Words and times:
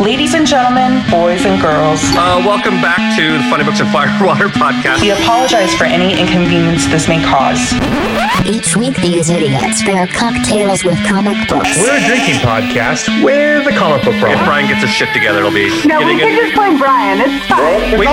Ladies 0.00 0.32
and 0.34 0.46
gentlemen, 0.46 1.02
boys 1.10 1.44
and 1.44 1.60
girls, 1.60 2.00
Uh, 2.16 2.40
welcome 2.44 2.80
back 2.80 2.96
to 3.18 3.36
the 3.36 3.44
Funny 3.50 3.64
Books 3.64 3.80
and 3.80 3.88
Firewater 3.92 4.48
podcast. 4.48 5.00
we 5.02 5.10
apologize 5.10 5.74
for 5.74 5.84
any 5.84 6.18
inconvenience 6.18 6.86
this 6.86 7.06
may 7.06 7.22
cause. 7.22 7.60
Each 8.46 8.74
week, 8.76 8.96
these 8.96 9.28
idiots 9.28 9.82
pair 9.82 10.06
cocktails 10.06 10.84
with 10.84 10.96
comic 11.06 11.36
books. 11.48 11.76
We're 11.78 11.96
a 11.96 12.00
drinking 12.06 12.36
podcast 12.40 13.08
with 13.22 13.66
a 13.68 13.72
comic 13.76 14.02
book 14.04 14.14
problem. 14.18 14.40
If. 14.40 14.46
Brian 14.46 14.68
gets 14.68 14.80
his 14.80 14.90
shit 14.90 15.12
together, 15.12 15.40
it'll 15.40 15.50
be 15.52 15.68
No, 15.84 15.98
we 15.98 16.16
getting 16.16 16.18
can 16.20 16.28
it. 16.32 16.36
just 16.48 16.54
blame 16.56 16.78
Brian. 16.78 17.20
It's 17.20 17.44
fine. 17.46 17.98
Wait, 17.98 18.08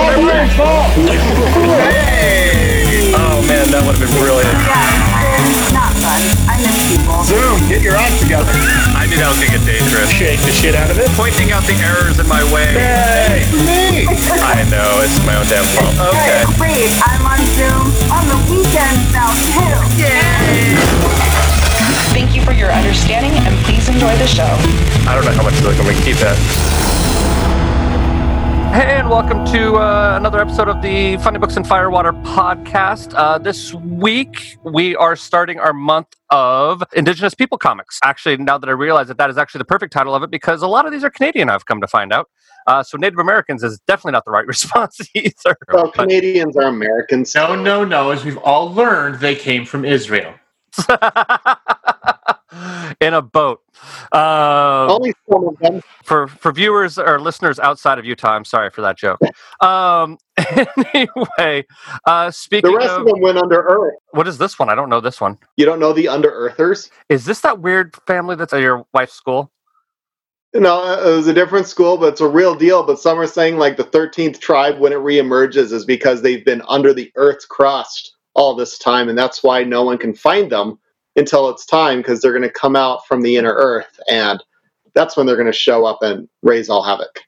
Hey! 2.04 3.14
Oh 3.16 3.40
man, 3.48 3.70
that 3.72 3.82
would 3.86 3.96
have 3.96 4.02
been 4.08 4.18
brilliant. 4.20 4.52
Yeah, 4.52 4.97
get 7.78 7.84
your 7.84 7.94
act 7.94 8.18
together. 8.18 8.50
I 8.98 9.06
knew 9.06 9.14
that 9.22 9.30
was 9.30 9.38
gonna 9.38 9.54
get 9.54 9.62
dangerous. 9.62 10.10
Shake 10.10 10.42
the 10.42 10.50
shit 10.50 10.74
out 10.74 10.90
of 10.90 10.98
it. 10.98 11.06
Pointing 11.14 11.54
out 11.54 11.62
the 11.62 11.78
errors 11.78 12.18
in 12.18 12.26
my 12.26 12.42
way. 12.50 12.74
Hey, 12.74 13.46
me. 13.54 14.02
I 14.42 14.66
know 14.66 14.98
it's 15.06 15.22
my 15.22 15.38
own 15.38 15.46
damn 15.46 15.62
fault. 15.78 15.94
Okay. 16.10 16.42
Hey, 16.42 16.58
wait, 16.58 16.90
I'm 17.06 17.22
on 17.22 17.38
Zoom 17.54 17.86
on 18.10 18.24
the 18.26 18.38
weekends 18.50 19.06
now 19.14 19.30
too. 19.30 19.78
Yay! 19.94 20.74
Thank 22.10 22.34
you 22.34 22.42
for 22.42 22.52
your 22.52 22.74
understanding 22.74 23.38
and 23.46 23.54
please 23.62 23.86
enjoy 23.86 24.10
the 24.18 24.26
show. 24.26 24.50
I 25.06 25.14
don't 25.14 25.22
know 25.22 25.36
how 25.38 25.46
much 25.46 25.54
they're 25.62 25.76
going 25.78 25.94
to 25.94 26.02
keep 26.02 26.18
that. 26.18 26.34
Hey, 28.70 28.96
and 28.98 29.08
welcome 29.10 29.44
to 29.46 29.76
uh, 29.76 30.14
another 30.16 30.40
episode 30.40 30.68
of 30.68 30.82
the 30.82 31.16
Funny 31.18 31.38
Books 31.38 31.56
and 31.56 31.66
Firewater 31.66 32.12
podcast. 32.12 33.12
Uh, 33.16 33.38
this 33.38 33.74
week, 33.74 34.56
we 34.62 34.94
are 34.96 35.16
starting 35.16 35.58
our 35.58 35.72
month 35.72 36.08
of 36.30 36.82
Indigenous 36.94 37.34
People 37.34 37.58
comics. 37.58 37.98
Actually, 38.04 38.36
now 38.36 38.56
that 38.58 38.68
I 38.68 38.72
realize 38.72 39.08
that 39.08 39.18
that 39.18 39.30
is 39.30 39.38
actually 39.38 39.58
the 39.60 39.64
perfect 39.64 39.92
title 39.92 40.14
of 40.14 40.22
it, 40.22 40.30
because 40.30 40.62
a 40.62 40.68
lot 40.68 40.86
of 40.86 40.92
these 40.92 41.02
are 41.02 41.10
Canadian, 41.10 41.48
I've 41.50 41.66
come 41.66 41.80
to 41.80 41.88
find 41.88 42.12
out. 42.12 42.28
Uh, 42.66 42.82
so 42.82 42.96
Native 42.98 43.18
Americans 43.18 43.64
is 43.64 43.80
definitely 43.88 44.12
not 44.12 44.24
the 44.24 44.30
right 44.30 44.46
response 44.54 45.00
either. 45.14 45.56
Well, 45.72 45.86
But- 45.86 45.94
Canadians 45.94 46.56
are 46.56 46.68
Americans. 46.68 47.34
No, 47.34 47.56
no, 47.56 47.84
no. 47.84 48.10
As 48.10 48.24
we've 48.24 48.38
all 48.38 48.72
learned, 48.72 49.16
they 49.20 49.34
came 49.34 49.64
from 49.64 49.84
Israel. 49.84 50.34
in 53.00 53.14
a 53.14 53.22
boat. 53.22 53.60
Uh, 54.12 54.86
Only 54.90 55.12
some 55.30 55.48
of 55.48 55.58
them. 55.58 55.82
for 56.04 56.28
for 56.28 56.52
viewers 56.52 56.98
or 56.98 57.20
listeners 57.20 57.58
outside 57.58 57.98
of 57.98 58.04
Utah, 58.04 58.32
I'm 58.32 58.44
sorry 58.44 58.70
for 58.70 58.80
that 58.82 58.96
joke. 58.98 59.20
Um, 59.60 60.18
anyway, 60.94 61.64
uh, 62.06 62.30
speaking 62.30 62.70
The 62.70 62.76
rest 62.76 62.90
of, 62.90 63.00
of 63.02 63.06
them 63.06 63.20
went 63.20 63.38
under 63.38 63.60
Earth. 63.60 63.94
what 64.12 64.26
is 64.28 64.38
this 64.38 64.58
one? 64.58 64.68
I 64.68 64.74
don't 64.74 64.88
know 64.88 65.00
this 65.00 65.20
one. 65.20 65.38
You 65.56 65.64
don't 65.64 65.80
know 65.80 65.92
the 65.92 66.08
Under 66.08 66.30
Earthers? 66.30 66.90
Is 67.08 67.24
this 67.24 67.40
that 67.40 67.60
weird 67.60 67.96
family 68.06 68.36
that's 68.36 68.52
at 68.52 68.60
your 68.60 68.84
wife's 68.92 69.14
school? 69.14 69.52
No, 70.54 70.82
it 71.06 71.14
was 71.14 71.26
a 71.26 71.34
different 71.34 71.66
school, 71.66 71.98
but 71.98 72.08
it's 72.14 72.22
a 72.22 72.28
real 72.28 72.54
deal. 72.54 72.82
But 72.82 72.98
some 72.98 73.18
are 73.20 73.26
saying 73.26 73.58
like 73.58 73.76
the 73.76 73.84
13th 73.84 74.40
tribe, 74.40 74.78
when 74.78 74.92
it 74.94 74.98
reemerges, 74.98 75.72
is 75.72 75.84
because 75.84 76.22
they've 76.22 76.44
been 76.44 76.62
under 76.68 76.94
the 76.94 77.12
Earth's 77.16 77.44
crust 77.44 78.16
all 78.34 78.54
this 78.54 78.78
time. 78.78 79.10
And 79.10 79.18
that's 79.18 79.42
why 79.42 79.62
no 79.62 79.82
one 79.84 79.98
can 79.98 80.14
find 80.14 80.50
them 80.50 80.78
until 81.18 81.48
it's 81.50 81.66
time 81.66 81.98
because 81.98 82.20
they're 82.20 82.32
going 82.32 82.42
to 82.42 82.50
come 82.50 82.76
out 82.76 83.06
from 83.06 83.22
the 83.22 83.36
inner 83.36 83.52
Earth. 83.54 83.98
And 84.08 84.42
that's 84.94 85.16
when 85.16 85.26
they're 85.26 85.36
going 85.36 85.46
to 85.46 85.52
show 85.52 85.84
up 85.84 85.98
and 86.02 86.28
raise 86.42 86.68
all 86.70 86.82
havoc. 86.82 87.20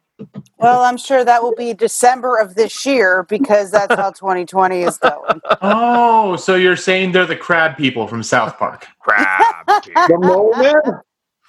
Well, 0.59 0.83
I'm 0.83 0.99
sure 0.99 1.25
that 1.25 1.43
will 1.43 1.55
be 1.55 1.73
December 1.73 2.37
of 2.37 2.55
this 2.55 2.85
year 2.85 3.25
because 3.29 3.71
that's 3.71 3.95
how 3.95 4.11
2020 4.11 4.83
is 4.83 4.99
going. 4.99 5.41
Oh, 5.63 6.37
so 6.37 6.55
you're 6.55 6.77
saying 6.77 7.13
they're 7.13 7.27
the 7.27 7.37
crab 7.37 7.77
people 7.77 8.07
from 8.07 8.23
South 8.23 8.57
Park? 8.59 8.87
crab. 9.01 9.43
The 9.85 10.19
moment, 10.19 11.03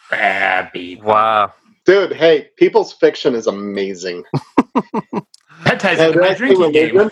Crab 0.09 0.71
people. 0.73 1.07
wow. 1.09 1.53
dude, 1.85 2.13
hey, 2.13 2.49
people's 2.57 2.93
fiction 2.93 3.35
is 3.35 3.47
amazing. 3.47 4.23
That 5.63 5.79
ties 5.79 5.99
into 5.99 6.19
my 6.19 6.33
drinking 6.33 6.71
game. 6.71 7.09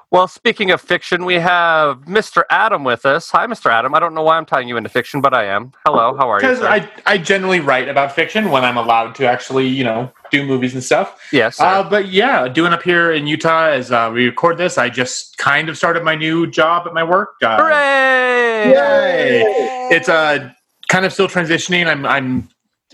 well, 0.10 0.28
speaking 0.28 0.70
of 0.70 0.80
fiction, 0.80 1.24
we 1.24 1.34
have 1.34 2.00
Mr. 2.02 2.42
Adam 2.50 2.84
with 2.84 3.06
us. 3.06 3.30
Hi, 3.30 3.46
Mr. 3.46 3.70
Adam. 3.70 3.94
I 3.94 4.00
don't 4.00 4.14
know 4.14 4.22
why 4.22 4.36
I'm 4.36 4.46
tying 4.46 4.68
you 4.68 4.76
into 4.76 4.88
fiction, 4.88 5.20
but 5.20 5.34
I 5.34 5.44
am. 5.44 5.72
Hello, 5.86 6.16
how 6.16 6.30
are 6.30 6.40
you? 6.40 6.48
Because? 6.48 6.62
I, 6.62 6.90
I 7.06 7.18
generally 7.18 7.60
write 7.60 7.88
about 7.88 8.14
fiction 8.14 8.50
when 8.50 8.64
I'm 8.64 8.76
allowed 8.76 9.14
to 9.16 9.26
actually, 9.26 9.66
you 9.66 9.84
know, 9.84 10.12
do 10.30 10.46
movies 10.46 10.74
and 10.74 10.82
stuff. 10.82 11.20
yes. 11.32 11.56
sir. 11.56 11.64
Uh, 11.64 11.88
but 11.88 12.08
yeah, 12.08 12.48
doing 12.48 12.72
up 12.72 12.82
here 12.82 13.12
in 13.12 13.26
Utah 13.26 13.68
as 13.68 13.90
uh, 13.90 14.10
we 14.12 14.26
record 14.26 14.58
this, 14.58 14.78
I 14.78 14.88
just 14.90 15.38
kind 15.38 15.68
of 15.68 15.76
started 15.76 16.04
my 16.04 16.14
new 16.14 16.46
job 16.46 16.86
at 16.86 16.94
my 16.94 17.04
work. 17.04 17.30
Uh, 17.42 17.56
Hooray! 17.56 18.72
Yay! 18.72 19.88
It's 19.90 20.08
uh, 20.08 20.52
kind 20.88 21.04
of 21.04 21.12
still 21.12 21.28
transitioning. 21.28 21.86
I'm 21.86 22.04
I'm 22.04 22.48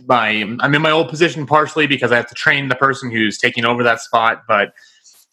my 0.07 0.29
I'm 0.61 0.75
in 0.75 0.83
my 0.83 0.91
old 0.91 1.09
position 1.09 1.47
partially 1.47 1.87
because 1.87 2.13
I 2.13 2.17
have 2.17 2.29
to 2.29 2.35
train 2.35 2.69
the 2.69 2.75
person 2.75 3.11
who's 3.11 3.39
taking 3.39 3.65
over 3.65 3.83
that 3.83 4.01
spot. 4.01 4.43
But 4.49 4.75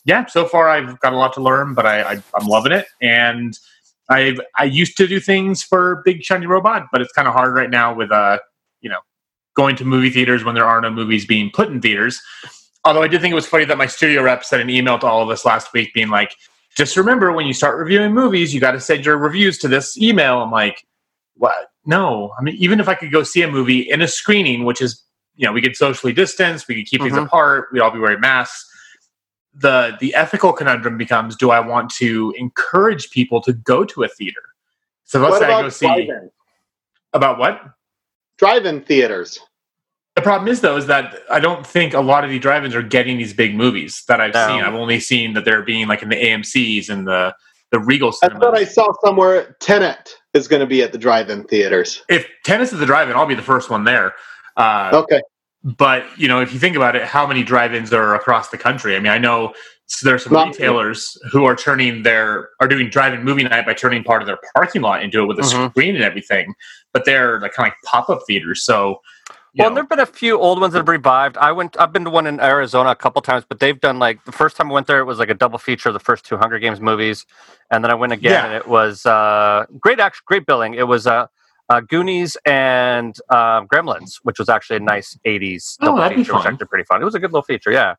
yeah, 0.05 0.25
so 0.25 0.45
far 0.45 0.69
I've 0.69 0.99
got 0.99 1.13
a 1.13 1.17
lot 1.17 1.33
to 1.33 1.41
learn, 1.41 1.73
but 1.73 1.85
I, 1.85 2.01
I 2.03 2.23
I'm 2.33 2.47
loving 2.47 2.71
it. 2.71 2.85
And 3.01 3.57
I 4.09 4.37
I 4.57 4.65
used 4.65 4.97
to 4.97 5.07
do 5.07 5.19
things 5.19 5.63
for 5.63 6.01
Big 6.05 6.23
Shiny 6.23 6.45
Robot, 6.45 6.87
but 6.91 7.01
it's 7.01 7.13
kind 7.13 7.27
of 7.27 7.33
hard 7.33 7.53
right 7.53 7.69
now 7.69 7.93
with 7.93 8.11
uh 8.11 8.39
you 8.81 8.89
know 8.89 8.99
going 9.55 9.75
to 9.75 9.85
movie 9.85 10.09
theaters 10.09 10.43
when 10.43 10.55
there 10.55 10.65
are 10.65 10.81
no 10.81 10.89
movies 10.89 11.25
being 11.25 11.49
put 11.51 11.69
in 11.69 11.81
theaters. 11.81 12.21
Although 12.83 13.03
I 13.03 13.07
did 13.07 13.21
think 13.21 13.31
it 13.31 13.35
was 13.35 13.47
funny 13.47 13.65
that 13.65 13.77
my 13.77 13.85
studio 13.85 14.23
rep 14.23 14.43
sent 14.43 14.61
an 14.61 14.69
email 14.69 14.97
to 14.99 15.05
all 15.05 15.21
of 15.21 15.29
us 15.29 15.45
last 15.45 15.71
week 15.73 15.93
being 15.93 16.09
like, 16.09 16.35
just 16.75 16.97
remember 16.97 17.31
when 17.31 17.45
you 17.45 17.53
start 17.53 17.77
reviewing 17.77 18.13
movies, 18.13 18.53
you 18.53 18.59
got 18.59 18.71
to 18.71 18.79
send 18.79 19.05
your 19.05 19.17
reviews 19.17 19.57
to 19.59 19.67
this 19.67 19.97
email. 19.97 20.41
I'm 20.41 20.51
like, 20.51 20.85
what? 21.35 21.70
No. 21.85 22.33
I 22.37 22.43
mean, 22.43 22.55
even 22.55 22.79
if 22.79 22.87
I 22.87 22.93
could 22.95 23.11
go 23.11 23.23
see 23.23 23.41
a 23.41 23.47
movie 23.49 23.79
in 23.89 24.01
a 24.01 24.07
screening, 24.07 24.65
which 24.65 24.81
is, 24.81 25.03
you 25.35 25.45
know, 25.47 25.51
we 25.51 25.61
could 25.61 25.75
socially 25.75 26.13
distance, 26.13 26.67
we 26.67 26.75
could 26.75 26.85
keep 26.85 27.01
things 27.01 27.13
Mhm. 27.13 27.25
apart, 27.25 27.69
we'd 27.71 27.79
all 27.79 27.91
be 27.91 27.99
wearing 27.99 28.19
masks. 28.19 28.67
The 29.53 29.97
the 29.99 30.13
ethical 30.15 30.53
conundrum 30.53 30.97
becomes: 30.97 31.35
Do 31.35 31.49
I 31.51 31.59
want 31.59 31.89
to 31.95 32.33
encourage 32.37 33.09
people 33.09 33.41
to 33.41 33.51
go 33.51 33.83
to 33.83 34.03
a 34.03 34.07
theater? 34.07 34.41
So 35.03 35.19
let's 35.19 35.31
what 35.31 35.41
say 35.41 35.51
I 35.53 35.61
go 35.61 35.69
see 35.69 35.85
drive-in? 35.87 36.31
about 37.13 37.37
what? 37.37 37.61
Drive-in 38.37 38.81
theaters. 38.83 39.39
The 40.15 40.21
problem 40.21 40.47
is 40.49 40.61
though 40.61 40.77
is 40.77 40.87
that 40.87 41.19
I 41.29 41.39
don't 41.41 41.65
think 41.67 41.93
a 41.93 41.99
lot 41.99 42.23
of 42.23 42.29
the 42.29 42.39
drive-ins 42.39 42.75
are 42.75 42.81
getting 42.81 43.17
these 43.17 43.33
big 43.33 43.53
movies 43.55 44.03
that 44.07 44.21
I've 44.21 44.33
No. 44.33 44.47
seen. 44.47 44.61
I've 44.63 44.73
only 44.73 44.99
seen 45.01 45.33
that 45.33 45.43
they're 45.43 45.63
being 45.63 45.87
like 45.87 46.01
in 46.01 46.09
the 46.09 46.15
AMC's 46.15 46.89
and 46.89 47.05
the 47.07 47.35
the 47.71 47.79
Regal 47.79 48.13
I 48.23 48.29
thought 48.29 48.55
I 48.57 48.65
saw 48.65 48.91
somewhere 49.03 49.55
Tenet 49.59 50.13
is 50.33 50.47
going 50.47 50.59
to 50.59 50.65
be 50.65 50.81
at 50.83 50.91
the 50.91 50.97
drive-in 50.97 51.43
theaters. 51.45 52.03
if 52.09 52.27
tennis 52.43 52.71
is 52.73 52.79
the 52.79 52.85
drive-in, 52.85 53.15
I'll 53.15 53.25
be 53.25 53.35
the 53.35 53.41
first 53.41 53.69
one 53.69 53.83
there. 53.83 54.13
Uh, 54.57 54.89
Okay. 54.93 55.21
But 55.63 56.05
you 56.17 56.27
know, 56.27 56.41
if 56.41 56.53
you 56.53 56.59
think 56.59 56.75
about 56.75 56.95
it, 56.95 57.03
how 57.03 57.27
many 57.27 57.43
drive-ins 57.43 57.93
are 57.93 58.15
across 58.15 58.49
the 58.49 58.57
country? 58.57 58.95
I 58.95 58.99
mean, 58.99 59.11
I 59.11 59.19
know 59.19 59.53
there's 60.01 60.23
some 60.23 60.33
Not- 60.33 60.47
retailers 60.47 61.15
who 61.31 61.45
are 61.45 61.55
turning 61.55 62.01
their 62.01 62.49
are 62.59 62.67
doing 62.67 62.89
drive-in 62.89 63.23
movie 63.23 63.43
night 63.43 63.65
by 63.67 63.73
turning 63.73 64.03
part 64.03 64.23
of 64.23 64.25
their 64.25 64.39
parking 64.55 64.81
lot 64.81 65.03
into 65.03 65.21
it 65.21 65.25
with 65.27 65.37
a 65.37 65.43
Mhm. 65.43 65.69
screen 65.69 65.95
and 65.95 66.03
everything. 66.03 66.55
But 66.93 67.05
they're 67.05 67.39
like 67.41 67.53
kind 67.53 67.67
of 67.67 67.73
like 67.73 67.77
pop-up 67.85 68.21
theaters. 68.25 68.63
So, 68.65 69.01
Well, 69.57 69.69
know, 69.69 69.75
there've 69.75 69.89
been 69.89 69.99
a 69.99 70.05
few 70.05 70.39
old 70.39 70.61
ones 70.61 70.73
that 70.73 70.79
have 70.79 70.87
revived. 70.87 71.37
I 71.37 71.51
went. 71.51 71.75
I've 71.79 71.91
been 71.91 72.05
to 72.05 72.09
one 72.09 72.25
in 72.25 72.39
Arizona 72.39 72.91
a 72.91 72.95
couple 72.95 73.21
times, 73.21 73.43
but 73.47 73.59
they've 73.59 73.79
done 73.79 73.99
like 73.99 74.23
the 74.23 74.31
first 74.31 74.55
time 74.55 74.71
I 74.71 74.73
went 74.73 74.87
there, 74.87 74.99
it 74.99 75.05
was 75.05 75.19
like 75.19 75.29
a 75.29 75.33
double 75.33 75.59
feature 75.59 75.89
of 75.89 75.93
the 75.93 75.99
first 75.99 76.23
two 76.25 76.37
Hunger 76.37 76.57
Games 76.57 76.79
movies, 76.79 77.25
and 77.69 77.83
then 77.83 77.91
I 77.91 77.95
went 77.95 78.13
again, 78.13 78.31
Yeah. 78.31 78.45
and 78.45 78.53
it 78.55 78.67
was 78.67 79.05
uh, 79.05 79.65
great. 79.79 79.99
Action, 79.99 80.23
great 80.25 80.45
billing. 80.45 80.73
It 80.75 80.87
was 80.87 81.05
uh, 81.05 81.27
uh, 81.69 81.81
Goonies 81.81 82.37
and 82.45 83.13
um, 83.29 83.67
Gremlins, 83.67 84.19
which 84.23 84.39
was 84.39 84.47
actually 84.47 84.77
a 84.77 84.81
nice 84.81 85.17
'80s 85.25 85.77
Oh, 85.81 85.97
double 85.97 86.15
feature, 86.15 86.33
which 86.33 86.45
actually 86.45 86.67
pretty 86.67 86.85
fun. 86.85 87.01
It 87.01 87.05
was 87.05 87.15
a 87.15 87.19
good 87.19 87.31
little 87.33 87.43
feature. 87.43 87.71
Yeah. 87.71 87.95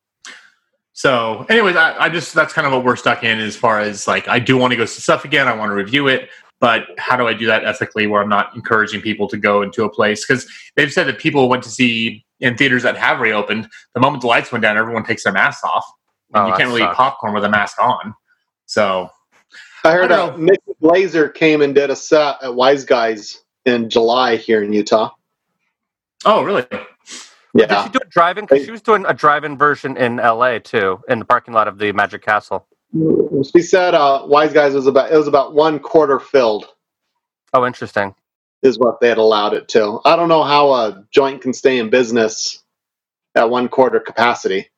So, 0.95 1.47
anyways, 1.49 1.75
I, 1.77 2.05
I 2.05 2.09
just 2.11 2.35
that's 2.35 2.53
kind 2.53 2.67
of 2.67 2.73
what 2.73 2.85
we're 2.85 2.97
stuck 2.97 3.25
in 3.25 3.41
as 3.41 3.57
far 3.57 3.81
as 3.81 4.07
like 4.07 4.29
I 4.29 4.39
do 4.39 4.57
want 4.57 4.73
to 4.73 4.77
go 4.77 4.85
see 4.85 5.01
stuff 5.01 5.25
again. 5.25 5.49
I 5.49 5.55
want 5.55 5.71
to 5.71 5.75
review 5.75 6.09
it, 6.09 6.29
but 6.63 6.87
how 6.97 7.17
do 7.17 7.27
I 7.27 7.35
do 7.35 7.45
that 7.47 7.65
ethically 7.65 8.07
where 8.07 8.23
I'm 8.23 8.29
not 8.29 8.55
encouraging 8.55 9.01
people 9.01 9.27
to 9.27 9.37
go 9.37 9.63
into 9.63 9.83
a 9.83 9.91
place? 9.91 10.25
Because 10.25 10.49
they've 10.77 10.93
said 10.93 11.09
that 11.09 11.19
people 11.19 11.49
went 11.49 11.65
to 11.65 11.69
see 11.69 12.25
in 12.39 12.57
theaters 12.57 12.85
that 12.85 12.97
have 12.97 13.19
reopened. 13.19 13.69
The 13.95 14.01
moment 14.01 14.21
the 14.21 14.29
lights 14.29 14.53
went 14.53 14.63
down, 14.63 14.79
everyone 14.79 15.05
takes 15.05 15.25
their 15.25 15.33
masks 15.33 15.65
off, 15.65 15.85
Oh, 16.35 16.47
you 16.47 16.55
can't 16.55 16.69
really 16.69 16.83
eat 16.83 16.93
popcorn 16.93 17.35
with 17.35 17.45
a 17.45 17.49
mask 17.49 17.81
on. 17.81 18.15
So, 18.67 19.11
I 19.85 19.91
heard 19.93 20.13
I 20.13 20.29
uh, 20.29 20.37
Nikki 20.37 20.73
Glaser 20.81 21.29
came 21.29 21.63
and 21.63 21.75
did 21.75 21.91
a 21.91 21.97
set 21.97 22.37
at 22.41 22.55
Wise 22.55 22.85
Guys 22.85 23.43
in 23.67 23.91
July 23.91 24.37
here 24.37 24.63
in 24.63 24.73
Utah. 24.73 25.11
oh 26.25 26.45
really? 26.45 26.65
Yeah. 26.71 26.79
Did 27.67 27.71
Yeah, 27.71 27.85
she 27.85 27.91
do 27.91 27.99
a 28.01 28.09
drive-in? 28.09 28.47
Because 28.47 28.65
she 28.65 28.71
was 28.71 28.81
doing 28.83 29.05
a 29.07 29.13
drive-in 29.13 29.59
version 29.59 29.97
in 29.97 30.21
L.A. 30.21 30.61
too, 30.61 31.01
in 31.09 31.19
the 31.19 31.25
parking 31.25 31.53
lot 31.55 31.67
of 31.67 31.79
the 31.79 31.91
Magic 31.93 32.23
Castle. 32.23 32.67
She 33.55 33.63
said 33.63 33.95
uh, 33.95 34.23
Wise 34.27 34.53
Guys 34.53 34.75
was 34.75 34.87
about 34.87 35.13
it 35.13 35.17
was 35.17 35.29
about 35.29 35.55
one 35.55 35.79
quarter 35.79 36.21
filled 36.21 36.67
Oh, 37.55 37.67
interesting. 37.67 38.15
is 38.63 38.79
what 38.79 39.01
they 39.01 39.09
had 39.09 39.19
allowed 39.19 39.55
it 39.55 39.69
to. 39.69 40.01
I 40.05 40.17
don't 40.17 40.29
know 40.29 40.45
how 40.45 40.73
a 40.73 41.05
joint 41.13 41.43
can 41.43 41.53
stay 41.53 41.79
in 41.79 41.91
business 41.91 42.63
at 43.35 43.51
one 43.51 43.69
quarter 43.69 44.01
capacity. 44.01 44.71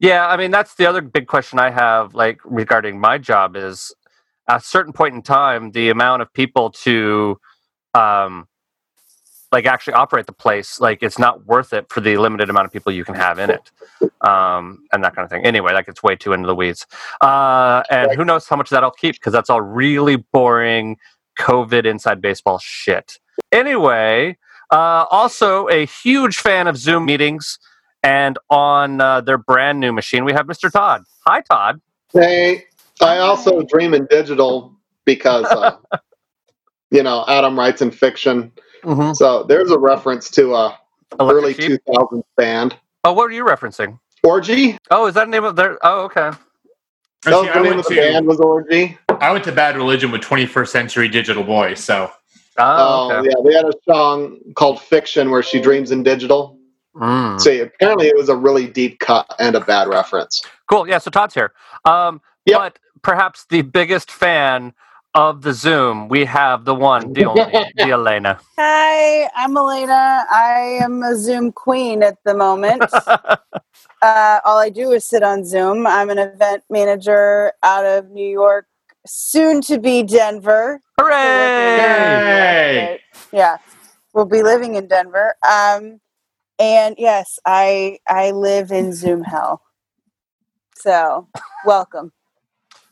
Yeah, 0.00 0.26
I 0.26 0.36
mean 0.36 0.50
that's 0.50 0.74
the 0.74 0.86
other 0.86 1.02
big 1.02 1.26
question 1.26 1.58
I 1.58 1.70
have, 1.70 2.14
like 2.14 2.40
regarding 2.44 3.00
my 3.00 3.18
job, 3.18 3.56
is 3.56 3.92
at 4.48 4.58
a 4.58 4.64
certain 4.64 4.92
point 4.92 5.14
in 5.14 5.22
time, 5.22 5.70
the 5.72 5.90
amount 5.90 6.22
of 6.22 6.32
people 6.34 6.70
to, 6.70 7.38
um, 7.94 8.46
like 9.54 9.66
actually 9.66 9.94
operate 9.94 10.26
the 10.26 10.32
place, 10.32 10.80
like 10.80 11.00
it's 11.00 11.16
not 11.16 11.46
worth 11.46 11.72
it 11.72 11.86
for 11.88 12.00
the 12.00 12.16
limited 12.16 12.50
amount 12.50 12.66
of 12.66 12.72
people 12.72 12.90
you 12.90 13.04
can 13.04 13.14
have 13.14 13.38
in 13.38 13.50
it, 13.50 13.70
um, 14.20 14.80
and 14.92 15.04
that 15.04 15.14
kind 15.14 15.24
of 15.24 15.30
thing. 15.30 15.46
Anyway, 15.46 15.72
that 15.72 15.86
gets 15.86 16.02
way 16.02 16.16
too 16.16 16.32
into 16.32 16.48
the 16.48 16.56
weeds, 16.56 16.86
uh, 17.20 17.84
and 17.88 18.12
who 18.16 18.24
knows 18.24 18.48
how 18.48 18.56
much 18.56 18.68
that 18.70 18.82
I'll 18.82 18.90
keep 18.90 19.14
because 19.14 19.32
that's 19.32 19.48
all 19.48 19.60
really 19.60 20.16
boring 20.16 20.96
COVID 21.38 21.86
inside 21.86 22.20
baseball 22.20 22.58
shit. 22.58 23.20
Anyway, 23.52 24.36
uh, 24.72 25.04
also 25.12 25.68
a 25.68 25.86
huge 25.86 26.38
fan 26.38 26.66
of 26.66 26.76
Zoom 26.76 27.04
meetings, 27.04 27.60
and 28.02 28.36
on 28.50 29.00
uh, 29.00 29.20
their 29.20 29.38
brand 29.38 29.78
new 29.78 29.92
machine 29.92 30.24
we 30.24 30.32
have 30.32 30.46
Mr. 30.46 30.68
Todd. 30.68 31.02
Hi, 31.28 31.42
Todd. 31.42 31.80
Hey, 32.12 32.64
I 33.00 33.18
also 33.18 33.62
dream 33.62 33.94
in 33.94 34.06
digital 34.10 34.74
because, 35.04 35.44
uh, 35.44 35.76
you 36.90 37.04
know, 37.04 37.24
Adam 37.28 37.56
writes 37.56 37.82
in 37.82 37.92
fiction. 37.92 38.50
Mm-hmm. 38.84 39.12
So 39.14 39.42
there's 39.44 39.70
a 39.70 39.78
reference 39.78 40.30
to 40.32 40.54
a 40.54 40.78
early 41.20 41.54
2000s 41.54 42.22
band. 42.36 42.76
Oh, 43.04 43.12
what 43.12 43.24
are 43.30 43.34
you 43.34 43.44
referencing? 43.44 43.98
Orgy? 44.22 44.78
Oh, 44.90 45.06
is 45.06 45.14
that 45.14 45.24
the 45.26 45.30
name 45.30 45.44
of 45.44 45.56
their? 45.56 45.78
Oh, 45.82 46.02
okay. 46.04 46.30
That 47.24 47.32
was 47.34 47.40
See, 47.40 47.46
the 47.46 47.52
I 47.52 47.54
name 47.62 47.64
went 47.68 47.78
of 47.80 47.84
the 47.86 47.94
to- 47.94 48.00
band 48.00 48.26
was 48.26 48.40
Orgy. 48.40 48.98
I 49.08 49.32
went 49.32 49.44
to 49.44 49.52
Bad 49.52 49.76
Religion 49.76 50.10
with 50.10 50.20
21st 50.22 50.68
Century 50.68 51.08
Digital 51.08 51.42
Boy, 51.44 51.74
so 51.74 52.10
Oh, 52.56 53.10
Oh, 53.10 53.16
okay. 53.16 53.28
yeah. 53.28 53.34
They 53.44 53.54
had 53.56 53.64
a 53.66 53.72
song 53.88 54.38
called 54.54 54.80
Fiction 54.80 55.30
where 55.30 55.42
she 55.42 55.60
dreams 55.60 55.90
in 55.90 56.02
digital. 56.04 56.58
Mm. 56.94 57.40
See, 57.40 57.58
apparently 57.60 58.06
it 58.06 58.16
was 58.16 58.28
a 58.28 58.36
really 58.36 58.68
deep 58.68 59.00
cut 59.00 59.26
and 59.40 59.56
a 59.56 59.60
bad 59.60 59.88
reference. 59.88 60.40
Cool. 60.70 60.86
Yeah. 60.88 60.98
So 60.98 61.10
Todd's 61.10 61.34
here. 61.34 61.52
Um, 61.84 62.20
Yep. 62.46 62.58
But 62.58 62.78
perhaps 63.02 63.46
the 63.48 63.62
biggest 63.62 64.10
fan 64.10 64.74
of 65.14 65.42
the 65.42 65.52
Zoom, 65.52 66.08
we 66.08 66.24
have 66.24 66.64
the 66.64 66.74
one, 66.74 67.12
the 67.12 67.24
only, 67.24 67.52
the 67.76 67.90
Elena. 67.92 68.40
Hi, 68.58 69.28
I'm 69.34 69.56
Elena. 69.56 70.26
I 70.30 70.78
am 70.82 71.02
a 71.02 71.16
Zoom 71.16 71.52
queen 71.52 72.02
at 72.02 72.18
the 72.24 72.34
moment. 72.34 72.92
uh, 73.06 74.40
all 74.44 74.58
I 74.58 74.70
do 74.70 74.90
is 74.90 75.04
sit 75.04 75.22
on 75.22 75.44
Zoom. 75.44 75.86
I'm 75.86 76.10
an 76.10 76.18
event 76.18 76.64
manager 76.68 77.52
out 77.62 77.86
of 77.86 78.10
New 78.10 78.26
York, 78.26 78.66
soon 79.06 79.60
to 79.62 79.78
be 79.78 80.02
Denver. 80.02 80.80
Hooray! 81.00 81.76
Yay! 82.26 83.00
Yeah, 83.32 83.58
we'll 84.12 84.24
be 84.24 84.42
living 84.42 84.74
in 84.74 84.88
Denver. 84.88 85.34
Um, 85.48 86.00
and 86.58 86.96
yes, 86.98 87.38
I 87.46 87.98
I 88.08 88.32
live 88.32 88.72
in 88.72 88.92
Zoom 88.92 89.22
hell. 89.22 89.62
So, 90.76 91.28
welcome. 91.64 92.12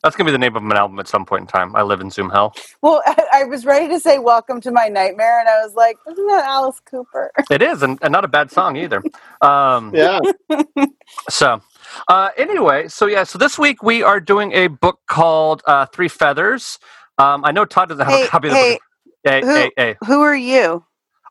That's 0.03 0.17
gonna 0.17 0.29
be 0.29 0.33
the 0.33 0.39
name 0.39 0.57
of 0.57 0.65
an 0.65 0.73
album 0.73 0.99
at 1.01 1.09
some 1.09 1.25
point 1.27 1.43
in 1.43 1.47
time. 1.49 1.77
I 1.77 1.83
live 1.83 2.01
in 2.01 2.11
Zoom 2.11 2.31
hell. 2.31 2.55
Well, 2.83 3.03
I, 3.07 3.25
I 3.35 3.45
was 3.45 3.67
ready 3.67 3.89
to 3.89 4.01
say 4.01 4.19
"Welcome 4.19 4.61
to 4.63 4.71
My 4.73 4.89
Nightmare," 4.89 5.41
and 5.41 5.49
I 5.49 5.63
was 5.65 5.75
like, 5.75 5.99
"Isn't 6.11 6.27
that 6.29 6.45
Alice 6.45 6.81
Cooper?" 6.91 7.31
It 7.51 7.63
is, 7.63 7.83
and, 7.83 7.99
and 8.03 8.13
not 8.13 8.25
a 8.25 8.29
bad 8.29 8.51
song 8.51 8.77
either. 8.77 9.03
Um, 9.43 9.93
Yeah. 9.95 10.21
So, 11.31 11.61
uh, 12.09 12.31
anyway, 12.37 12.89
so 12.89 13.07
yeah, 13.07 13.25
so 13.25 13.39
this 13.39 13.59
week 13.59 13.83
we 13.83 14.03
are 14.03 14.21
doing 14.21 14.53
a 14.53 14.69
book 14.69 15.01
called 15.09 15.63
uh, 15.67 15.87
Three 15.87 16.09
Feathers. 16.09 16.79
Um, 17.19 17.45
I 17.45 17.53
know 17.53 17.65
Todd 17.65 17.89
doesn't 17.91 18.05
have 18.05 18.15
Hey, 18.15 18.25
a 18.25 18.29
copy 18.29 18.49
of 18.49 18.53
the 18.53 18.57
hey, 18.59 18.73
book. 18.75 18.83
Hey, 19.25 19.41
who- 19.43 19.49
hey, 19.55 19.71
hey. 19.77 19.97
Who 20.07 20.21
are 20.23 20.37
you? 20.37 20.85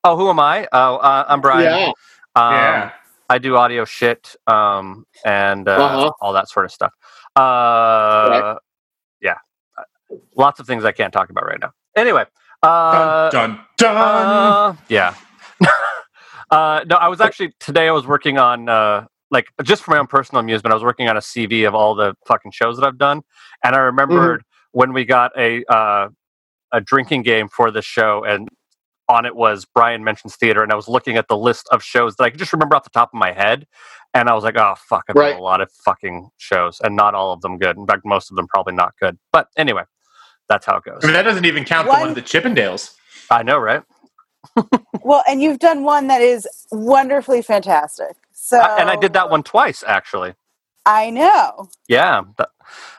Oh, 0.04 0.18
who 0.18 0.30
am 0.30 0.40
I? 0.40 0.68
Oh, 0.74 0.98
uh, 0.98 1.26
I'm 1.28 1.42
Brian. 1.42 1.72
Yeah. 1.74 1.92
Um, 2.36 2.54
yeah. 2.56 2.92
I 3.30 3.38
do 3.40 3.56
audio 3.58 3.86
shit 3.86 4.36
um, 4.48 5.06
and 5.26 5.68
uh, 5.68 5.78
Uh-huh. 5.78 6.12
all 6.22 6.34
that 6.34 6.50
sort 6.50 6.66
of 6.66 6.72
stuff. 6.72 6.94
Uh, 7.36 8.56
Yeah, 9.22 9.38
lots 10.36 10.60
of 10.60 10.68
things 10.68 10.84
I 10.86 10.92
can't 10.92 11.14
talk 11.14 11.30
about 11.30 11.46
right 11.46 11.60
now. 11.60 11.72
Anyway, 11.96 12.26
uh, 12.64 13.30
dun 13.30 13.60
dun 13.78 13.94
dun. 13.94 13.96
uh, 13.98 14.76
yeah. 14.90 15.16
uh, 16.52 16.84
no, 16.88 16.96
I 16.98 17.08
was 17.08 17.22
actually 17.22 17.54
today. 17.60 17.88
I 17.88 17.92
was 17.92 18.06
working 18.08 18.38
on 18.38 18.70
uh, 18.70 19.06
like 19.30 19.48
just 19.64 19.84
for 19.84 19.92
my 19.92 19.98
own 19.98 20.08
personal 20.08 20.40
amusement. 20.40 20.72
I 20.72 20.76
was 20.76 20.84
working 20.84 21.08
on 21.08 21.18
a 21.18 21.22
CV 21.22 21.68
of 21.68 21.76
all 21.76 21.96
the 21.96 22.16
fucking 22.28 22.52
shows 22.52 22.78
that 22.78 22.86
I've 22.86 22.98
done, 22.98 23.22
and 23.64 23.76
I 23.76 23.80
remembered 23.80 24.44
when 24.72 24.94
we 24.94 25.06
got 25.06 25.32
a 25.38 25.64
uh, 25.72 26.10
a 26.72 26.82
drinking 26.82 27.24
game 27.24 27.48
for 27.50 27.72
the 27.72 27.82
show, 27.82 28.24
and 28.24 28.50
on 29.12 29.26
it 29.26 29.36
was 29.36 29.66
Brian 29.66 30.04
mentions 30.04 30.36
theater, 30.36 30.64
and 30.64 30.72
I 30.72 30.76
was 30.76 30.88
looking 30.88 31.18
at 31.18 31.28
the 31.28 31.38
list 31.38 31.68
of 31.72 31.84
shows 31.84 32.16
that 32.16 32.24
I 32.24 32.30
could 32.30 32.40
just 32.40 32.54
remember 32.54 32.76
off 32.76 32.84
the 32.84 32.90
top 32.90 33.10
of 33.14 33.20
my 33.20 33.32
head, 33.32 33.68
and 34.14 34.30
I 34.30 34.34
was 34.34 34.44
like, 34.44 34.58
oh 34.58 34.76
fuck, 34.90 35.04
I've 35.10 35.16
done 35.16 35.24
Right. 35.26 35.36
a 35.38 35.42
lot 35.44 35.62
of 35.62 35.70
fucking 35.86 36.30
shows, 36.38 36.80
and 36.84 36.96
not 36.96 37.14
all 37.14 37.34
of 37.34 37.42
them 37.42 37.58
good. 37.58 37.78
In 37.78 37.86
fact, 37.86 38.04
most 38.06 38.32
of 38.32 38.38
them 38.38 38.48
probably 38.48 38.74
not 38.74 38.94
good. 39.00 39.18
But 39.32 39.48
anyway, 39.58 39.84
that's 40.50 40.66
how 40.66 40.78
it 40.78 40.84
goes. 40.84 41.00
I 41.04 41.08
mean, 41.08 41.14
that 41.14 41.24
doesn't 41.24 41.46
even 41.46 41.66
count 41.66 41.86
the 41.88 41.92
One- 41.92 42.00
one 42.02 42.10
of 42.10 42.16
the 42.16 42.22
Chippendales. 42.22 42.96
I 43.30 43.44
know, 43.44 43.58
right? 43.58 43.84
Well, 45.04 45.24
and 45.28 45.42
you've 45.42 45.60
done 45.60 45.84
one 45.84 46.08
that 46.08 46.22
is 46.22 46.48
wonderfully 46.72 47.42
fantastic. 47.42 48.16
So, 48.34 48.60
I- 48.60 48.80
and 48.80 48.90
I 48.90 48.96
did 48.96 49.14
that 49.14 49.30
one 49.30 49.42
twice 49.44 49.84
actually. 49.86 50.36
I 50.86 51.10
know. 51.10 51.70
Yeah. 51.88 52.22
th- 52.38 52.50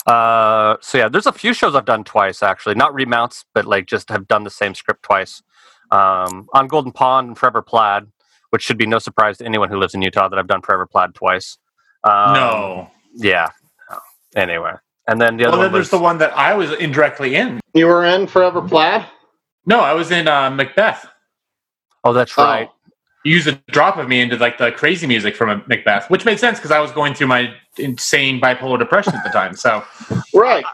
Uh, 0.06 0.76
so 0.80 0.98
yeah, 0.98 1.08
there's 1.08 1.26
a 1.26 1.32
few 1.32 1.52
shows 1.54 1.74
I've 1.74 1.84
done 1.84 2.04
twice 2.04 2.42
actually, 2.42 2.74
not 2.74 2.92
remounts, 2.94 3.44
but 3.54 3.64
like 3.66 3.86
just 3.86 4.08
have 4.10 4.26
done 4.28 4.44
the 4.44 4.50
same 4.50 4.74
script 4.74 5.02
twice. 5.02 5.42
Um, 5.92 6.48
on 6.54 6.66
Golden 6.68 6.90
Pond 6.92 7.28
and 7.28 7.38
Forever 7.38 7.62
Plaid, 7.62 8.06
which 8.50 8.62
should 8.62 8.78
be 8.78 8.86
no 8.86 8.98
surprise 8.98 9.38
to 9.38 9.44
anyone 9.44 9.68
who 9.68 9.76
lives 9.76 9.94
in 9.94 10.02
Utah 10.02 10.28
that 10.28 10.38
I've 10.38 10.46
done 10.48 10.62
Forever 10.62 10.86
Plaid 10.86 11.14
twice. 11.14 11.58
Um, 12.04 12.32
no. 12.34 12.90
Yeah. 13.14 13.48
Anyway, 14.34 14.72
and 15.06 15.20
then 15.20 15.36
the 15.36 15.44
other 15.44 15.52
Well, 15.52 15.58
one 15.58 15.64
then 15.66 15.72
there's 15.74 15.84
was, 15.86 15.90
the 15.90 15.98
one 15.98 16.18
that 16.18 16.32
I 16.36 16.54
was 16.54 16.72
indirectly 16.72 17.36
in. 17.36 17.60
You 17.74 17.86
were 17.86 18.04
in 18.04 18.26
Forever 18.26 18.62
Plaid? 18.62 19.04
No, 19.66 19.80
I 19.80 19.92
was 19.92 20.10
in 20.10 20.26
uh, 20.26 20.50
Macbeth. 20.50 21.06
oh, 22.04 22.12
that's 22.14 22.32
Oh. 22.38 22.42
right. 22.44 22.70
You 23.24 23.34
used 23.34 23.46
a 23.46 23.52
drop 23.70 23.98
of 23.98 24.08
me 24.08 24.20
into 24.20 24.36
like 24.36 24.58
the 24.58 24.72
crazy 24.72 25.06
music 25.06 25.36
from 25.36 25.48
a 25.50 25.62
Macbeth, 25.68 26.10
which 26.10 26.24
made 26.24 26.40
sense 26.40 26.58
because 26.58 26.72
I 26.72 26.80
was 26.80 26.90
going 26.90 27.14
through 27.14 27.28
my 27.28 27.54
insane 27.78 28.40
bipolar 28.40 28.78
depression 28.78 29.14
at 29.14 29.22
the 29.22 29.30
time. 29.30 29.54
So 29.54 29.84
Right. 30.34 30.64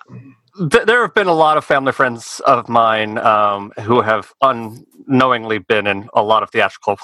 Th- 0.58 0.86
there 0.86 1.02
have 1.02 1.14
been 1.14 1.28
a 1.28 1.34
lot 1.34 1.56
of 1.56 1.64
family 1.64 1.92
friends 1.92 2.40
of 2.46 2.68
mine 2.68 3.18
um, 3.18 3.72
who 3.82 4.00
have 4.00 4.32
unknowingly 4.42 5.58
been 5.58 5.86
in 5.86 6.08
a 6.14 6.22
lot 6.22 6.42
of 6.42 6.50
theatrical 6.50 6.98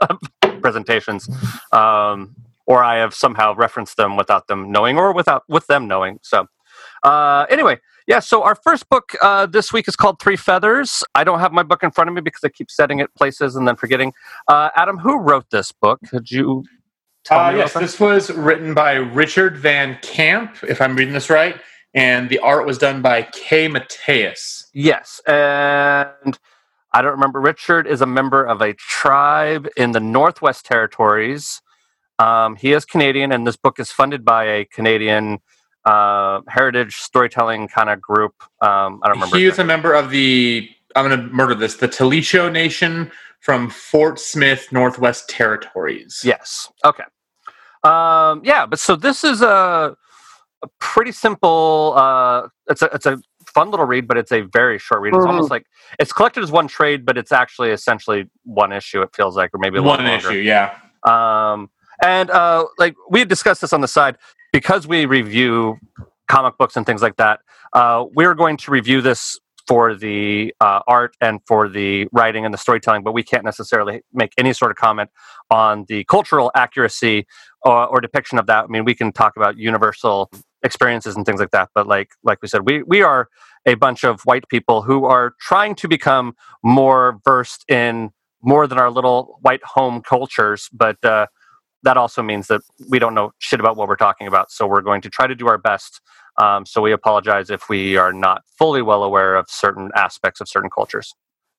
presentations, 0.60 1.28
um, 1.72 2.36
or 2.66 2.84
I 2.84 2.96
have 2.98 3.14
somehow 3.14 3.54
referenced 3.54 3.96
them 3.96 4.16
without 4.16 4.46
them 4.46 4.70
knowing, 4.70 4.98
or 4.98 5.12
without 5.14 5.44
with 5.48 5.66
them 5.68 5.88
knowing. 5.88 6.18
So, 6.22 6.46
uh, 7.02 7.46
anyway, 7.48 7.78
yeah. 8.06 8.20
So 8.20 8.42
our 8.42 8.54
first 8.54 8.88
book 8.90 9.12
uh, 9.22 9.46
this 9.46 9.72
week 9.72 9.88
is 9.88 9.96
called 9.96 10.20
Three 10.20 10.36
Feathers. 10.36 11.02
I 11.14 11.24
don't 11.24 11.40
have 11.40 11.52
my 11.52 11.62
book 11.62 11.82
in 11.82 11.90
front 11.90 12.08
of 12.08 12.14
me 12.14 12.20
because 12.20 12.44
I 12.44 12.50
keep 12.50 12.70
setting 12.70 12.98
it 12.98 13.14
places 13.14 13.56
and 13.56 13.66
then 13.66 13.76
forgetting. 13.76 14.12
Uh, 14.48 14.70
Adam, 14.76 14.98
who 14.98 15.18
wrote 15.18 15.50
this 15.50 15.72
book? 15.72 16.00
Could 16.10 16.30
you? 16.30 16.64
Uh, 17.30 17.52
yes, 17.54 17.74
this 17.74 18.00
was 18.00 18.30
written 18.30 18.74
by 18.74 18.94
Richard 18.94 19.58
Van 19.58 19.98
Camp, 20.02 20.56
if 20.62 20.80
I'm 20.80 20.96
reading 20.96 21.12
this 21.12 21.28
right, 21.28 21.60
and 21.98 22.28
the 22.28 22.38
art 22.38 22.64
was 22.64 22.78
done 22.78 23.02
by 23.02 23.22
Kay 23.32 23.66
Mateus. 23.66 24.70
Yes, 24.72 25.20
and 25.26 26.38
I 26.92 27.02
don't 27.02 27.10
remember. 27.12 27.40
Richard 27.40 27.88
is 27.88 28.00
a 28.00 28.06
member 28.06 28.44
of 28.44 28.62
a 28.62 28.72
tribe 28.74 29.66
in 29.76 29.90
the 29.90 29.98
Northwest 29.98 30.64
Territories. 30.64 31.60
Um, 32.20 32.54
he 32.54 32.72
is 32.72 32.84
Canadian, 32.84 33.32
and 33.32 33.44
this 33.44 33.56
book 33.56 33.80
is 33.80 33.90
funded 33.90 34.24
by 34.24 34.44
a 34.44 34.64
Canadian 34.66 35.38
uh, 35.84 36.40
heritage 36.46 36.94
storytelling 36.94 37.66
kind 37.66 37.90
of 37.90 38.00
group. 38.00 38.34
Um, 38.60 39.00
I 39.02 39.08
don't 39.08 39.16
remember. 39.16 39.36
He 39.36 39.46
is 39.46 39.58
a 39.58 39.64
member 39.64 39.92
of 39.92 40.10
the, 40.10 40.70
I'm 40.94 41.08
going 41.08 41.18
to 41.18 41.26
murder 41.34 41.56
this, 41.56 41.76
the 41.76 41.88
Talisho 41.88 42.50
Nation 42.52 43.10
from 43.40 43.70
Fort 43.70 44.20
Smith, 44.20 44.68
Northwest 44.70 45.28
Territories. 45.28 46.22
Yes. 46.24 46.70
Okay. 46.84 47.04
Um, 47.82 48.42
yeah, 48.44 48.66
but 48.66 48.78
so 48.78 48.94
this 48.94 49.24
is 49.24 49.42
a, 49.42 49.96
a 50.62 50.68
pretty 50.80 51.12
simple. 51.12 51.94
Uh, 51.96 52.48
it's 52.68 52.82
a 52.82 52.86
it's 52.86 53.06
a 53.06 53.20
fun 53.54 53.70
little 53.70 53.86
read, 53.86 54.06
but 54.06 54.16
it's 54.18 54.32
a 54.32 54.42
very 54.42 54.78
short 54.78 55.00
read. 55.00 55.14
It's 55.14 55.24
Mhm. 55.24 55.28
almost 55.28 55.50
like 55.50 55.64
it's 55.98 56.12
collected 56.12 56.42
as 56.42 56.50
one 56.50 56.68
trade, 56.68 57.04
but 57.06 57.16
it's 57.16 57.32
actually 57.32 57.70
essentially 57.70 58.28
one 58.44 58.72
issue. 58.72 59.00
It 59.02 59.10
feels 59.14 59.36
like, 59.36 59.50
or 59.54 59.58
maybe 59.58 59.78
a 59.78 59.82
One 59.82 60.06
issue, 60.06 60.32
yeah. 60.34 60.74
Um, 61.04 61.70
and 62.04 62.30
uh, 62.30 62.66
like 62.78 62.94
we 63.10 63.20
had 63.20 63.28
discussed 63.28 63.60
this 63.60 63.72
on 63.72 63.80
the 63.80 63.88
side 63.88 64.18
because 64.52 64.86
we 64.86 65.06
review 65.06 65.78
comic 66.28 66.58
books 66.58 66.76
and 66.76 66.84
things 66.84 67.02
like 67.02 67.16
that. 67.16 67.40
Uh, 67.72 68.04
we're 68.14 68.34
going 68.34 68.56
to 68.58 68.70
review 68.70 69.00
this 69.00 69.38
for 69.66 69.94
the 69.94 70.54
uh, 70.60 70.80
art 70.86 71.14
and 71.20 71.40
for 71.46 71.68
the 71.68 72.08
writing 72.12 72.44
and 72.46 72.54
the 72.54 72.58
storytelling, 72.58 73.02
but 73.02 73.12
we 73.12 73.22
can't 73.22 73.44
necessarily 73.44 74.00
make 74.14 74.32
any 74.38 74.52
sort 74.52 74.70
of 74.70 74.76
comment 74.78 75.10
on 75.50 75.84
the 75.88 76.04
cultural 76.04 76.50
accuracy 76.54 77.26
or, 77.62 77.86
or 77.86 78.00
depiction 78.00 78.38
of 78.38 78.46
that. 78.46 78.64
I 78.64 78.66
mean, 78.68 78.84
we 78.86 78.94
can 78.94 79.12
talk 79.12 79.36
about 79.36 79.58
universal 79.58 80.30
experiences 80.62 81.16
and 81.16 81.24
things 81.24 81.40
like 81.40 81.50
that, 81.50 81.70
but 81.74 81.86
like 81.86 82.10
like 82.22 82.40
we 82.42 82.48
said, 82.48 82.62
we 82.66 82.82
we 82.82 83.02
are 83.02 83.28
a 83.66 83.74
bunch 83.74 84.04
of 84.04 84.22
white 84.22 84.48
people 84.48 84.82
who 84.82 85.04
are 85.04 85.34
trying 85.40 85.74
to 85.76 85.88
become 85.88 86.34
more 86.62 87.20
versed 87.24 87.64
in 87.68 88.10
more 88.42 88.66
than 88.66 88.78
our 88.78 88.90
little 88.90 89.38
white 89.42 89.62
home 89.64 90.00
cultures, 90.00 90.68
but 90.72 91.02
uh, 91.04 91.26
that 91.82 91.96
also 91.96 92.22
means 92.22 92.48
that 92.48 92.60
we 92.88 92.98
don't 92.98 93.14
know 93.14 93.32
shit 93.38 93.60
about 93.60 93.76
what 93.76 93.88
we're 93.88 93.96
talking 93.96 94.26
about. 94.26 94.50
So 94.50 94.66
we're 94.66 94.80
going 94.80 95.00
to 95.02 95.10
try 95.10 95.26
to 95.26 95.34
do 95.34 95.48
our 95.48 95.58
best. 95.58 96.00
Um, 96.40 96.64
so 96.66 96.80
we 96.80 96.92
apologize 96.92 97.50
if 97.50 97.68
we 97.68 97.96
are 97.96 98.12
not 98.12 98.42
fully 98.58 98.82
well 98.82 99.02
aware 99.02 99.34
of 99.34 99.46
certain 99.48 99.90
aspects 99.94 100.40
of 100.40 100.48
certain 100.48 100.70
cultures. 100.70 101.14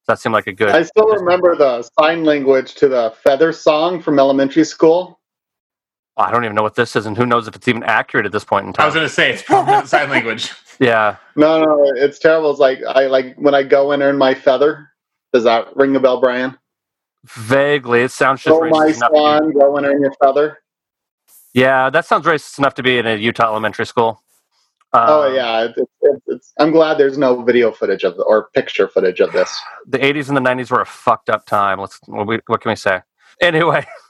Does 0.07 0.17
That 0.17 0.19
seemed 0.19 0.33
like 0.33 0.47
a 0.47 0.53
good. 0.53 0.69
I 0.69 0.83
still 0.83 1.07
remember 1.07 1.55
the 1.55 1.87
sign 1.99 2.23
language 2.23 2.75
to 2.75 2.87
the 2.87 3.13
feather 3.23 3.51
song 3.51 4.01
from 4.01 4.19
elementary 4.19 4.63
school. 4.63 5.18
I 6.19 6.31
don't 6.31 6.43
even 6.43 6.55
know 6.55 6.63
what 6.63 6.75
this 6.75 6.95
is, 6.95 7.05
and 7.05 7.17
who 7.17 7.25
knows 7.25 7.47
if 7.47 7.55
it's 7.55 7.67
even 7.67 7.83
accurate 7.83 8.25
at 8.25 8.31
this 8.31 8.43
point 8.43 8.67
in 8.67 8.73
time. 8.73 8.83
I 8.83 8.87
was 8.87 8.95
going 8.95 9.07
to 9.07 9.13
say 9.13 9.31
it's 9.31 9.41
probably 9.43 9.73
not 9.73 9.87
sign 9.89 10.09
language. 10.09 10.51
yeah, 10.79 11.17
No, 11.35 11.61
no, 11.63 11.91
it's 11.95 12.19
terrible. 12.19 12.51
It's 12.51 12.59
like 12.59 12.79
I 12.87 13.07
like 13.07 13.35
when 13.37 13.53
I 13.55 13.63
go 13.63 13.91
and 13.91 14.01
earn 14.03 14.17
my 14.17 14.33
feather. 14.33 14.89
Does 15.33 15.43
that 15.43 15.75
ring 15.75 15.95
a 15.95 15.99
bell, 15.99 16.19
Brian? 16.21 16.57
vaguely. 17.25 18.01
It 18.01 18.11
sounds 18.11 18.43
just 18.43 18.59
Go 18.59 18.67
my 18.69 18.87
racist 18.87 18.97
enough. 18.97 19.09
To 19.09 19.13
be, 19.13 19.19
swan, 19.19 19.51
go 19.53 19.77
and 19.77 19.85
earn 19.85 20.01
your 20.01 20.13
feather. 20.23 20.59
yeah, 21.53 21.89
that 21.89 22.05
sounds 22.05 22.25
racist 22.25 22.57
enough 22.59 22.75
to 22.75 22.83
be 22.83 22.97
in 22.97 23.05
a 23.05 23.15
Utah 23.15 23.47
elementary 23.47 23.85
school. 23.85 24.23
oh 24.93 25.27
Um, 25.27 25.35
yeah, 25.35 25.65
it's, 25.65 25.91
it's, 26.01 26.21
it's, 26.27 26.53
I'm 26.59 26.71
glad 26.71 26.97
there's 26.97 27.17
no 27.17 27.43
video 27.43 27.71
footage 27.71 28.03
of 28.03 28.17
the, 28.17 28.23
or 28.23 28.49
picture 28.53 28.87
footage 28.87 29.19
of 29.19 29.31
this. 29.33 29.59
the 29.85 29.99
80s 29.99 30.29
and 30.29 30.37
the 30.37 30.41
90s 30.41 30.71
were 30.71 30.81
a 30.81 30.85
fucked 30.85 31.29
up 31.29 31.45
time. 31.45 31.79
Let's 31.79 31.99
what, 32.07 32.27
we, 32.27 32.39
what 32.47 32.61
can 32.61 32.69
we 32.71 32.75
say? 32.75 33.01
Anyway, 33.41 33.85
Yeah. 33.85 33.91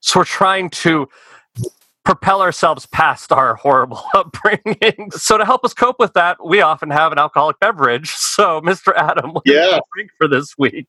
So 0.00 0.20
we're 0.20 0.24
trying 0.24 0.70
to 0.70 1.08
propel 2.04 2.40
ourselves 2.40 2.86
past 2.86 3.32
our 3.32 3.54
horrible 3.56 4.02
upbringing. 4.14 5.10
So 5.10 5.36
to 5.36 5.44
help 5.44 5.64
us 5.64 5.74
cope 5.74 5.96
with 5.98 6.14
that, 6.14 6.38
we 6.44 6.60
often 6.60 6.90
have 6.90 7.12
an 7.12 7.18
alcoholic 7.18 7.58
beverage. 7.60 8.10
So, 8.38 8.60
Mr. 8.60 8.94
Adam, 8.96 9.32
what 9.32 9.42
Yeah. 9.44 9.52
do 9.62 9.66
you 9.74 9.80
drink 9.94 10.10
for 10.16 10.28
this 10.28 10.54
week? 10.56 10.86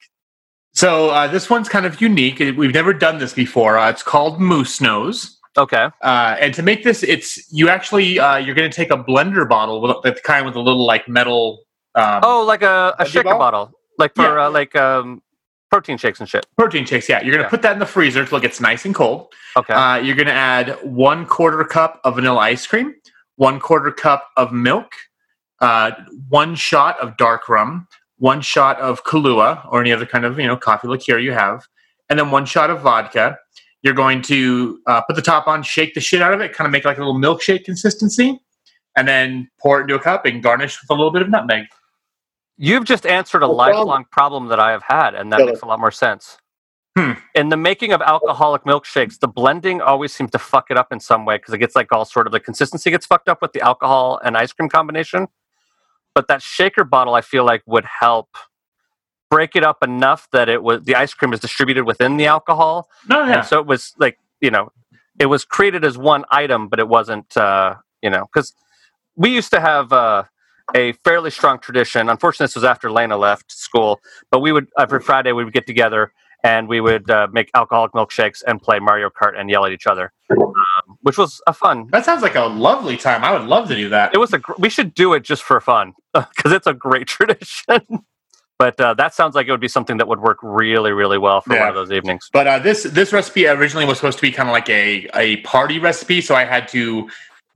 So 0.73 1.09
uh, 1.09 1.25
this 1.27 1.49
one's 1.49 1.67
kind 1.67 1.87
of 1.87 1.99
unique. 1.99 2.37
We've 2.39 2.73
never 2.73 2.93
done 2.93 3.17
this 3.17 3.33
before. 3.33 3.77
Uh, 3.79 3.89
it's 3.89 4.03
called 4.03 4.39
Moose 4.39 4.79
Nose. 4.79 5.39
Okay. 5.57 5.89
Uh, 6.03 6.35
and 6.39 6.53
to 6.53 6.61
make 6.61 6.83
this, 6.83 7.01
it's 7.01 7.51
you 7.51 7.67
actually 7.69 8.19
uh, 8.19 8.37
you're 8.37 8.53
going 8.53 8.69
to 8.69 8.75
take 8.75 8.91
a 8.91 8.97
blender 9.03 9.49
bottle 9.49 9.81
with 9.81 10.03
the 10.03 10.21
kind 10.21 10.45
with 10.45 10.55
a 10.55 10.59
little 10.61 10.85
like 10.85 11.07
metal. 11.09 11.63
Um, 11.95 12.19
Oh, 12.21 12.43
like 12.45 12.61
a, 12.61 12.95
a 12.99 13.03
Veggie 13.03 13.07
shaker 13.07 13.29
ball? 13.31 13.39
bottle, 13.39 13.71
like 13.97 14.13
for 14.15 14.37
Yeah. 14.37 14.45
uh, 14.45 14.51
like 14.51 14.75
um, 14.75 15.23
protein 15.69 15.97
shakes 15.97 16.19
and 16.19 16.27
shit. 16.29 16.45
protein 16.57 16.85
shakes. 16.85 17.07
Yeah, 17.09 17.21
you're 17.21 17.31
going 17.31 17.39
to 17.39 17.43
Yeah. 17.45 17.49
put 17.49 17.61
that 17.61 17.73
in 17.73 17.79
the 17.79 17.85
freezer 17.85 18.25
till 18.25 18.37
it 18.37 18.41
gets 18.41 18.59
nice 18.59 18.85
and 18.85 18.93
cold. 18.95 19.31
Okay. 19.57 19.73
Uh, 19.73 19.95
you're 19.97 20.15
going 20.15 20.27
to 20.27 20.33
add 20.33 20.77
one 20.83 21.25
quarter 21.25 21.63
cup 21.63 21.99
of 22.03 22.15
vanilla 22.15 22.39
ice 22.39 22.65
cream, 22.65 22.93
one 23.35 23.59
quarter 23.59 23.91
cup 23.91 24.27
of 24.37 24.51
milk, 24.51 24.91
uh, 25.61 25.91
one 26.29 26.55
shot 26.55 26.99
of 26.99 27.17
dark 27.17 27.47
rum, 27.49 27.87
one 28.17 28.41
shot 28.41 28.79
of 28.79 29.03
Kahlua 29.03 29.65
or 29.71 29.79
any 29.81 29.91
other 29.91 30.05
kind 30.05 30.25
of 30.25 30.39
you 30.39 30.47
know 30.47 30.57
coffee 30.57 30.87
liqueur 30.87 31.17
you 31.19 31.31
have, 31.33 31.65
and 32.09 32.17
then 32.19 32.31
one 32.31 32.45
shot 32.45 32.69
of 32.69 32.81
vodka. 32.81 33.37
You're 33.81 33.93
going 33.93 34.21
to 34.23 34.79
uh, 34.87 35.01
put 35.03 35.15
the 35.15 35.21
top 35.21 35.47
on, 35.47 35.63
shake 35.63 35.93
the 35.93 36.01
shit 36.01 36.21
out 36.21 36.33
of 36.33 36.41
it, 36.41 36.51
kind 36.51 36.65
of 36.65 36.71
make 36.71 36.83
like 36.83 36.97
a 36.97 36.99
little 36.99 37.15
milkshake 37.19 37.63
consistency, 37.63 38.37
and 38.97 39.07
then 39.07 39.49
pour 39.61 39.79
it 39.79 39.83
into 39.83 39.95
a 39.95 39.99
cup 39.99 40.25
and 40.25 40.43
garnish 40.43 40.77
with 40.81 40.89
a 40.89 40.93
little 40.93 41.11
bit 41.11 41.21
of 41.21 41.29
nutmeg. 41.29 41.65
You've 42.61 42.83
just 42.83 43.05
answered 43.05 43.41
a 43.41 43.47
No 43.47 43.53
lifelong 43.53 44.05
problem 44.11 44.47
that 44.49 44.59
I 44.59 44.71
have 44.71 44.83
had, 44.83 45.15
and 45.15 45.31
that 45.31 45.37
Tell 45.37 45.45
makes 45.47 45.59
us. 45.59 45.63
a 45.63 45.65
lot 45.65 45.79
more 45.79 45.91
sense. 45.91 46.37
Hmm. 46.97 47.13
In 47.33 47.47
the 47.47 47.55
making 47.55 47.93
of 47.93 48.01
alcoholic 48.01 48.63
milkshakes, 48.65 49.17
the 49.19 49.29
blending 49.29 49.79
always 49.79 50.13
seems 50.13 50.31
to 50.31 50.39
fuck 50.39 50.69
it 50.69 50.75
up 50.75 50.91
in 50.91 50.99
some 50.99 51.23
way 51.23 51.37
because 51.37 51.53
it 51.53 51.59
gets 51.59 51.73
like 51.73 51.89
all 51.93 52.03
sort 52.03 52.27
of 52.27 52.33
the 52.33 52.39
consistency 52.41 52.91
gets 52.91 53.05
fucked 53.05 53.29
up 53.29 53.41
with 53.41 53.53
the 53.53 53.61
alcohol 53.61 54.19
and 54.25 54.35
ice 54.35 54.51
cream 54.51 54.67
combination. 54.67 55.27
But 56.13 56.27
that 56.27 56.41
shaker 56.41 56.83
bottle, 56.83 57.13
I 57.15 57.21
feel 57.21 57.45
like, 57.45 57.63
would 57.65 57.85
help 57.85 58.27
break 59.31 59.55
it 59.55 59.63
up 59.63 59.81
enough 59.81 60.27
that 60.33 60.49
it 60.49 60.61
was 60.61 60.83
the 60.83 60.95
ice 60.95 61.13
cream 61.13 61.31
is 61.31 61.39
distributed 61.39 61.85
within 61.85 62.17
the 62.17 62.25
alcohol, 62.25 62.89
No, 63.07 63.23
yeah. 63.23 63.37
and 63.37 63.45
so 63.47 63.59
it 63.59 63.67
was 63.67 63.93
like 63.97 64.19
you 64.41 64.51
know, 64.51 64.69
it 65.17 65.27
was 65.27 65.45
created 65.45 65.85
as 65.85 65.97
one 65.97 66.25
item, 66.31 66.67
but 66.67 66.79
it 66.79 66.89
wasn't 66.89 67.37
uh, 67.37 67.75
you 68.01 68.09
know 68.09 68.25
because 68.33 68.53
we 69.15 69.29
used 69.29 69.51
to 69.51 69.61
have. 69.61 69.93
Uh, 69.93 70.23
a 70.75 70.93
fairly 71.03 71.31
strong 71.31 71.59
tradition. 71.59 72.09
Unfortunately, 72.09 72.45
this 72.45 72.55
was 72.55 72.63
after 72.63 72.91
Lena 72.91 73.17
left 73.17 73.51
school, 73.51 73.99
but 74.31 74.39
we 74.39 74.51
would 74.51 74.67
every 74.77 74.99
Friday 74.99 75.31
we 75.31 75.43
would 75.43 75.53
get 75.53 75.65
together 75.67 76.11
and 76.43 76.67
we 76.69 76.79
would 76.79 77.09
uh, 77.09 77.27
make 77.33 77.49
alcoholic 77.53 77.91
milkshakes 77.91 78.41
and 78.47 78.61
play 78.61 78.79
Mario 78.79 79.09
Kart 79.09 79.37
and 79.37 79.49
yell 79.49 79.65
at 79.65 79.71
each 79.73 79.87
other, 79.87 80.13
um, 80.31 80.97
which 81.01 81.17
was 81.17 81.41
a 81.47 81.53
fun. 81.53 81.87
That 81.91 82.05
sounds 82.05 82.21
like 82.21 82.35
a 82.35 82.43
lovely 82.45 82.95
time. 82.95 83.23
I 83.25 83.31
would 83.37 83.47
love 83.47 83.67
to 83.67 83.75
do 83.75 83.89
that. 83.89 84.13
It 84.13 84.19
was 84.19 84.31
a. 84.33 84.39
gr- 84.39 84.53
We 84.57 84.69
should 84.69 84.93
do 84.93 85.13
it 85.13 85.23
just 85.23 85.43
for 85.43 85.59
fun 85.59 85.93
because 86.13 86.51
it's 86.53 86.67
a 86.67 86.73
great 86.73 87.07
tradition. 87.15 87.81
but 88.57 88.79
uh, 88.79 88.93
that 88.93 89.13
sounds 89.13 89.35
like 89.35 89.47
it 89.47 89.51
would 89.51 89.59
be 89.59 89.67
something 89.67 89.97
that 89.97 90.07
would 90.07 90.21
work 90.21 90.37
really, 90.41 90.91
really 90.91 91.17
well 91.17 91.41
for 91.41 91.57
one 91.57 91.67
of 91.67 91.75
those 91.75 91.91
evenings. 91.91 92.29
But 92.31 92.47
uh, 92.47 92.59
this 92.59 92.83
this 92.83 93.11
recipe 93.11 93.47
originally 93.47 93.85
was 93.85 93.97
supposed 93.97 94.17
to 94.19 94.21
be 94.21 94.31
kind 94.31 94.47
of 94.47 94.53
like 94.53 94.69
a 94.69 95.09
a 95.15 95.37
party 95.41 95.79
recipe, 95.79 96.21
so 96.21 96.35
I 96.35 96.45
had 96.45 96.67
to 96.69 97.09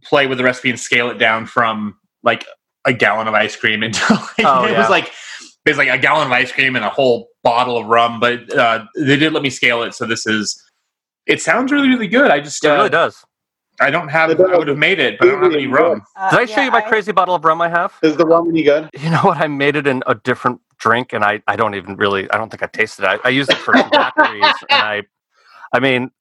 play 0.03 0.27
with 0.27 0.37
the 0.39 0.43
recipe 0.43 0.69
and 0.71 0.79
scale 0.79 1.09
it 1.09 1.17
down 1.17 1.45
from 1.45 1.95
like 2.23 2.45
a 2.85 2.93
gallon 2.93 3.27
of 3.27 3.33
ice 3.33 3.55
cream 3.55 3.83
until 3.83 4.15
like, 4.37 4.45
Oh, 4.45 4.65
it 4.65 4.71
yeah. 4.71 4.79
was 4.79 4.89
like 4.89 5.11
it 5.65 5.69
was 5.69 5.77
like 5.77 5.87
a 5.89 5.97
gallon 5.97 6.27
of 6.27 6.31
ice 6.33 6.51
cream 6.51 6.75
and 6.75 6.83
a 6.83 6.89
whole 6.89 7.29
bottle 7.43 7.77
of 7.77 7.85
rum. 7.87 8.19
But 8.19 8.53
uh, 8.55 8.85
they 8.97 9.15
did 9.17 9.31
let 9.33 9.43
me 9.43 9.49
scale 9.49 9.83
it, 9.83 9.93
so 9.93 10.05
this 10.05 10.25
is. 10.27 10.61
It 11.25 11.41
sounds 11.41 11.71
really 11.71 11.87
really 11.87 12.07
good. 12.07 12.31
I 12.31 12.39
just 12.41 12.63
It 12.65 12.71
uh, 12.71 12.75
really 12.75 12.89
does. 12.89 13.23
I 13.79 13.89
don't 13.89 14.09
have. 14.09 14.29
It. 14.29 14.39
I 14.39 14.57
would 14.57 14.67
have 14.67 14.77
made 14.77 14.99
it, 14.99 15.17
but 15.17 15.27
I 15.27 15.31
don't 15.31 15.43
have 15.43 15.53
any 15.53 15.67
rum. 15.67 16.03
Uh, 16.15 16.29
Did 16.29 16.39
I 16.39 16.45
show 16.45 16.61
yeah, 16.61 16.65
you 16.65 16.71
my 16.71 16.81
crazy 16.81 17.11
bottle 17.11 17.33
of 17.33 17.43
rum 17.43 17.61
I 17.61 17.69
have? 17.69 17.93
Is 18.03 18.15
the 18.17 18.25
rum 18.25 18.49
any 18.49 18.63
good? 18.63 18.89
You 18.99 19.09
know 19.09 19.21
what? 19.21 19.37
I 19.37 19.47
made 19.47 19.75
it 19.75 19.87
in 19.87 20.03
a 20.05 20.15
different 20.15 20.61
drink, 20.77 21.11
and 21.13 21.23
I, 21.23 21.41
I 21.47 21.55
don't 21.55 21.73
even 21.75 21.95
really 21.95 22.29
I 22.31 22.37
don't 22.37 22.49
think 22.49 22.61
I 22.61 22.67
tasted 22.67 23.03
it. 23.05 23.07
I, 23.07 23.19
I 23.23 23.29
used 23.29 23.49
it 23.49 23.57
for 23.57 23.73
some 23.73 23.89
daiquiris, 23.91 24.53
and 24.69 24.83
I 24.83 25.03
I 25.73 25.79
mean 25.79 26.11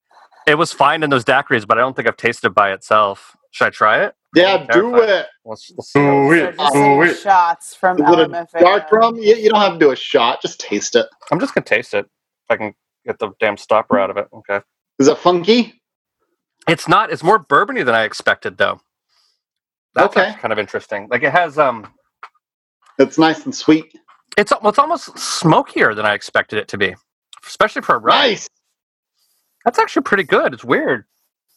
it 0.46 0.54
was 0.56 0.72
fine 0.72 1.02
in 1.02 1.10
those 1.10 1.24
daiquiris, 1.24 1.66
but 1.66 1.78
I 1.78 1.80
don't 1.82 1.94
think 1.94 2.08
I've 2.08 2.16
tasted 2.16 2.46
it 2.48 2.54
by 2.54 2.72
itself. 2.72 3.36
Should 3.50 3.66
I 3.66 3.70
try 3.70 4.04
it? 4.04 4.14
Yeah, 4.34 4.54
I'm 4.54 4.66
do 4.66 4.72
terrified. 4.92 5.08
it. 5.10 5.26
Let's, 5.44 5.70
let's 5.76 5.92
see. 5.92 5.98
So 6.00 6.32
yeah. 6.32 6.46
just 6.52 6.56
Oh, 6.60 6.72
say 6.72 6.96
wait. 6.98 7.16
shots 7.18 7.74
from 7.74 7.96
Is 7.98 8.08
it 8.10 8.18
a 8.18 8.28
LMFAO. 8.28 8.60
dark 8.60 8.90
rum? 8.92 9.16
You, 9.16 9.34
you 9.36 9.50
don't 9.50 9.60
have 9.60 9.74
to 9.74 9.78
do 9.78 9.90
a 9.90 9.96
shot. 9.96 10.40
Just 10.40 10.60
taste 10.60 10.96
it. 10.96 11.06
I'm 11.30 11.38
just 11.40 11.54
gonna 11.54 11.64
taste 11.64 11.92
it. 11.94 12.06
If 12.06 12.50
I 12.50 12.56
can 12.56 12.74
get 13.04 13.18
the 13.18 13.30
damn 13.40 13.56
stopper 13.56 13.98
out 13.98 14.10
of 14.10 14.16
it. 14.16 14.28
Okay. 14.32 14.60
Is 14.98 15.08
it 15.08 15.18
funky? 15.18 15.82
It's 16.68 16.88
not. 16.88 17.10
It's 17.12 17.22
more 17.22 17.42
bourbony 17.44 17.84
than 17.84 17.94
I 17.94 18.04
expected, 18.04 18.56
though. 18.56 18.80
That's 19.94 20.16
Okay. 20.16 20.26
actually 20.28 20.40
kind 20.40 20.52
of 20.52 20.58
interesting. 20.58 21.08
Like 21.10 21.22
it 21.22 21.32
has 21.32 21.58
um, 21.58 21.92
It's 22.98 23.18
nice 23.18 23.44
and 23.44 23.54
sweet. 23.54 23.92
it's 24.38 24.52
al- 24.52 24.66
it's 24.68 24.78
almost 24.78 25.18
smokier 25.18 25.94
than 25.94 26.06
I 26.06 26.14
expected 26.14 26.58
it 26.58 26.68
to 26.68 26.78
be, 26.78 26.94
especially 27.46 27.82
for 27.82 27.96
a 27.96 27.98
rum. 27.98 28.16
Nice. 28.16 28.48
That's 29.66 29.78
actually 29.78 30.02
pretty 30.02 30.24
good. 30.24 30.54
It's 30.54 30.64
weird. 30.64 31.04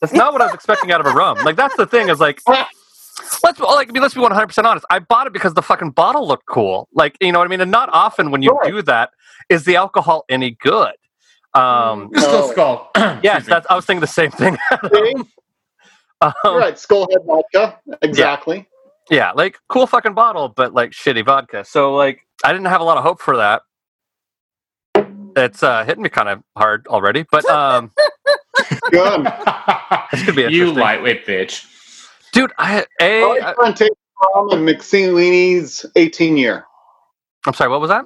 That's 0.05 0.17
not 0.17 0.33
what 0.33 0.41
I 0.43 0.45
was 0.45 0.53
expecting 0.53 0.91
out 0.91 1.01
of 1.01 1.07
a 1.07 1.11
rum. 1.15 1.43
Like 1.43 1.55
that's 1.55 1.75
the 1.77 1.87
thing 1.87 2.09
is 2.09 2.19
like 2.19 2.39
let's 2.47 3.59
like 3.59 3.89
I 3.89 3.91
mean, 3.91 4.03
let's 4.03 4.13
be 4.13 4.19
one 4.19 4.31
hundred 4.31 4.47
percent 4.47 4.67
honest. 4.67 4.85
I 4.91 4.99
bought 4.99 5.25
it 5.25 5.33
because 5.33 5.55
the 5.55 5.63
fucking 5.63 5.91
bottle 5.91 6.27
looked 6.27 6.45
cool. 6.45 6.87
Like 6.93 7.17
you 7.19 7.31
know 7.31 7.39
what 7.39 7.45
I 7.45 7.49
mean. 7.49 7.61
And 7.61 7.71
not 7.71 7.89
often 7.91 8.29
when 8.29 8.43
you 8.43 8.49
Sure. 8.49 8.71
do 8.71 8.81
that 8.83 9.09
is 9.49 9.65
the 9.65 9.77
alcohol 9.77 10.23
any 10.29 10.51
good. 10.51 10.93
Um, 11.55 12.11
Crystal 12.11 12.41
No. 12.41 12.51
Skull. 12.51 12.91
yes, 13.23 13.47
that's 13.47 13.65
I 13.67 13.75
was 13.75 13.85
thinking 13.85 14.01
the 14.01 14.07
same 14.07 14.31
thing. 14.31 14.57
Um, 16.21 16.33
right. 16.45 16.75
Skullhead 16.75 17.25
vodka. 17.25 17.77
Exactly. 18.01 18.67
Yeah, 19.11 19.33
like 19.33 19.57
cool 19.67 19.85
fucking 19.85 20.13
bottle, 20.13 20.47
but 20.47 20.73
like 20.73 20.91
shitty 20.91 21.25
vodka. 21.25 21.65
So 21.65 21.93
like 21.93 22.21
I 22.43 22.53
didn't 22.53 22.67
have 22.67 22.79
a 22.79 22.85
lot 22.85 22.97
of 22.97 23.03
hope 23.03 23.21
for 23.21 23.35
that. 23.37 23.63
It's 25.35 25.61
uh 25.61 25.83
hitting 25.83 26.03
me 26.03 26.09
kind 26.09 26.29
of 26.29 26.41
hard 26.57 26.87
already, 26.87 27.25
but 27.29 27.45
um 27.49 27.91
Good. 28.91 29.25
This 30.11 30.23
could 30.23 30.35
be 30.35 30.41
you 30.43 30.47
interesting. 30.47 30.75
lightweight 30.75 31.25
bitch. 31.25 31.65
dude, 32.31 32.51
I 32.57 32.85
a 33.01 33.21
Always 33.23 33.43
I, 33.43 33.53
try 33.53 33.67
and 33.67 33.75
take 33.75 33.91
rum 34.35 34.49
and 34.51 34.67
McSweeney's 34.67 35.85
18 35.95 36.37
year. 36.37 36.65
I'm 37.45 37.53
sorry, 37.53 37.69
what 37.69 37.81
was 37.81 37.89
that? 37.89 38.05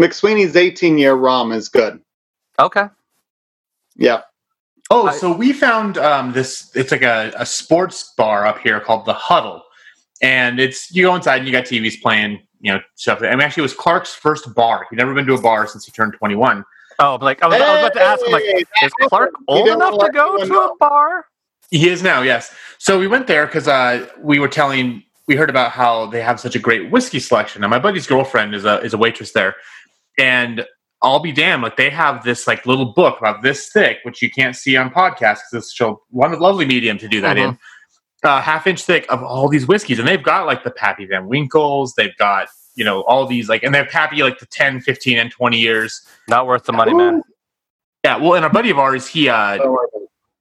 McSweeney's 0.00 0.56
18 0.56 0.98
year 0.98 1.14
ROM 1.14 1.52
is 1.52 1.68
good. 1.68 2.00
Okay. 2.58 2.86
Yeah. 3.96 4.22
Oh, 4.90 5.06
I- 5.06 5.16
so 5.16 5.32
we 5.34 5.52
found 5.52 5.98
um, 5.98 6.32
this. 6.32 6.70
It's 6.74 6.90
like 6.92 7.02
a, 7.02 7.32
a 7.36 7.46
sports 7.46 8.12
bar 8.16 8.46
up 8.46 8.58
here 8.58 8.80
called 8.80 9.06
the 9.06 9.12
Huddle, 9.14 9.62
and 10.22 10.58
it's 10.60 10.90
you 10.94 11.02
go 11.04 11.14
inside 11.14 11.38
and 11.38 11.46
you 11.46 11.52
got 11.52 11.64
TVs 11.64 12.00
playing, 12.02 12.40
you 12.60 12.72
know, 12.72 12.80
stuff. 12.96 13.22
I 13.22 13.30
mean, 13.30 13.40
actually, 13.40 13.62
it 13.62 13.70
was 13.70 13.74
Clark's 13.74 14.14
first 14.14 14.52
bar. 14.54 14.86
He'd 14.90 14.96
never 14.96 15.14
been 15.14 15.26
to 15.26 15.34
a 15.34 15.40
bar 15.40 15.66
since 15.66 15.84
he 15.86 15.92
turned 15.92 16.14
twenty 16.14 16.34
one. 16.34 16.64
Oh, 17.00 17.16
but 17.16 17.24
like 17.24 17.42
I 17.42 17.46
was, 17.46 17.56
I 17.56 17.72
was 17.72 17.80
about 17.80 17.94
to 17.94 18.02
ask 18.02 18.24
him 18.24 18.32
like 18.32 18.44
is 18.82 18.92
Clark 19.08 19.32
old 19.48 19.68
enough 19.68 19.98
to 19.98 20.10
go 20.12 20.36
to 20.44 20.60
a 20.60 20.76
bar? 20.76 21.26
He 21.70 21.88
is 21.88 22.02
now, 22.02 22.22
yes. 22.22 22.54
So 22.78 22.98
we 22.98 23.06
went 23.06 23.26
there 23.26 23.46
because 23.46 23.68
uh, 23.68 24.06
we 24.18 24.38
were 24.38 24.48
telling, 24.48 25.02
we 25.26 25.36
heard 25.36 25.48
about 25.48 25.70
how 25.70 26.06
they 26.06 26.20
have 26.20 26.38
such 26.38 26.56
a 26.56 26.58
great 26.58 26.90
whiskey 26.90 27.20
selection. 27.20 27.62
And 27.64 27.70
my 27.70 27.78
buddy's 27.78 28.06
girlfriend 28.06 28.54
is 28.54 28.64
a 28.64 28.80
is 28.80 28.92
a 28.92 28.98
waitress 28.98 29.32
there, 29.32 29.56
and 30.18 30.66
I'll 31.02 31.20
be 31.20 31.32
damned, 31.32 31.62
like 31.62 31.76
they 31.76 31.88
have 31.88 32.22
this 32.22 32.46
like 32.46 32.66
little 32.66 32.92
book 32.92 33.18
about 33.18 33.42
this 33.42 33.70
thick, 33.70 33.98
which 34.02 34.20
you 34.20 34.30
can't 34.30 34.54
see 34.54 34.76
on 34.76 34.90
podcasts 34.90 35.38
because 35.50 35.52
it's 35.54 35.76
so 35.76 36.02
one 36.10 36.38
lovely 36.38 36.66
medium 36.66 36.98
to 36.98 37.08
do 37.08 37.20
that 37.22 37.38
in. 37.38 37.58
Uh, 38.22 38.42
half 38.42 38.66
inch 38.66 38.82
thick 38.82 39.06
of 39.08 39.22
all 39.22 39.48
these 39.48 39.66
whiskeys, 39.66 39.98
and 39.98 40.06
they've 40.06 40.22
got 40.22 40.44
like 40.44 40.62
the 40.62 40.70
Pappy 40.70 41.06
Van 41.06 41.26
Winkles, 41.26 41.94
they've 41.96 42.16
got 42.18 42.48
you 42.74 42.84
know 42.84 43.02
all 43.02 43.26
these 43.26 43.48
like, 43.48 43.62
and 43.62 43.74
they're 43.74 43.84
Pappy 43.86 44.22
like 44.22 44.38
the 44.38 44.46
10, 44.46 44.80
15, 44.80 45.18
and 45.18 45.30
twenty 45.30 45.58
years. 45.58 46.00
Not 46.28 46.46
worth 46.46 46.64
the 46.64 46.72
money, 46.72 46.94
man. 46.94 47.22
Yeah, 48.04 48.16
well, 48.16 48.34
and 48.34 48.44
a 48.44 48.50
buddy 48.50 48.70
of 48.70 48.78
ours, 48.78 49.06
he 49.06 49.28
uh, 49.28 49.58
Oh, 49.62 49.78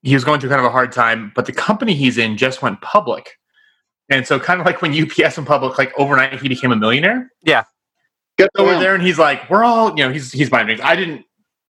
he 0.02 0.14
was 0.14 0.24
going 0.24 0.40
through 0.40 0.50
kind 0.50 0.60
of 0.62 0.66
a 0.66 0.72
hard 0.72 0.92
time, 0.92 1.32
but 1.36 1.46
the 1.46 1.52
company 1.52 1.94
he's 1.94 2.18
in 2.18 2.38
just 2.38 2.62
went 2.62 2.80
public. 2.82 3.38
And 4.10 4.26
so 4.26 4.40
kind 4.40 4.60
of 4.60 4.66
like 4.66 4.82
when 4.82 4.92
UPS 4.92 5.38
went 5.38 5.48
public, 5.48 5.78
like 5.78 5.92
overnight 6.00 6.42
he 6.42 6.48
became 6.48 6.72
a 6.72 6.76
millionaire. 6.76 7.30
Yeah. 7.44 7.66
Good 8.38 8.50
for 8.56 8.62
over 8.62 8.74
him. 8.76 8.80
there, 8.80 8.96
and 8.96 9.04
he's 9.04 9.20
like, 9.20 9.50
"We're 9.50 9.66
all, 9.66 9.90
you 9.90 10.06
know, 10.06 10.12
he's 10.12 10.32
he's 10.32 10.50
buying 10.50 10.66
drinks." 10.66 10.82
I 10.84 10.96
didn't. 10.96 11.26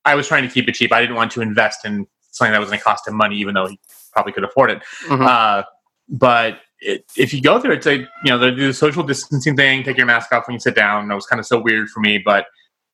I 0.03 0.15
was 0.15 0.27
trying 0.27 0.41
to 0.43 0.49
keep 0.49 0.67
it 0.67 0.73
cheap. 0.73 0.91
I 0.91 0.99
didn't 1.01 1.15
want 1.15 1.31
to 1.33 1.41
invest 1.41 1.85
in 1.85 2.07
something 2.31 2.51
that 2.51 2.59
was 2.59 2.69
going 2.69 2.79
to 2.79 2.83
cost 2.83 3.07
him 3.07 3.15
money, 3.15 3.37
even 3.37 3.53
though 3.53 3.67
he 3.67 3.79
probably 4.11 4.33
could 4.33 4.43
afford 4.43 4.71
it. 4.71 4.81
Mhm. 5.07 5.25
Uh, 5.27 5.63
but 6.09 6.59
it, 6.85 7.05
if 7.17 7.33
you 7.33 7.41
go 7.41 7.59
there, 7.59 7.71
it's 7.71 7.87
a 7.87 7.97
you 7.97 8.07
know 8.25 8.37
they 8.37 8.51
do 8.51 8.67
the 8.67 8.73
social 8.73 9.03
distancing 9.03 9.55
thing. 9.55 9.83
Take 9.83 9.97
your 9.97 10.05
mask 10.05 10.31
off 10.31 10.47
when 10.47 10.53
you 10.53 10.59
sit 10.59 10.75
down. 10.75 11.09
It 11.11 11.15
was 11.15 11.25
kind 11.25 11.39
of 11.39 11.45
so 11.45 11.59
weird 11.59 11.89
for 11.89 11.99
me, 11.99 12.19
but 12.19 12.45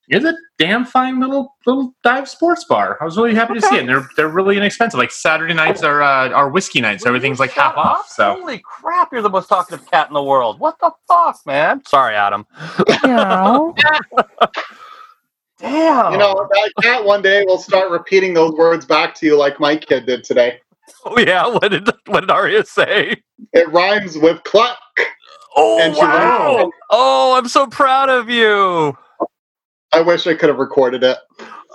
it's 0.08 0.26
a 0.26 0.34
damn 0.58 0.86
fine 0.86 1.20
little 1.20 1.56
little 1.66 1.94
dive 2.04 2.28
sports 2.28 2.64
bar. 2.66 2.98
I 3.02 3.06
was 3.06 3.18
really 3.18 3.36
happy 3.36 3.54
to 3.56 3.62
see 3.62 3.76
it. 3.76 3.82
And 3.82 3.90
they're 3.90 4.08
they're 4.16 4.30
really 4.30 4.58
inexpensive. 4.58 4.98
Like 4.98 5.12
Saturday 5.12 5.54
nights 5.54 5.84
are 5.84 6.02
uh, 6.02 6.30
are 6.30 6.50
whiskey 6.50 6.82
nights. 6.82 7.06
Everything's 7.06 7.40
like 7.40 7.52
half 7.52 7.76
Shut 7.76 7.86
off. 7.86 8.08
So 8.08 8.34
holy 8.40 8.60
crap, 8.60 9.12
you're 9.12 9.22
the 9.22 9.30
most 9.30 9.48
talkative 9.48 9.90
cat 9.92 10.08
in 10.08 10.14
the 10.14 10.24
world. 10.24 10.60
What 10.60 10.78
the 10.80 10.92
fuck, 11.08 11.40
man? 11.46 11.84
Sorry, 11.86 12.16
Adam. 12.16 12.46
Damn. 15.60 16.14
You 16.14 16.18
know, 16.18 16.48
that 16.50 16.72
cat 16.82 17.06
one 17.06 17.22
day 17.22 17.44
will 17.46 17.60
start 17.60 17.92
repeating 17.92 18.34
those 18.34 18.54
words 18.54 18.86
back 18.86 19.14
to 19.16 19.26
you 19.28 19.38
like 19.38 19.60
my 19.60 19.78
kid 19.78 20.08
did 20.08 20.24
today. 20.24 20.60
Oh 21.06 21.20
yeah. 21.20 21.48
What 21.48 21.70
did 21.70 21.90
what 22.08 22.22
did 22.22 22.32
Arya 22.32 22.66
say? 22.66 23.18
It 23.54 23.70
rhymes 23.72 24.18
with 24.18 24.44
cluck. 24.44 24.78
Oh 25.56 25.78
And 25.82 25.96
wow. 25.98 26.56
went- 26.58 26.74
Oh, 26.90 27.36
I'm 27.38 27.48
so 27.48 27.68
proud 27.68 28.10
of 28.10 28.30
you. 28.30 28.98
I 29.94 30.02
wish 30.02 30.28
I 30.28 30.36
could 30.36 30.50
have 30.50 30.60
recorded 30.60 31.04
it. 31.04 31.18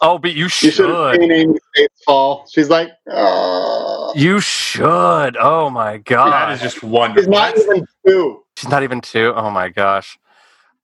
Oh, 0.03 0.19
but 0.19 0.33
you 0.35 0.45
You 0.45 0.71
should 0.71 0.89
have 0.91 1.21
seen 1.21 1.33
Amy's 1.33 1.61
fall. 2.07 2.47
She's 2.51 2.71
like, 2.71 2.91
oh. 3.11 4.13
You 4.17 4.41
should. 4.41 5.37
Oh 5.39 5.71
my 5.71 5.99
god. 5.99 6.33
that 6.33 6.53
is 6.55 6.61
just 6.63 6.77
She's 6.77 6.85
wonderful. 6.91 7.33
not 7.33 7.57
even 7.59 7.87
two. 8.07 8.43
She's 8.57 8.71
not 8.71 8.83
even 8.83 9.01
two. 9.01 9.33
Oh 9.35 9.51
my 9.51 9.69
gosh. 9.71 10.19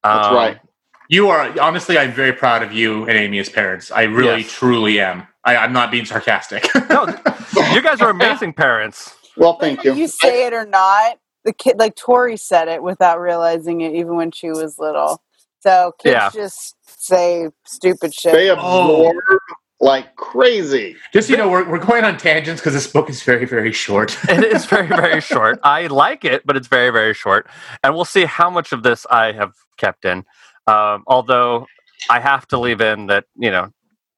That's 0.05 0.29
Um, 0.29 0.35
right. 0.37 0.59
You 1.09 1.29
are 1.29 1.59
honestly, 1.61 1.99
I'm 1.99 2.13
very 2.13 2.33
proud 2.33 2.63
of 2.63 2.73
you 2.73 3.03
and 3.07 3.17
Amy 3.19 3.39
as 3.39 3.49
parents. 3.49 3.91
I 3.91 4.03
really, 4.05 4.43
Yes. 4.43 4.53
truly 4.53 5.01
am. 5.01 5.27
I, 5.45 5.57
I'm 5.57 5.73
not 5.73 5.91
being 5.91 6.05
sarcastic. 6.05 6.69
No, 7.55 7.75
you 7.75 7.83
guys 7.83 8.01
are 8.01 8.11
amazing 8.11 8.55
parents. 8.55 9.15
Well, 9.37 9.59
thank 9.59 9.79
Whether 9.85 9.91
you. 9.91 10.03
you 10.03 10.09
say 10.09 10.47
it 10.47 10.55
or 10.55 10.65
not, 10.65 11.19
the 11.45 11.53
kid 11.53 11.79
like 11.79 11.97
Tori 11.97 12.37
said 12.39 12.69
it 12.69 12.83
without 12.83 13.21
realizing 13.21 13.83
it, 13.83 13.95
even 13.95 14.17
when 14.17 14.31
she 14.31 14.51
was 14.51 14.79
little. 14.79 15.23
So 15.61 15.93
kids 15.99 16.15
Yeah. 16.15 16.31
just 16.31 16.77
say 16.87 17.49
stupid 17.67 18.15
shit. 18.15 18.33
They 18.33 18.51
Oh. 18.51 18.55
absorb 18.55 19.17
like 19.81 20.15
crazy. 20.17 20.97
Just 21.13 21.29
you 21.29 21.37
know, 21.37 21.49
we're, 21.51 21.69
we're 21.69 21.79
going 21.85 22.05
on 22.05 22.17
tangents 22.17 22.61
because 22.63 22.73
this 22.75 22.87
book 22.87 23.11
is 23.11 23.23
very, 23.23 23.45
very 23.45 23.73
short. 23.73 24.17
It 24.31 24.45
is 24.45 24.65
very, 24.65 24.87
very 24.87 25.21
short. 25.21 25.59
I 25.63 25.89
like 25.89 26.25
it, 26.25 26.47
but 26.47 26.57
it's 26.57 26.69
very, 26.69 26.91
very 26.91 27.13
short. 27.15 27.49
And 27.85 27.95
we'll 27.95 28.05
see 28.07 28.25
how 28.25 28.49
much 28.49 28.73
of 28.73 28.83
this 28.83 29.07
I 29.11 29.33
have 29.33 29.53
kept 29.77 30.05
in. 30.05 30.25
Um, 30.67 31.05
although 31.07 31.67
I 32.11 32.21
have 32.21 32.47
to 32.49 32.59
leave 32.59 32.81
in 32.81 33.07
that, 33.07 33.25
you 33.37 33.51
know, 33.51 33.71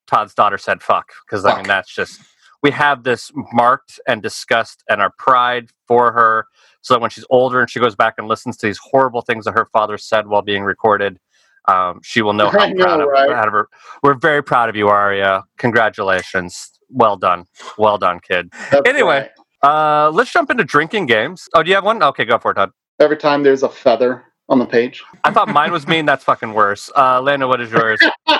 Todd's 0.06 0.34
daughter 0.34 0.58
said 0.58 0.82
fuck, 0.82 1.12
because 1.26 1.44
I 1.44 1.56
mean, 1.56 1.66
that's 1.66 1.94
just, 1.94 2.20
we 2.62 2.70
have 2.70 3.02
this 3.02 3.30
marked 3.52 3.98
and 4.06 4.22
discussed 4.22 4.84
and 4.88 5.00
our 5.00 5.12
pride 5.18 5.70
for 5.86 6.12
her 6.12 6.46
so 6.82 6.94
that 6.94 7.00
when 7.00 7.10
she's 7.10 7.24
older 7.30 7.60
and 7.60 7.70
she 7.70 7.80
goes 7.80 7.94
back 7.94 8.14
and 8.18 8.28
listens 8.28 8.56
to 8.58 8.66
these 8.66 8.78
horrible 8.78 9.22
things 9.22 9.46
that 9.46 9.52
her 9.52 9.66
father 9.72 9.96
said 9.96 10.26
while 10.26 10.42
being 10.42 10.62
recorded, 10.64 11.18
um, 11.66 12.00
she 12.02 12.20
will 12.20 12.34
know 12.34 12.50
how 12.50 12.66
know, 12.66 12.84
proud, 12.84 13.00
of, 13.00 13.08
right? 13.08 13.28
proud 13.28 13.48
of 13.48 13.52
her. 13.54 13.68
We're 14.02 14.14
very 14.14 14.42
proud 14.42 14.68
of 14.68 14.76
you, 14.76 14.88
Aria. 14.88 15.44
Congratulations. 15.56 16.72
Well 16.90 17.16
done. 17.16 17.46
Well 17.78 17.96
done, 17.96 18.20
kid. 18.20 18.52
That's 18.70 18.86
Anyway. 18.86 19.30
right. 19.62 19.68
Uh, 20.06 20.10
let's 20.10 20.30
jump 20.30 20.50
into 20.50 20.62
drinking 20.62 21.06
games. 21.06 21.48
Oh, 21.54 21.62
do 21.62 21.70
you 21.70 21.74
have 21.74 21.84
one? 21.84 22.02
Okay, 22.02 22.26
go 22.26 22.38
for 22.38 22.50
it, 22.50 22.54
Todd. 22.54 22.70
Every 23.00 23.16
time 23.16 23.42
there's 23.42 23.62
a 23.62 23.68
feather 23.68 24.24
on 24.48 24.58
the 24.58 24.66
page. 24.66 25.02
I 25.24 25.32
thought 25.32 25.48
mine 25.48 25.72
was 25.72 25.86
mean. 25.86 26.06
That's 26.06 26.24
fucking 26.24 26.52
worse. 26.54 26.90
Uh, 26.96 27.20
Lana, 27.20 27.48
what 27.48 27.60
is 27.60 27.70
yours? 27.70 28.00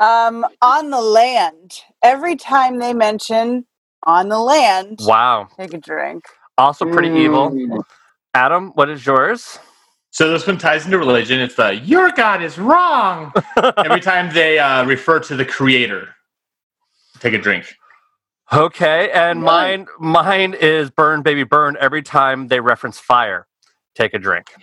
Um, 0.00 0.46
on 0.62 0.90
the 0.90 1.00
land. 1.00 1.72
Every 2.04 2.36
time 2.36 2.78
they 2.78 2.94
mention 2.94 3.66
on 4.04 4.28
the 4.28 4.38
land, 4.38 5.00
Wow. 5.02 5.48
take 5.58 5.74
a 5.74 5.78
drink. 5.78 6.24
Also 6.56 6.86
pretty 6.86 7.08
evil. 7.08 7.50
Mm. 7.50 7.82
Adam, 8.32 8.70
what 8.76 8.88
is 8.88 9.04
yours? 9.04 9.58
So 10.12 10.30
this 10.30 10.46
one 10.46 10.56
ties 10.58 10.84
into 10.84 10.98
religion. 10.98 11.40
It's 11.40 11.56
the 11.56 11.74
"Your 11.74 12.12
God 12.12 12.44
is 12.44 12.58
wrong." 12.58 13.32
Every 13.78 13.98
time 14.00 14.32
they 14.32 14.60
uh, 14.60 14.84
refer 14.84 15.18
to 15.18 15.34
the 15.34 15.44
Creator, 15.44 16.14
take 17.18 17.34
a 17.34 17.38
drink. 17.38 17.74
Okay, 18.52 19.10
and 19.10 19.42
mine 19.42 19.88
mine 19.98 20.54
is 20.54 20.90
burn 20.92 21.22
baby 21.22 21.42
burn 21.42 21.76
every 21.80 22.02
time 22.02 22.46
they 22.46 22.60
reference 22.60 23.00
fire. 23.00 23.47
Take 23.98 24.14
a 24.14 24.18
drink. 24.20 24.46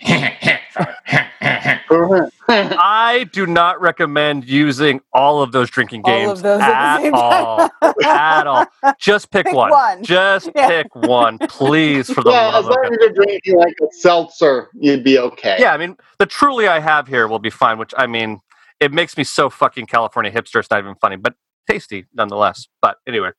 I 2.48 3.28
do 3.32 3.46
not 3.46 3.78
recommend 3.82 4.46
using 4.46 5.00
all 5.12 5.42
of 5.42 5.52
those 5.52 5.68
drinking 5.68 6.02
All 6.04 6.12
games 6.12 6.38
of 6.38 6.42
those 6.42 6.60
at 6.62 7.04
at 7.04 7.12
all. 7.12 7.70
at 8.02 8.46
all. 8.46 8.66
Just 8.98 9.30
pick, 9.30 9.44
Pick 9.46 9.54
one. 9.54 9.70
one. 9.70 10.02
Just 10.02 10.48
Yeah. 10.54 10.68
pick 10.68 10.94
one, 10.96 11.38
please, 11.48 12.08
for 12.10 12.22
the 12.22 12.30
yeah, 12.30 12.46
love 12.46 12.54
as 12.64 12.64
long 12.64 12.78
God. 12.82 12.92
as 12.92 12.98
you're 13.00 13.12
drinking 13.12 13.56
like 13.58 13.74
a 13.82 13.86
seltzer, 13.92 14.68
you'd 14.74 15.04
be 15.04 15.18
okay. 15.18 15.56
Yeah, 15.58 15.74
I 15.74 15.76
mean, 15.76 15.96
the 16.18 16.24
truly 16.26 16.66
I 16.66 16.78
have 16.80 17.06
here 17.06 17.28
will 17.28 17.38
be 17.38 17.50
fine, 17.50 17.76
which 17.78 17.92
I 17.98 18.06
mean, 18.06 18.40
it 18.80 18.90
makes 18.92 19.18
me 19.18 19.24
so 19.24 19.50
fucking 19.50 19.84
California 19.86 20.32
hipster. 20.32 20.60
It's 20.60 20.70
not 20.70 20.80
even 20.80 20.94
funny, 20.94 21.16
but 21.16 21.34
tasty 21.70 22.06
nonetheless. 22.14 22.68
But 22.80 22.96
anyway, 23.06 23.32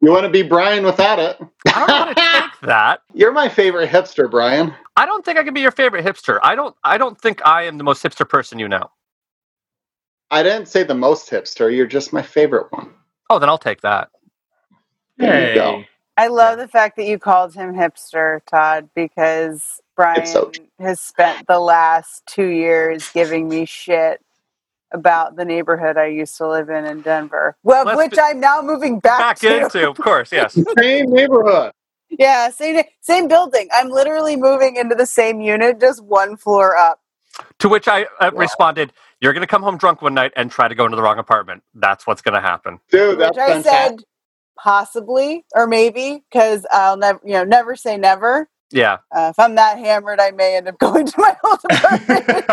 You 0.00 0.10
want 0.10 0.24
to 0.24 0.30
be 0.30 0.42
Brian 0.42 0.84
without 0.84 1.18
it. 1.18 1.38
I 1.74 1.86
don't 1.86 1.90
want 1.90 2.16
to 2.16 2.22
take 2.40 2.60
that. 2.68 3.00
You're 3.14 3.32
my 3.32 3.48
favorite 3.48 3.90
hipster, 3.90 4.30
Brian. 4.30 4.74
I 4.96 5.06
don't 5.06 5.24
think 5.24 5.38
I 5.38 5.44
can 5.44 5.54
be 5.54 5.60
your 5.60 5.70
favorite 5.70 6.04
hipster. 6.04 6.38
I 6.42 6.54
don't. 6.54 6.76
I 6.84 6.98
don't 6.98 7.20
think 7.20 7.44
I 7.46 7.62
am 7.62 7.78
the 7.78 7.84
most 7.84 8.02
hipster 8.02 8.28
person 8.28 8.58
you 8.58 8.68
know. 8.68 8.90
I 10.30 10.42
didn't 10.42 10.66
say 10.66 10.82
the 10.82 10.94
most 10.94 11.30
hipster. 11.30 11.74
You're 11.74 11.86
just 11.86 12.12
my 12.12 12.22
favorite 12.22 12.70
one. 12.70 12.90
Oh, 13.30 13.38
then 13.38 13.48
I'll 13.48 13.58
take 13.58 13.80
that. 13.82 14.10
There 15.18 15.48
you 15.48 15.54
go. 15.54 15.84
I 16.18 16.28
love 16.28 16.58
the 16.58 16.68
fact 16.68 16.96
that 16.96 17.06
you 17.06 17.18
called 17.18 17.54
him 17.54 17.74
hipster, 17.74 18.40
Todd, 18.46 18.88
because 18.94 19.80
Brian 19.96 20.26
so 20.26 20.50
has 20.78 21.00
spent 21.00 21.46
the 21.46 21.60
last 21.60 22.24
two 22.26 22.46
years 22.46 23.10
giving 23.10 23.48
me 23.48 23.66
shit 23.66 24.20
about 24.96 25.36
the 25.36 25.44
neighborhood 25.46 25.98
I 25.98 26.06
used 26.08 26.36
to 26.38 26.48
live 26.48 26.70
in 26.70 26.86
in 26.86 27.02
Denver, 27.02 27.56
well, 27.64 27.86
Let's 27.86 27.98
which 27.98 28.12
be- 28.12 28.18
I'm 28.22 28.40
now 28.40 28.62
moving 28.62 29.00
back, 29.00 29.20
Back 29.20 29.38
to. 29.40 29.62
into, 29.64 29.88
of 29.90 29.96
course, 29.98 30.32
yes. 30.32 30.54
Same 30.78 31.10
neighborhood. 31.12 31.72
Yeah, 32.10 32.50
same 32.50 32.82
same 33.02 33.28
building. 33.28 33.68
I'm 33.74 33.90
literally 33.90 34.36
moving 34.36 34.76
into 34.76 34.94
the 34.96 35.06
same 35.06 35.40
unit, 35.42 35.80
just 35.80 36.02
one 36.04 36.36
floor 36.38 36.76
up. 36.76 37.00
to 37.60 37.68
which 37.68 37.88
I 37.88 38.04
uh, 38.20 38.32
Wow. 38.32 38.40
responded, 38.40 38.92
"You're 39.20 39.32
going 39.34 39.42
to 39.42 39.48
come 39.48 39.62
home 39.62 39.78
drunk 39.78 40.02
one 40.02 40.14
night 40.14 40.32
and 40.36 40.50
try 40.50 40.68
to 40.68 40.74
go 40.74 40.84
into 40.86 40.96
the 40.96 41.02
wrong 41.02 41.18
apartment. 41.18 41.62
That's 41.74 42.06
what's 42.06 42.22
going 42.22 42.34
to 42.34 42.40
happen." 42.40 42.80
Dude, 42.90 43.20
that's 43.20 43.36
which 43.36 43.38
I 43.38 43.48
fantastic. 43.54 43.98
said 43.98 44.04
possibly 44.58 45.44
or 45.54 45.66
maybe 45.66 46.24
because 46.30 46.66
I'll 46.72 46.96
never, 46.98 47.20
you 47.24 47.34
know, 47.34 47.44
never 47.44 47.76
say 47.76 47.98
never. 47.98 48.48
Yeah, 48.72 48.96
Uh, 49.14 49.28
if 49.30 49.38
I'm 49.38 49.54
that 49.54 49.78
hammered, 49.78 50.18
I 50.20 50.32
may 50.32 50.56
end 50.56 50.66
up 50.66 50.76
going 50.80 51.06
to 51.06 51.14
my 51.18 51.36
old 51.44 51.60
apartment. 51.70 52.44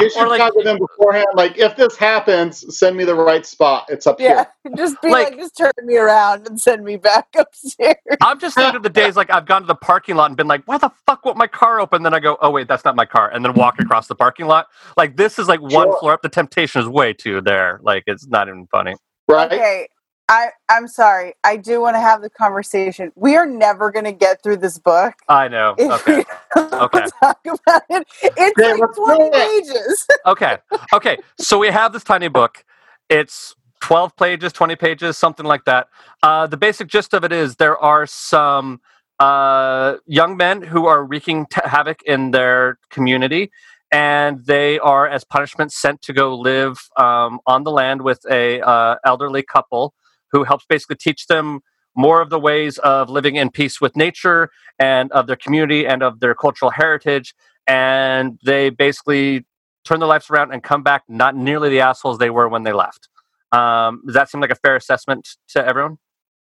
You 0.00 0.10
should 0.10 0.22
Or 0.22 0.28
like- 0.28 0.38
talk 0.38 0.54
with 0.54 0.64
them 0.64 0.78
beforehand. 0.78 1.26
Like, 1.34 1.58
if 1.58 1.74
this 1.76 1.96
happens, 1.96 2.78
send 2.78 2.96
me 2.96 3.04
the 3.04 3.14
right 3.16 3.44
spot. 3.44 3.86
It's 3.88 4.06
up 4.06 4.20
yeah, 4.20 4.46
here. 4.62 4.72
just 4.76 5.00
be 5.02 5.10
Like- 5.10 5.30
like, 5.30 5.38
just 5.38 5.56
turn 5.56 5.72
me 5.82 5.96
around 5.96 6.46
and 6.46 6.60
send 6.60 6.84
me 6.84 6.96
back 6.96 7.26
upstairs. 7.36 7.96
I'm 8.22 8.38
just 8.38 8.54
thinking 8.54 8.76
of 8.76 8.82
the 8.84 8.88
days 8.90 9.16
like 9.16 9.28
I've 9.30 9.46
gone 9.46 9.62
to 9.62 9.66
the 9.66 9.74
parking 9.74 10.14
lot 10.14 10.26
and 10.30 10.36
been 10.36 10.46
like, 10.46 10.62
"Why 10.66 10.78
the 10.78 10.90
fuck 11.06 11.24
won't 11.24 11.36
my 11.36 11.46
car 11.48 11.80
open?" 11.80 12.02
Then 12.04 12.14
I 12.14 12.20
go, 12.20 12.36
"Oh 12.40 12.50
wait, 12.50 12.68
that's 12.68 12.84
not 12.84 12.94
my 12.94 13.04
car," 13.06 13.28
and 13.30 13.44
then 13.44 13.54
walk 13.54 13.80
across 13.80 14.06
the 14.06 14.14
parking 14.14 14.46
lot. 14.46 14.66
Like 14.96 15.16
this 15.16 15.38
is 15.38 15.48
like 15.48 15.60
one 15.60 15.70
Sure. 15.88 15.98
floor 15.98 16.12
up. 16.14 16.22
The 16.22 16.28
temptation 16.28 16.80
is 16.80 16.86
way 16.88 17.12
too 17.12 17.40
there. 17.40 17.80
Like 17.82 18.04
it's 18.06 18.26
not 18.28 18.46
even 18.48 18.66
funny. 18.70 18.94
Right? 19.28 19.52
Okay, 19.52 19.88
I 20.28 20.48
I'm 20.68 20.88
sorry. 20.88 21.34
I 21.44 21.56
do 21.56 21.80
want 21.80 21.96
to 21.96 22.00
have 22.00 22.22
the 22.22 22.30
conversation. 22.30 23.12
We 23.16 23.36
are 23.36 23.46
never 23.46 23.90
going 23.92 24.06
to 24.06 24.12
get 24.12 24.42
through 24.42 24.58
this 24.58 24.78
book. 24.78 25.14
I 25.28 25.48
know. 25.48 25.80
Okay. 25.90 26.24
Okay. 26.80 27.06
talk 27.22 27.38
about 27.46 27.82
it. 27.90 28.06
It's 28.22 28.60
Okay, 28.60 28.74
like 28.80 28.94
20 28.94 29.30
pages. 29.30 30.06
okay. 30.26 30.58
Okay. 30.94 31.18
So 31.38 31.58
we 31.58 31.68
have 31.68 31.92
this 31.92 32.04
tiny 32.04 32.28
book. 32.28 32.64
It's 33.10 33.54
12 33.80 34.16
pages, 34.16 34.52
20 34.52 34.76
pages, 34.76 35.18
something 35.18 35.46
like 35.46 35.64
that. 35.66 35.88
Uh, 36.22 36.46
the 36.46 36.56
basic 36.56 36.88
gist 36.88 37.14
of 37.14 37.24
it 37.24 37.32
is 37.32 37.56
there 37.56 37.78
are 37.78 38.06
some 38.06 38.80
uh, 39.20 39.96
young 40.06 40.36
men 40.36 40.62
who 40.62 40.86
are 40.86 41.04
wreaking 41.04 41.46
t- 41.46 41.60
havoc 41.64 42.02
in 42.04 42.32
their 42.32 42.78
community, 42.90 43.50
and 43.92 44.44
they 44.46 44.78
are, 44.80 45.08
as 45.08 45.24
punishment, 45.24 45.72
sent 45.72 46.02
to 46.02 46.12
go 46.12 46.36
live 46.36 46.78
um, 46.98 47.40
on 47.46 47.64
the 47.64 47.70
land 47.72 48.02
with 48.02 48.20
a 48.30 48.60
uh, 48.62 48.96
elderly 49.04 49.42
couple 49.42 49.94
who 50.32 50.44
helps 50.44 50.64
basically 50.68 50.96
teach 50.96 51.26
them 51.26 51.60
more 51.96 52.20
of 52.20 52.30
the 52.30 52.38
ways 52.38 52.78
of 52.78 53.10
living 53.10 53.36
in 53.36 53.50
peace 53.50 53.80
with 53.80 53.96
nature 53.96 54.50
and 54.78 55.10
of 55.12 55.26
their 55.26 55.36
community 55.36 55.86
and 55.86 56.02
of 56.02 56.20
their 56.20 56.34
cultural 56.34 56.70
heritage. 56.70 57.34
And 57.66 58.38
they 58.44 58.70
basically 58.70 59.44
turn 59.84 60.00
their 60.00 60.08
lives 60.08 60.30
around 60.30 60.52
and 60.52 60.62
come 60.62 60.82
back 60.82 61.02
not 61.08 61.34
nearly 61.34 61.70
the 61.70 61.80
assholes 61.80 62.18
they 62.18 62.30
were 62.30 62.48
when 62.48 62.62
they 62.62 62.72
left. 62.72 63.08
Um, 63.52 64.02
does 64.06 64.14
that 64.14 64.30
seem 64.30 64.40
like 64.40 64.50
a 64.50 64.56
fair 64.56 64.76
assessment 64.76 65.28
to 65.48 65.66
everyone? 65.66 65.98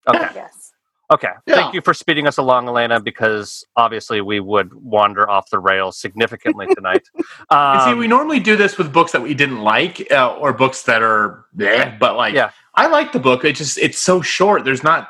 Okay. 0.07 0.27
Yes. 0.35 0.66
Okay. 1.09 1.29
Yeah. 1.45 1.55
Thank 1.55 1.73
you 1.73 1.81
for 1.81 1.93
speeding 1.93 2.27
us 2.27 2.37
along, 2.37 2.67
Elena, 2.67 2.99
because 2.99 3.65
obviously 3.77 4.19
we 4.19 4.39
would 4.41 4.73
wander 4.73 5.29
off 5.29 5.49
the 5.49 5.59
rails 5.59 5.97
significantly 5.97 6.67
tonight. 6.75 7.03
And 7.49 7.81
see, 7.83 7.91
Um, 7.91 7.97
we 7.97 8.07
normally 8.07 8.39
do 8.41 8.55
this 8.57 8.77
with 8.77 8.91
books 8.91 9.13
that 9.13 9.21
we 9.21 9.33
didn't 9.33 9.61
like 9.61 10.11
uh, 10.11 10.35
or 10.35 10.51
books 10.51 10.83
that 10.83 11.01
are, 11.01 11.45
bleh, 11.55 11.97
but 11.97 12.17
like, 12.17 12.33
Yeah. 12.33 12.51
I 12.75 12.87
like 12.87 13.11
the 13.13 13.19
book. 13.19 13.45
It 13.45 13.55
just 13.55 13.77
it's 13.77 13.97
so 13.99 14.21
short. 14.21 14.63
There's 14.65 14.83
not 14.83 15.09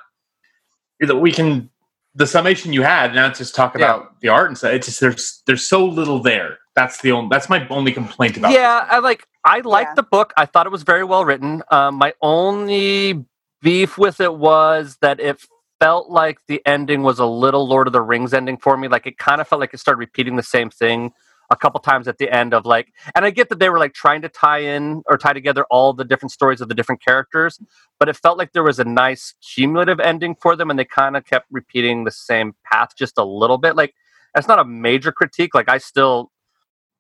that 1.00 1.18
we 1.18 1.32
can 1.32 1.70
the 2.16 2.26
summation 2.28 2.74
you 2.74 2.82
had. 2.82 3.14
Now 3.14 3.30
just 3.32 3.56
talk 3.56 3.74
Yeah. 3.78 3.86
about 3.86 4.20
the 4.22 4.30
art 4.30 4.48
and 4.50 4.58
stuff. 4.58 4.72
It's 4.74 4.86
just 4.88 5.00
there's 5.02 5.42
there's 5.48 5.68
so 5.68 5.86
little 5.86 6.20
there. 6.22 6.60
That's 6.76 7.02
the 7.02 7.12
only. 7.12 7.30
That's 7.30 7.50
my 7.50 7.68
only 7.70 7.92
complaint 7.92 8.38
about. 8.38 8.52
yeah, 8.52 8.88
I 8.90 9.00
like. 9.00 9.26
I 9.44 9.60
liked 9.62 9.92
Yeah. 9.92 9.96
the 9.96 10.04
book. 10.04 10.32
I 10.38 10.46
thought 10.46 10.66
it 10.66 10.72
was 10.72 10.84
very 10.84 11.04
well 11.04 11.26
written. 11.26 11.64
Um, 11.72 11.96
my 11.96 12.14
only 12.22 13.26
beef 13.62 13.98
with 13.98 14.22
it 14.22 14.36
was 14.36 14.98
that 15.02 15.20
it 15.20 15.42
felt 15.80 16.10
like 16.10 16.40
the 16.48 16.62
ending 16.66 17.04
was 17.04 17.20
a 17.20 17.26
little 17.26 17.68
Lord 17.68 17.88
of 17.88 17.94
the 17.94 18.02
Rings 18.02 18.34
ending 18.34 18.58
for 18.58 18.78
me. 18.78 18.88
Like 18.88 19.06
it 19.06 19.18
kind 19.18 19.42
of 19.42 19.48
felt 19.48 19.62
like 19.62 19.74
it 19.74 19.80
started 19.80 20.00
repeating 20.00 20.36
the 20.36 20.44
same 20.44 20.70
thing 20.70 21.12
a 21.50 21.56
couple 21.56 21.80
times 21.80 22.08
at 22.08 22.18
the 22.18 22.30
end 22.30 22.54
of 22.54 22.66
like. 22.66 22.94
And 23.16 23.26
I 23.26 23.30
get 23.30 23.50
that 23.50 23.60
they 23.60 23.70
were 23.70 23.80
like 23.80 23.94
trying 23.94 24.22
to 24.24 24.30
tie 24.30 24.60
in 24.60 25.04
or 25.08 25.18
tie 25.18 25.34
together 25.34 25.66
all 25.70 25.94
the 25.94 26.04
different 26.04 26.32
stories 26.32 26.62
of 26.62 26.68
the 26.68 26.76
different 26.76 27.04
characters, 27.04 27.60
but 28.00 28.10
it 28.10 28.16
felt 28.16 28.38
like 28.38 28.54
there 28.54 28.64
was 28.64 28.80
a 28.80 28.86
nice 28.86 29.34
cumulative 29.42 30.00
ending 30.00 30.36
for 30.36 30.56
them, 30.56 30.70
and 30.70 30.78
they 30.78 30.86
kind 30.86 31.16
of 31.16 31.26
kept 31.26 31.48
repeating 31.52 32.04
the 32.04 32.12
same 32.12 32.54
path 32.70 32.90
just 32.98 33.18
a 33.18 33.24
little 33.24 33.58
bit. 33.58 33.76
Like 33.76 33.94
that's 34.34 34.48
not 34.48 34.60
a 34.60 34.66
major 34.66 35.12
critique. 35.12 35.54
Like 35.54 35.70
I 35.70 35.78
still 35.78 36.32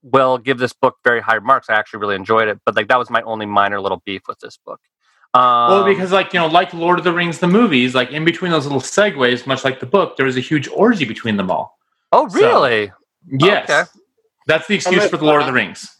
will 0.02 0.38
give 0.38 0.60
this 0.60 0.74
book 0.74 0.96
very 1.04 1.22
high 1.22 1.40
marks. 1.40 1.70
I 1.70 1.74
actually 1.74 2.00
really 2.00 2.16
enjoyed 2.16 2.48
it, 2.48 2.60
but 2.66 2.76
like 2.76 2.88
that 2.88 3.00
was 3.00 3.10
my 3.10 3.22
only 3.24 3.46
minor 3.46 3.82
little 3.82 4.02
beef 4.06 4.22
with 4.28 4.40
this 4.40 4.58
book. 4.58 4.80
Um, 5.34 5.42
Well, 5.72 5.86
because 5.86 6.12
like 6.12 6.34
you 6.34 6.40
know, 6.40 6.48
like 6.48 6.74
Lord 6.74 6.98
of 7.00 7.04
the 7.04 7.14
Rings, 7.14 7.40
the 7.40 7.48
movies, 7.48 7.94
like 7.94 8.12
in 8.12 8.26
between 8.26 8.52
those 8.52 8.66
little 8.66 8.82
segues, 8.82 9.46
much 9.46 9.64
like 9.64 9.80
the 9.80 9.86
book, 9.86 10.18
there 10.18 10.26
was 10.26 10.38
a 10.38 10.42
huge 10.42 10.68
orgy 10.70 11.06
between 11.06 11.38
them 11.38 11.52
all. 11.52 11.78
oh 12.12 12.28
so- 12.30 12.36
really? 12.40 12.92
Yes, 13.30 13.70
Okay. 13.70 13.84
that's 14.48 14.68
the 14.68 14.76
excuse 14.76 15.02
like 15.02 15.10
for 15.12 15.18
the 15.18 15.26
Lord 15.26 15.42
of 15.42 15.48
the 15.48 15.54
Rings. 15.54 15.94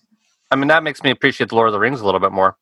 I 0.50 0.56
mean, 0.56 0.70
that 0.70 0.82
makes 0.82 1.04
me 1.04 1.12
appreciate 1.12 1.50
the 1.50 1.56
Lord 1.56 1.68
of 1.68 1.74
the 1.74 1.80
Rings 1.80 2.00
a 2.00 2.06
little 2.06 2.22
bit 2.22 2.32
more. 2.32 2.56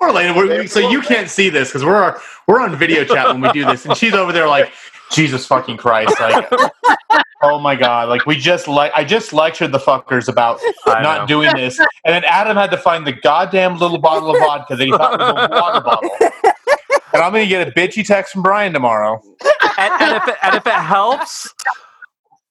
Or 0.00 0.10
Elena, 0.10 0.32
we're, 0.36 0.68
so 0.68 0.78
you 0.78 1.00
can't 1.00 1.28
see 1.28 1.48
this 1.48 1.68
because 1.70 1.84
we're 1.84 2.16
we're 2.46 2.60
on 2.60 2.76
video 2.76 3.04
chat 3.04 3.26
when 3.26 3.40
we 3.40 3.50
do 3.50 3.64
this, 3.64 3.84
and 3.84 3.96
she's 3.96 4.14
over 4.14 4.30
there 4.32 4.46
like, 4.46 4.72
Jesus 5.10 5.44
fucking 5.46 5.76
Christ, 5.78 6.14
like, 6.20 6.48
oh 7.42 7.58
my 7.58 7.76
god, 7.76 8.08
like 8.08 8.26
we 8.26 8.36
just 8.36 8.68
like 8.68 8.92
I 8.94 9.04
just 9.04 9.32
lectured 9.32 9.72
the 9.72 9.78
fuckers 9.78 10.28
about 10.28 10.60
I 10.86 11.02
not 11.02 11.20
know. 11.22 11.26
doing 11.26 11.50
this, 11.54 11.78
and 11.78 11.88
then 12.04 12.24
Adam 12.24 12.56
had 12.56 12.70
to 12.70 12.78
find 12.78 13.06
the 13.06 13.12
goddamn 13.12 13.78
little 13.78 13.98
bottle 13.98 14.30
of 14.30 14.38
vodka 14.38 14.76
that 14.76 14.84
he 14.84 14.90
thought 14.90 15.18
was 15.18 15.30
a 15.30 15.60
water 15.60 15.80
bottle, 15.80 16.10
and 17.12 17.22
I'm 17.22 17.32
gonna 17.32 17.46
get 17.46 17.66
a 17.66 17.70
bitchy 17.70 18.06
text 18.06 18.32
from 18.32 18.42
Brian 18.42 18.72
tomorrow. 18.72 19.22
and, 19.78 19.92
and 20.02 20.16
if 20.16 20.28
it, 20.28 20.36
and 20.42 20.54
if 20.54 20.66
it 20.66 20.72
helps, 20.72 21.52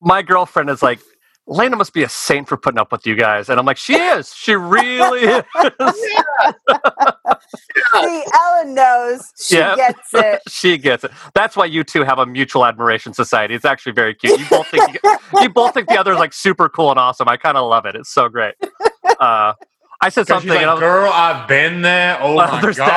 my 0.02 0.22
girlfriend 0.22 0.70
is 0.70 0.82
like, 0.82 1.00
Lena 1.50 1.78
must 1.78 1.94
be 1.94 2.04
a 2.04 2.10
saint 2.10 2.48
for 2.48 2.58
putting 2.58 2.78
up 2.78 2.92
with 2.92 3.08
you 3.08 3.16
guys, 3.16 3.48
and 3.50 3.58
I'm 3.60 3.66
like, 3.66 3.78
she 3.78 3.96
is. 4.16 4.34
She 4.36 4.54
really 4.56 5.22
is. 5.22 5.44
See, 7.94 8.24
Ellen 8.34 8.74
knows. 8.74 9.32
She 9.40 9.56
Yeah. 9.58 9.76
gets 9.76 10.14
it. 10.14 10.42
she 10.50 10.78
gets 10.78 11.04
it. 11.04 11.12
That's 11.34 11.56
why 11.56 11.66
you 11.66 11.84
two 11.84 12.04
have 12.04 12.20
a 12.20 12.26
mutual 12.26 12.66
admiration 12.66 13.14
society. 13.14 13.54
It's 13.56 13.66
actually 13.66 13.94
very 13.94 14.14
cute. 14.14 14.40
You 14.40 14.46
both 14.50 14.68
think 14.68 14.98
you 15.42 15.50
both 15.50 15.74
think 15.74 15.88
the 15.88 15.98
other 16.00 16.14
is 16.14 16.20
like 16.20 16.34
super 16.34 16.70
cool 16.70 16.90
and 16.92 17.00
awesome. 17.00 17.28
I 17.30 17.38
kind 17.38 17.58
of 17.58 17.70
love 17.70 17.86
it. 17.86 17.96
It's 17.96 18.12
so 18.12 18.28
great. 18.30 18.56
Uh, 19.20 19.54
I 20.02 20.10
said 20.10 20.28
something. 20.28 20.50
like, 20.50 20.60
and 20.62 20.70
I 20.70 20.74
was, 20.74 20.80
girl, 20.82 21.12
I've 21.12 21.48
been 21.48 21.82
there. 21.82 22.18
Oh 22.22 22.36
Well, 22.36 22.52
my 22.52 22.62
there's 22.62 22.78
that. 22.78 22.88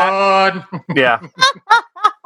god. 0.70 0.82
yeah. 0.94 1.20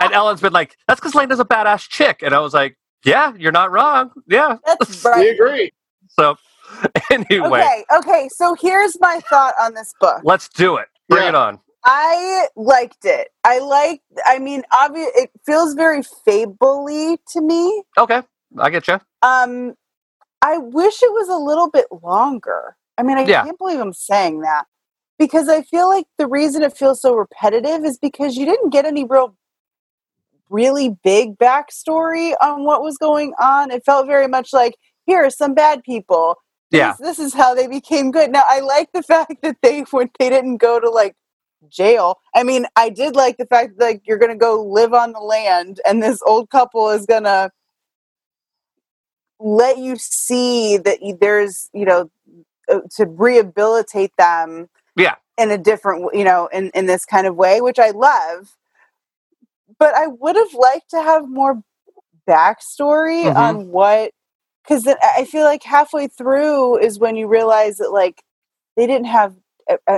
and 0.01 0.13
Ellen's 0.13 0.41
been 0.41 0.53
like, 0.53 0.77
"That's 0.89 0.99
because 1.01 1.15
Lena's 1.15 1.39
a 1.41 1.45
badass 1.45 1.89
chick," 1.89 2.23
and 2.23 2.35
I 2.35 2.41
was 2.41 2.55
like, 2.55 2.77
"Yeah, 3.05 3.33
you're 3.39 3.53
not 3.53 3.71
wrong. 3.71 4.11
Yeah." 4.27 4.57
That's 4.65 5.05
We 5.05 5.29
agree. 5.29 5.71
So 6.19 6.37
anyway, 7.11 7.49
Okay, 7.61 7.85
okay. 7.99 8.29
So 8.35 8.55
here's 8.61 8.99
my 9.01 9.21
thought 9.29 9.55
on 9.61 9.75
this 9.75 9.95
book. 10.01 10.21
let's 10.25 10.49
do 10.49 10.77
it. 10.77 10.89
Bring 11.09 11.23
Yeah. 11.23 11.29
it 11.31 11.35
on. 11.35 11.61
I 11.87 12.49
liked 12.57 13.05
it. 13.05 13.29
I 13.45 13.59
like. 13.59 14.01
I 14.25 14.39
mean, 14.39 14.63
obvious. 14.73 15.11
It 15.15 15.31
feels 15.45 15.75
very 15.75 16.03
fable-y 16.25 17.19
to 17.33 17.41
me. 17.43 17.83
Okay, 17.99 18.23
I 18.59 18.71
get 18.71 18.89
you. 18.89 18.99
Um, 19.23 19.75
I 20.41 20.57
wish 20.59 21.03
it 21.03 21.13
was 21.13 21.29
a 21.29 21.37
little 21.37 21.69
bit 21.71 21.87
longer. 22.03 22.77
I 22.97 23.03
mean, 23.03 23.19
I 23.19 23.25
Yeah. 23.27 23.43
can't 23.45 23.59
believe 23.59 23.81
I'm 23.81 23.93
saying 23.93 24.41
that 24.41 24.65
because 25.19 25.49
I 25.49 25.63
feel 25.63 25.89
like 25.91 26.07
the 26.17 26.27
reason 26.27 26.63
it 26.63 26.77
feels 26.77 27.03
so 27.03 27.15
repetitive 27.15 27.85
is 27.85 27.99
because 27.99 28.37
you 28.37 28.47
didn't 28.47 28.71
get 28.71 28.87
any 28.87 29.05
real, 29.05 29.37
really 30.49 30.97
big 31.05 31.37
backstory 31.39 32.35
on 32.41 32.65
what 32.65 32.83
was 32.83 32.97
going 32.99 33.35
on. 33.41 33.71
It 33.71 33.85
felt 33.85 34.07
very 34.07 34.29
much 34.29 34.53
like 34.55 34.75
here 35.07 35.25
are 35.25 35.31
some 35.31 35.55
bad 35.55 35.83
people. 35.85 36.37
Yeah. 36.71 36.95
This, 37.01 37.19
this 37.19 37.27
is 37.27 37.35
how 37.35 37.55
they 37.55 37.67
became 37.67 38.11
good. 38.11 38.31
Now, 38.33 38.43
I 38.47 38.61
like 38.61 38.91
the 38.93 39.03
fact 39.15 39.35
that 39.43 39.57
they 39.63 39.83
when 39.91 40.11
they 40.19 40.31
didn't 40.31 40.59
go 40.59 40.81
to 40.81 40.91
like 40.91 41.15
jail. 41.69 42.19
I 42.35 42.43
mean, 42.45 42.67
I 42.77 42.91
did 42.91 43.17
like 43.17 43.37
the 43.39 43.47
fact 43.47 43.79
that 43.79 43.85
like 43.85 44.03
you're 44.07 44.19
gonna 44.19 44.37
go 44.37 44.63
live 44.63 44.95
on 44.95 45.13
the 45.13 45.21
land, 45.21 45.81
and 45.87 46.03
this 46.03 46.21
old 46.27 46.51
couple 46.51 46.91
is 46.91 47.07
gonna 47.07 47.51
let 49.41 49.79
you 49.79 49.97
see 49.97 50.79
that 50.79 50.99
there's 51.21 51.69
you 51.75 51.85
know 51.85 52.11
uh, 52.71 52.81
to 52.97 53.07
rehabilitate 53.07 54.13
them 54.19 54.69
Yeah. 54.97 55.17
in 55.39 55.51
a 55.51 55.59
different 55.59 56.15
you 56.15 56.25
know 56.25 56.49
in 56.53 56.71
in 56.75 56.87
this 56.87 57.05
kind 57.05 57.27
of 57.27 57.37
way 57.37 57.61
which 57.61 57.79
i 57.79 57.91
love 57.91 58.57
but 59.79 59.95
i 59.95 60.07
would 60.07 60.37
have 60.37 60.55
liked 60.55 60.91
to 60.91 61.03
have 61.03 61.29
more 61.29 61.63
backstory 62.29 63.33
Mhm. 63.33 63.37
on 63.37 63.69
what 63.69 64.13
because 64.67 64.87
i 65.17 65.25
feel 65.25 65.45
like 65.45 65.63
halfway 65.63 66.07
through 66.09 66.79
is 66.79 66.99
when 66.99 67.17
you 67.17 67.29
realize 67.29 67.77
that 67.79 67.91
like 67.93 68.23
they 68.77 68.87
didn't 68.87 69.07
have 69.07 69.35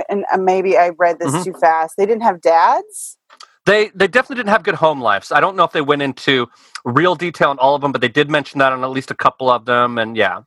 and 0.09 0.25
uh, 0.31 0.37
maybe 0.37 0.77
i 0.77 0.89
read 0.89 1.19
this 1.19 1.33
Mhm. 1.33 1.43
too 1.45 1.53
fast 1.53 1.95
they 1.97 2.05
didn't 2.05 2.23
have 2.23 2.41
dads 2.41 3.17
They 3.65 3.89
they 3.95 4.07
definitely 4.07 4.37
didn't 4.37 4.49
have 4.55 4.63
good 4.63 4.75
home 4.75 5.01
lives. 5.01 5.31
I 5.31 5.41
don't 5.41 5.55
know 5.57 5.65
if 5.65 5.73
they 5.73 5.81
went 5.81 6.01
into 6.01 6.47
real 6.85 7.15
detail 7.15 7.49
on 7.49 7.59
all 7.59 7.75
of 7.75 7.81
them, 7.81 7.91
but 7.91 7.99
they 7.99 8.07
did 8.07 8.29
mention 8.31 8.59
that 8.59 8.71
on 8.71 8.81
at 8.83 8.91
least 8.91 9.11
a 9.11 9.15
couple 9.15 9.49
of 9.49 9.65
them. 9.65 9.97
And 9.97 10.15
yeah, 10.15 10.43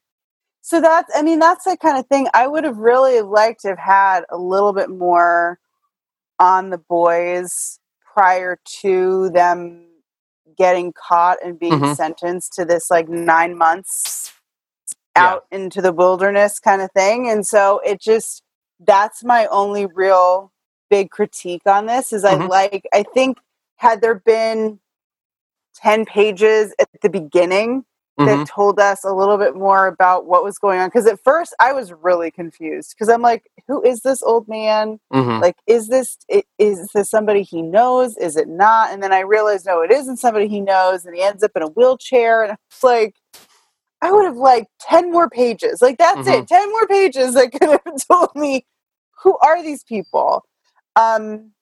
So 0.62 0.80
that's, 0.80 1.10
I 1.14 1.22
mean, 1.22 1.38
that's 1.38 1.64
the 1.64 1.76
kind 1.76 1.98
of 1.98 2.06
thing 2.06 2.28
I 2.32 2.46
would 2.46 2.64
have 2.64 2.78
really 2.78 3.20
liked 3.20 3.60
to 3.62 3.68
have 3.68 3.78
had 3.78 4.24
a 4.30 4.38
little 4.38 4.72
bit 4.72 4.88
more 4.88 5.58
on 6.38 6.70
the 6.70 6.78
boys 6.78 7.78
prior 8.14 8.58
to 8.82 9.28
them 9.30 9.84
getting 10.56 10.92
caught 10.92 11.38
and 11.44 11.58
being 11.58 11.80
Mhm. 11.80 11.96
sentenced 11.96 12.52
to 12.54 12.64
this 12.64 12.90
like 12.90 13.08
nine 13.08 13.56
months 13.56 14.32
Yeah. 15.16 15.34
out 15.34 15.46
into 15.50 15.82
the 15.82 15.92
wilderness 15.92 16.58
kind 16.60 16.82
of 16.82 16.90
thing. 16.92 17.28
And 17.28 17.46
so 17.46 17.80
it 17.80 18.00
just, 18.00 18.42
that's 18.78 19.24
my 19.24 19.46
only 19.46 19.86
real 19.86 20.52
big 20.88 21.10
critique 21.10 21.62
on 21.66 21.86
this 21.86 22.12
is 22.12 22.24
I 22.24 22.36
Mhm. 22.36 22.48
like, 22.48 22.86
I 22.94 23.02
think 23.02 23.38
had 23.76 24.00
there 24.00 24.14
been 24.14 24.80
10 25.74 26.04
pages 26.04 26.74
at 26.80 26.88
the 27.02 27.10
beginning 27.10 27.84
Mhm. 28.20 28.26
that 28.26 28.46
told 28.46 28.80
us 28.80 29.04
a 29.04 29.12
little 29.14 29.38
bit 29.38 29.56
more 29.56 29.88
about 29.88 30.26
what 30.26 30.44
was 30.44 30.58
going 30.58 30.80
on. 30.80 30.88
Because 30.88 31.06
at 31.06 31.20
first 31.24 31.54
I 31.60 31.72
was 31.74 31.92
really 31.92 32.30
confused 32.32 32.94
because 32.96 33.10
I'm 33.10 33.22
like, 33.22 33.44
who 33.68 33.82
is 33.84 34.02
this 34.02 34.22
old 34.22 34.48
man? 34.48 35.00
Mhm. 35.12 35.40
Like, 35.42 35.56
is 35.68 35.88
this 35.88 36.18
is 36.58 36.88
this 36.94 37.10
somebody 37.10 37.42
he 37.42 37.62
knows? 37.62 38.16
Is 38.18 38.36
it 38.36 38.48
not? 38.48 38.92
And 38.92 39.02
then 39.02 39.12
I 39.12 39.20
realized, 39.20 39.66
no, 39.66 39.82
it 39.82 39.92
isn't 39.92 40.18
somebody 40.18 40.48
he 40.48 40.60
knows, 40.62 41.06
and 41.06 41.16
he 41.16 41.22
ends 41.22 41.44
up 41.44 41.52
in 41.56 41.62
a 41.62 41.68
wheelchair. 41.68 42.44
And 42.44 42.58
it's 42.70 42.84
like, 42.84 43.16
I 44.02 44.12
would 44.12 44.26
have 44.26 44.36
liked 44.38 44.68
ten 44.80 45.12
more 45.12 45.30
pages. 45.30 45.82
Like 45.82 45.98
that's 45.98 46.28
Mhm. 46.28 46.42
it, 46.42 46.48
ten 46.48 46.70
more 46.72 46.88
pages 46.88 47.34
that 47.34 47.52
could 47.60 47.70
have 47.70 48.08
told 48.08 48.30
me 48.36 48.66
who 49.22 49.38
are 49.38 49.62
these 49.62 49.84
people. 49.84 50.44
Um, 50.96 51.52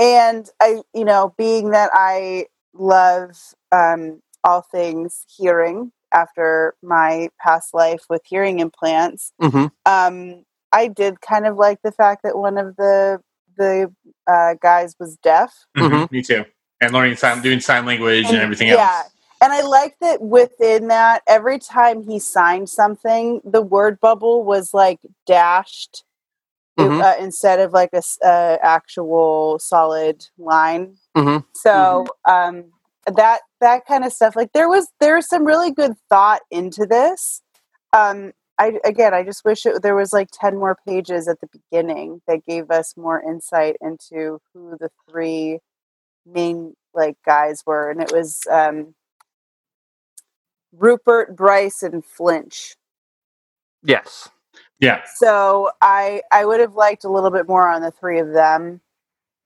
and 0.00 0.50
I, 0.60 0.82
you 0.94 1.06
know, 1.06 1.34
being 1.38 1.70
that 1.72 1.90
I 1.94 2.46
love 2.74 3.32
um, 3.72 4.21
all 4.44 4.62
things 4.62 5.24
hearing 5.36 5.92
after 6.12 6.74
my 6.82 7.28
past 7.40 7.72
life 7.74 8.04
with 8.10 8.22
hearing 8.24 8.58
implants, 8.58 9.32
Mhm. 9.40 9.70
um, 9.86 10.44
I 10.72 10.88
did 10.88 11.20
kind 11.20 11.46
of 11.46 11.56
like 11.56 11.80
the 11.82 11.92
fact 11.92 12.22
that 12.22 12.36
one 12.36 12.58
of 12.58 12.76
the 12.76 13.20
the 13.58 13.92
uh, 14.26 14.54
guys 14.62 14.96
was 14.98 15.16
deaf. 15.18 15.52
Mhm. 15.76 16.10
Me 16.10 16.22
too. 16.22 16.44
And 16.80 16.90
learning 16.92 17.16
sign, 17.16 17.42
doing 17.42 17.60
sign 17.60 17.84
language 17.84 18.24
and, 18.26 18.34
And- 18.36 18.42
everything 18.42 18.68
yeah. 18.68 18.74
else. 18.74 18.80
Yeah, 18.80 19.02
and 19.44 19.52
I 19.52 19.60
like 19.60 19.96
that 20.00 20.22
within 20.22 20.88
that, 20.88 21.22
every 21.26 21.58
time 21.58 22.02
he 22.02 22.18
signed 22.18 22.70
something, 22.70 23.42
the 23.44 23.60
word 23.60 24.00
bubble 24.00 24.42
was 24.42 24.72
like 24.72 25.00
dashed 25.26 26.04
it- 26.78 26.82
Mhm. 26.82 27.02
uh, 27.02 27.16
instead 27.22 27.60
of 27.60 27.72
like 27.74 27.90
a 27.92 28.02
uh, 28.26 28.56
actual 28.62 29.58
solid 29.58 30.26
line. 30.38 30.96
Mhm. 31.14 31.44
So 31.54 32.06
um, 32.24 32.72
that 33.06 33.40
that 33.60 33.86
kind 33.86 34.04
of 34.04 34.12
stuff, 34.12 34.36
like 34.36 34.52
there 34.52 34.68
was 34.68 34.88
there 35.00 35.16
was 35.16 35.28
some 35.28 35.44
really 35.44 35.70
good 35.72 35.92
thought 36.08 36.42
into 36.50 36.86
this. 36.86 37.42
Um, 37.92 38.32
I 38.58 38.78
again, 38.84 39.14
I 39.14 39.24
just 39.24 39.44
wish 39.44 39.66
it, 39.66 39.82
there 39.82 39.96
was 39.96 40.12
like 40.12 40.28
ten 40.32 40.56
more 40.56 40.76
pages 40.86 41.28
at 41.28 41.40
the 41.40 41.48
beginning 41.52 42.22
that 42.28 42.46
gave 42.46 42.70
us 42.70 42.94
more 42.96 43.20
insight 43.22 43.76
into 43.80 44.40
who 44.52 44.76
the 44.78 44.90
three 45.10 45.58
main 46.26 46.74
like 46.94 47.16
guys 47.24 47.62
were, 47.66 47.90
and 47.90 48.00
it 48.00 48.12
was 48.12 48.40
um, 48.50 48.94
Rupert, 50.72 51.34
Bryce, 51.36 51.82
and 51.82 52.04
Flinch. 52.04 52.76
Yes. 53.82 54.28
Yeah. 54.78 55.02
So 55.16 55.70
I 55.80 56.22
I 56.30 56.44
would 56.44 56.60
have 56.60 56.74
liked 56.74 57.04
a 57.04 57.10
little 57.10 57.30
bit 57.30 57.48
more 57.48 57.68
on 57.68 57.82
the 57.82 57.90
three 57.90 58.18
of 58.18 58.32
them. 58.32 58.80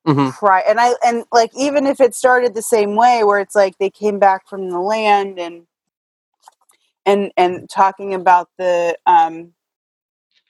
Hmm 0.06 0.30
Pri- 0.40 0.64
and 0.66 0.80
I 0.80 0.94
and 1.04 1.24
like 1.32 1.50
even 1.56 1.86
if 1.86 2.00
it 2.00 2.14
started 2.14 2.54
the 2.54 2.62
same 2.62 2.96
way 2.96 3.22
where 3.24 3.40
it's 3.40 3.54
like 3.56 3.78
they 3.78 3.90
came 3.90 4.18
back 4.18 4.48
from 4.48 4.70
the 4.70 4.80
land 4.80 5.38
and 5.38 5.66
and 7.06 7.32
and 7.36 7.68
talking 7.70 8.14
about 8.14 8.48
the 8.58 8.96
um 9.06 9.52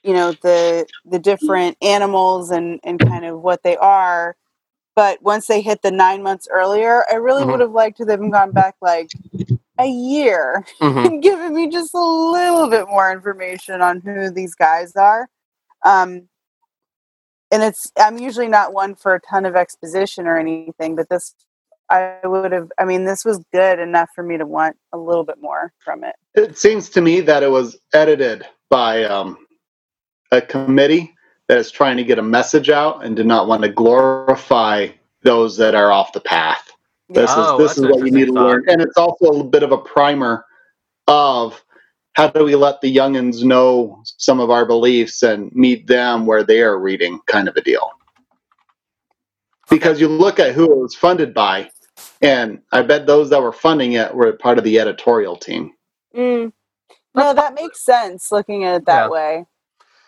you 0.03 0.13
know 0.13 0.33
the 0.41 0.87
the 1.05 1.19
different 1.19 1.77
animals 1.81 2.51
and 2.51 2.79
and 2.83 3.01
kind 3.01 3.25
of 3.25 3.41
what 3.41 3.63
they 3.63 3.77
are 3.77 4.35
but 4.95 5.21
once 5.21 5.47
they 5.47 5.61
hit 5.61 5.81
the 5.81 5.91
nine 5.91 6.23
months 6.23 6.47
earlier 6.51 7.03
i 7.11 7.15
really 7.15 7.45
Mhm. 7.45 7.45
would 7.45 7.61
have 7.61 7.71
liked 7.71 7.97
to 7.97 8.05
have 8.05 8.31
gone 8.31 8.51
back 8.51 8.75
like 8.81 9.11
a 9.79 9.87
year 9.87 10.65
hmm 10.81 11.05
and 11.05 11.23
given 11.23 11.53
me 11.55 11.69
just 11.69 11.93
a 11.93 11.99
little 11.99 12.69
bit 12.69 12.87
more 12.87 13.11
information 13.11 13.81
on 13.81 14.01
who 14.01 14.29
these 14.31 14.55
guys 14.55 14.95
are. 14.95 15.29
Um, 15.85 16.27
and 17.51 17.63
it's 17.63 17.91
I'm 17.99 18.17
usually 18.17 18.47
not 18.47 18.73
one 18.73 18.95
for 18.95 19.15
a 19.15 19.21
ton 19.21 19.45
of 19.45 19.55
exposition 19.55 20.27
or 20.27 20.37
anything, 20.39 20.95
but 20.95 21.09
this 21.09 21.33
I 21.89 22.17
would 22.23 22.51
have. 22.51 22.69
I 22.77 22.85
mean, 22.85 23.05
this 23.05 23.23
was 23.23 23.43
good 23.53 23.79
enough 23.79 24.09
for 24.13 24.23
me 24.23 24.37
to 24.37 24.45
want 24.45 24.75
a 24.93 24.97
little 24.97 25.23
bit 25.23 25.37
more 25.41 25.71
from 25.79 26.03
it. 26.03 26.15
It 26.35 26.57
seems 26.57 26.89
to 26.91 27.01
me 27.01 27.21
that 27.21 27.43
it 27.43 27.51
was 27.51 27.77
edited 27.93 28.45
by 28.69 29.05
um, 29.05 29.37
a 30.31 30.41
committee 30.41 31.13
that 31.47 31.57
is 31.57 31.71
trying 31.71 31.97
to 31.97 32.03
get 32.03 32.19
a 32.19 32.23
message 32.23 32.69
out 32.69 33.05
and 33.05 33.15
did 33.15 33.25
not 33.25 33.47
want 33.47 33.63
to 33.63 33.69
glorify 33.69 34.89
those 35.23 35.55
that 35.57 35.75
are 35.75 35.91
off 35.91 36.11
the 36.13 36.19
path. 36.19 36.69
This 37.09 37.31
Oh, 37.33 37.53
is 37.53 37.75
this 37.75 37.77
is 37.77 37.85
what 37.87 38.05
you 38.05 38.11
need 38.11 38.25
to 38.25 38.33
thought. 38.33 38.47
learn, 38.47 38.65
and 38.67 38.81
it's 38.81 38.97
also 38.97 39.39
a 39.39 39.43
bit 39.45 39.63
of 39.63 39.71
a 39.71 39.77
primer 39.77 40.45
of 41.07 41.63
how 42.17 42.27
do 42.27 42.43
we 42.43 42.55
let 42.55 42.81
the 42.81 42.93
youngins 42.93 43.43
know 43.43 44.01
some 44.17 44.39
of 44.39 44.49
our 44.49 44.65
beliefs 44.65 45.21
and 45.21 45.51
meet 45.53 45.85
them 45.85 46.25
where 46.25 46.43
they 46.43 46.61
are 46.61 46.79
reading, 46.79 47.19
kind 47.27 47.47
of 47.47 47.55
a 47.55 47.61
deal. 47.61 47.91
Because 49.69 50.01
you 50.01 50.07
look 50.07 50.39
at 50.39 50.55
who 50.55 50.63
it 50.63 50.75
was 50.77 50.95
funded 50.95 51.31
by, 51.35 51.69
and 52.19 52.59
I 52.71 52.81
bet 52.81 53.05
those 53.05 53.29
that 53.29 53.39
were 53.43 53.53
funding 53.53 53.93
it 53.93 54.15
were 54.15 54.33
part 54.33 54.57
of 54.57 54.63
the 54.63 54.79
editorial 54.79 55.35
team. 55.35 55.73
Mm. 56.15 56.53
No, 57.13 57.35
that 57.35 57.53
makes 57.53 57.81
sense 57.85 58.31
looking 58.31 58.63
at 58.63 58.77
it 58.77 58.85
that 58.87 59.03
Yeah. 59.03 59.09
way. 59.09 59.45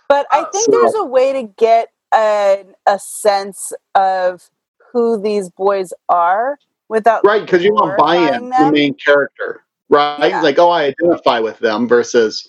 But 0.08 0.26
I 0.32 0.42
Uh, 0.42 0.46
think 0.52 0.66
so- 0.66 0.72
there's 0.72 0.96
a 0.96 1.04
way 1.06 1.34
to 1.34 1.44
get 1.44 1.92
a, 2.12 2.66
a 2.88 2.98
sense 2.98 3.72
of 3.94 4.50
who 4.92 5.22
these 5.22 5.52
boys 5.52 5.94
are 6.10 6.58
without 6.88 7.24
Right, 7.24 7.42
because 7.46 7.64
you 7.64 7.72
want 7.72 7.96
buy-in 8.00 8.50
the 8.50 8.72
main 8.72 8.96
character. 8.96 9.64
Right? 9.90 10.30
Yeah. 10.30 10.42
Like, 10.42 10.60
oh, 10.60 10.70
I 10.70 10.86
identify 10.86 11.40
with 11.40 11.60
them 11.60 11.88
versus, 11.88 12.48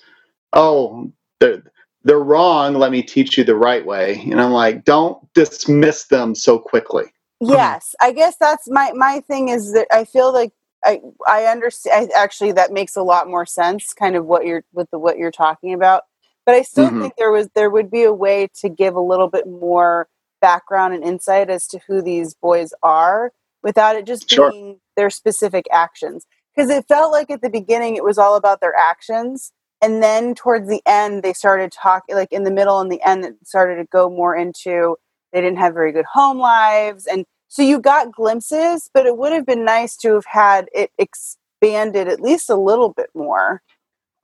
oh, 0.53 1.11
they're 1.41 1.63
they're 2.05 2.19
wrong. 2.19 2.75
Let 2.75 2.93
me 2.93 3.03
teach 3.03 3.37
you 3.37 3.45
the 3.45 3.57
right 3.57 3.85
way. 3.85 4.23
And 4.31 4.41
I'm 4.41 4.53
like, 4.53 4.85
don't 4.85 5.19
dismiss 5.35 6.07
them 6.07 6.35
so 6.35 6.59
quickly. 6.59 7.05
Yes, 7.41 7.95
I 8.01 8.13
guess 8.13 8.37
that's 8.39 8.69
my 8.71 8.93
my 8.95 9.21
thing 9.21 9.49
is 9.49 9.73
that 9.73 9.87
I 9.93 10.05
feel 10.05 10.33
like 10.33 10.53
I 10.85 11.01
I 11.27 11.45
understand. 11.45 12.11
I, 12.15 12.23
actually, 12.23 12.53
that 12.53 12.73
makes 12.73 12.97
a 12.97 13.03
lot 13.03 13.29
more 13.29 13.47
sense. 13.47 13.93
Kind 13.95 14.17
of 14.17 14.27
what 14.27 14.45
you're 14.47 14.65
with 14.73 14.91
the 14.91 14.99
what 14.99 15.17
you're 15.19 15.31
talking 15.31 15.73
about. 15.73 16.05
But 16.47 16.55
I 16.55 16.63
still 16.63 16.91
Mhm. 16.91 17.01
think 17.01 17.15
there 17.17 17.33
was 17.33 17.49
there 17.55 17.71
would 17.71 17.91
be 17.91 18.03
a 18.05 18.13
way 18.13 18.49
to 18.57 18.69
give 18.69 18.95
a 18.95 19.01
little 19.01 19.29
bit 19.29 19.47
more 19.47 20.09
background 20.43 20.95
and 20.95 21.05
insight 21.05 21.49
as 21.51 21.67
to 21.69 21.79
who 21.87 22.03
these 22.03 22.35
boys 22.35 22.73
are 22.83 23.33
without 23.63 23.97
it 23.97 24.07
just 24.07 24.29
Sure. 24.31 24.51
being 24.51 24.81
their 24.97 25.11
specific 25.11 25.67
actions. 25.71 26.27
Because 26.61 26.77
it 26.77 26.87
felt 26.89 27.13
like 27.13 27.31
at 27.31 27.43
the 27.43 27.51
beginning 27.51 27.97
it 27.97 28.05
was 28.05 28.19
all 28.19 28.37
about 28.37 28.61
their 28.61 28.77
actions, 28.77 29.53
and 29.83 30.03
then 30.03 30.35
towards 30.35 30.69
the 30.69 30.83
end 30.87 31.23
they 31.23 31.33
started 31.33 31.73
talking. 31.73 32.17
Like 32.17 32.33
in 32.33 32.45
the 32.45 32.51
middle 32.51 32.81
and 32.81 32.93
the 32.93 33.01
end, 33.07 33.25
it 33.25 33.37
started 33.45 33.77
to 33.77 33.85
go 33.85 34.11
more 34.11 34.37
into 34.37 34.97
they 35.33 35.41
didn't 35.41 35.59
have 35.59 35.75
very 35.75 35.93
good 35.93 36.07
home 36.07 36.39
lives 36.39 37.07
and 37.07 37.25
so 37.49 37.63
you 37.63 37.81
got 37.81 38.13
glimpses 38.13 38.91
but 38.95 39.07
it 39.07 39.17
would 39.17 39.33
have 39.33 39.47
been 39.47 39.65
nice 39.65 39.97
to 39.97 40.15
have 40.15 40.25
had 40.27 40.69
it 40.75 40.91
expanded 40.99 42.09
at 42.09 42.21
least 42.21 42.51
a 42.51 42.57
little 42.57 42.91
bit 42.93 43.11
more 43.15 43.63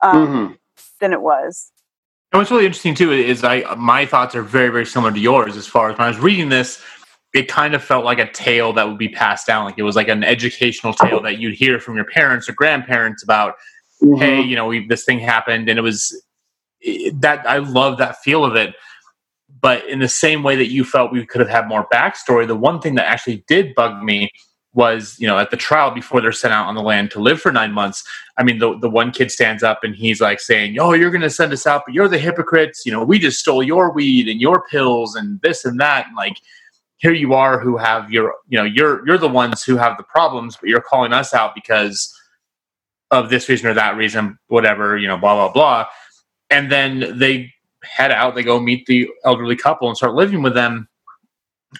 um, 0.03 0.27
Mhm. 0.27 0.57
than 1.01 1.13
it 1.13 1.21
was 1.21 1.71
And 2.33 2.39
what's 2.39 2.51
really 2.51 2.65
interesting 2.65 2.95
too 2.95 3.11
is 3.13 3.43
I 3.43 3.63
my 3.77 4.05
thoughts 4.05 4.35
are 4.35 4.43
very 4.43 4.69
very 4.69 4.85
similar 4.85 5.13
to 5.13 5.19
yours 5.19 5.57
as 5.57 5.67
far 5.67 5.91
as 5.91 5.97
when 5.97 6.05
I 6.05 6.09
was 6.09 6.19
reading 6.19 6.49
this, 6.49 6.81
it 7.33 7.47
kind 7.47 7.75
of 7.75 7.83
felt 7.83 8.05
like 8.05 8.19
a 8.19 8.31
tale 8.31 8.73
that 8.73 8.87
would 8.87 8.97
be 8.97 9.09
passed 9.09 9.45
down, 9.47 9.65
like 9.65 9.77
it 9.77 9.83
was 9.83 9.95
like 9.95 10.07
an 10.07 10.23
educational 10.23 10.93
tale 10.93 11.21
that 11.21 11.37
you'd 11.39 11.55
hear 11.55 11.79
from 11.79 11.95
your 11.95 12.05
parents 12.05 12.47
or 12.49 12.53
grandparents 12.53 13.23
about. 13.23 13.55
Mhm. 14.01 14.19
Hey, 14.19 14.41
you 14.41 14.55
know, 14.55 14.67
we, 14.67 14.87
this 14.87 15.03
thing 15.03 15.19
happened, 15.19 15.69
and 15.69 15.77
it 15.77 15.81
was 15.81 16.19
it, 16.81 17.19
that 17.21 17.47
I 17.47 17.57
love 17.57 17.97
that 17.97 18.17
feel 18.21 18.45
of 18.45 18.55
it. 18.55 18.75
But 19.59 19.87
in 19.89 19.99
the 19.99 20.07
same 20.07 20.43
way 20.43 20.55
that 20.55 20.67
you 20.67 20.83
felt 20.83 21.11
we 21.11 21.25
could 21.25 21.41
have 21.41 21.49
had 21.49 21.67
more 21.67 21.87
backstory, 21.91 22.47
the 22.47 22.55
one 22.55 22.79
thing 22.79 22.95
that 22.95 23.07
actually 23.07 23.43
did 23.47 23.73
bug 23.75 24.03
me 24.03 24.29
was, 24.73 25.15
you 25.17 25.25
know, 25.25 25.39
at 25.39 25.49
the 25.49 25.57
trial 25.57 25.89
before 25.89 26.21
they're 26.21 26.31
sent 26.31 26.53
out 26.53 26.67
on 26.67 26.75
the 26.75 26.81
land 26.81 27.09
to 27.09 27.19
live 27.19 27.41
for 27.41 27.51
nine 27.51 27.71
months. 27.71 28.03
I 28.37 28.43
mean, 28.43 28.59
the 28.59 28.77
the 28.77 28.89
one 28.89 29.11
kid 29.11 29.31
stands 29.31 29.63
up 29.63 29.83
and 29.83 29.95
he's 29.95 30.21
like 30.21 30.39
saying, 30.39 30.77
"Oh, 30.79 30.93
you're 30.93 31.09
going 31.09 31.21
to 31.21 31.29
send 31.31 31.51
us 31.51 31.65
out, 31.65 31.81
but 31.85 31.95
you're 31.95 32.07
the 32.07 32.19
hypocrites. 32.19 32.85
You 32.85 32.91
know, 32.91 33.03
we 33.03 33.17
just 33.17 33.39
stole 33.39 33.63
your 33.63 33.91
weed 33.91 34.27
and 34.27 34.39
your 34.39 34.63
pills 34.69 35.15
and 35.15 35.41
this 35.41 35.65
and 35.65 35.79
that." 35.79 36.05
And 36.07 36.15
like, 36.15 36.37
here 36.97 37.13
you 37.13 37.33
are, 37.33 37.59
who 37.59 37.77
have 37.77 38.11
your, 38.11 38.35
you 38.47 38.57
know, 38.57 38.63
you're 38.63 39.05
you're 39.07 39.17
the 39.17 39.27
ones 39.27 39.63
who 39.63 39.77
have 39.77 39.97
the 39.97 40.03
problems, 40.03 40.57
but 40.57 40.69
you're 40.69 40.81
calling 40.81 41.13
us 41.13 41.33
out 41.33 41.53
because 41.55 42.13
of 43.11 43.29
this 43.29 43.47
reason 43.49 43.67
or 43.67 43.73
that 43.73 43.95
reason, 43.95 44.37
whatever, 44.47 44.97
you 44.97 45.07
know, 45.07 45.17
blah 45.17 45.35
blah 45.35 45.51
blah. 45.51 45.87
And 46.49 46.71
then 46.71 47.17
they 47.17 47.53
head 47.83 48.11
out, 48.11 48.35
they 48.35 48.43
go 48.43 48.59
meet 48.59 48.85
the 48.85 49.07
elderly 49.23 49.55
couple 49.55 49.87
and 49.87 49.95
start 49.97 50.15
living 50.15 50.41
with 50.41 50.53
them. 50.53 50.87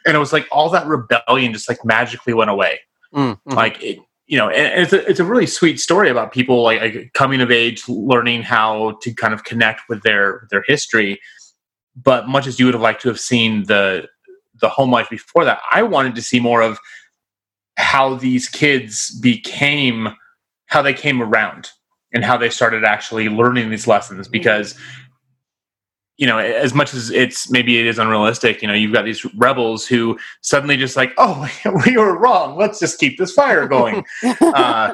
And 0.06 0.16
it 0.16 0.20
was 0.20 0.34
like 0.34 0.48
all 0.52 0.70
that 0.70 0.86
rebellion 0.88 1.54
just 1.54 1.70
like 1.70 1.84
magically 1.86 2.34
went 2.34 2.50
away 2.50 2.80
Mm, 3.14 3.40
mhm. 3.48 3.56
like 3.56 3.82
it, 3.82 4.00
you 4.26 4.38
know 4.38 4.50
and 4.50 4.82
it's 4.82 4.92
a, 4.92 5.10
it's 5.10 5.22
a 5.22 5.24
really 5.24 5.48
sweet 5.48 5.80
story 5.80 6.10
about 6.10 6.34
people 6.34 6.62
like, 6.62 6.82
like 6.82 7.14
coming 7.14 7.40
of 7.40 7.52
age 7.52 7.88
learning 7.88 8.42
how 8.42 8.98
to 9.02 9.14
kind 9.14 9.34
of 9.34 9.46
connect 9.46 9.88
with 9.88 10.04
their 10.04 10.46
their 10.52 10.62
history 10.68 11.18
but 11.96 12.28
much 12.28 12.48
as 12.48 12.60
you 12.60 12.66
would 12.66 12.74
have 12.74 12.82
liked 12.82 13.02
to 13.02 13.08
have 13.08 13.20
seen 13.20 13.64
the 13.64 14.06
the 14.62 14.70
home 14.70 14.92
life 14.92 15.10
before 15.10 15.44
that 15.46 15.60
i 15.72 15.82
wanted 15.84 16.16
to 16.16 16.22
see 16.22 16.40
more 16.40 16.62
of 16.62 16.78
how 17.78 18.16
these 18.16 18.50
kids 18.50 19.18
became 19.20 20.10
how 20.68 20.82
they 20.82 20.94
came 20.94 21.22
around 21.22 21.70
and 22.14 22.24
how 22.24 22.38
they 22.38 22.50
started 22.50 22.84
actually 22.84 23.30
learning 23.30 23.70
these 23.70 23.88
lessons 23.88 24.28
because 24.28 24.76
you 26.18 26.26
know 26.26 26.40
as 26.40 26.74
much 26.74 26.94
as 26.94 27.12
it's 27.12 27.50
maybe 27.52 27.80
it 27.80 27.86
is 27.86 28.00
unrealistic 28.00 28.62
you 28.62 28.68
know 28.68 28.74
you've 28.74 28.94
got 28.94 29.06
these 29.06 29.24
rebels 29.36 29.86
who 29.86 30.18
suddenly 30.42 30.76
just 30.76 30.96
like 30.96 31.14
oh 31.18 31.48
we 31.86 31.96
were 31.98 32.18
wrong. 32.18 32.58
Let's 32.58 32.80
just 32.80 33.00
keep 33.00 33.18
this 33.18 33.32
fire 33.34 33.68
going. 33.68 34.04
Uh, 34.42 34.94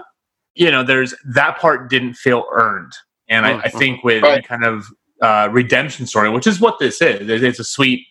you 0.56 0.70
know 0.70 0.84
there's 0.84 1.16
that 1.34 1.58
part 1.60 1.90
didn't 1.90 2.16
feel 2.16 2.46
earned. 2.52 2.92
And 3.30 3.46
I, 3.46 3.60
I 3.60 3.70
think 3.70 4.04
with 4.04 4.24
any 4.24 4.34
Right. 4.34 4.48
kind 4.48 4.66
of 4.66 4.86
uh, 5.22 5.48
redemption 5.52 6.06
story 6.06 6.30
which 6.30 6.46
is 6.46 6.60
what 6.60 6.78
this 6.80 7.02
is 7.02 7.30
it's 7.42 7.60
a 7.60 7.64
sweet 7.64 8.06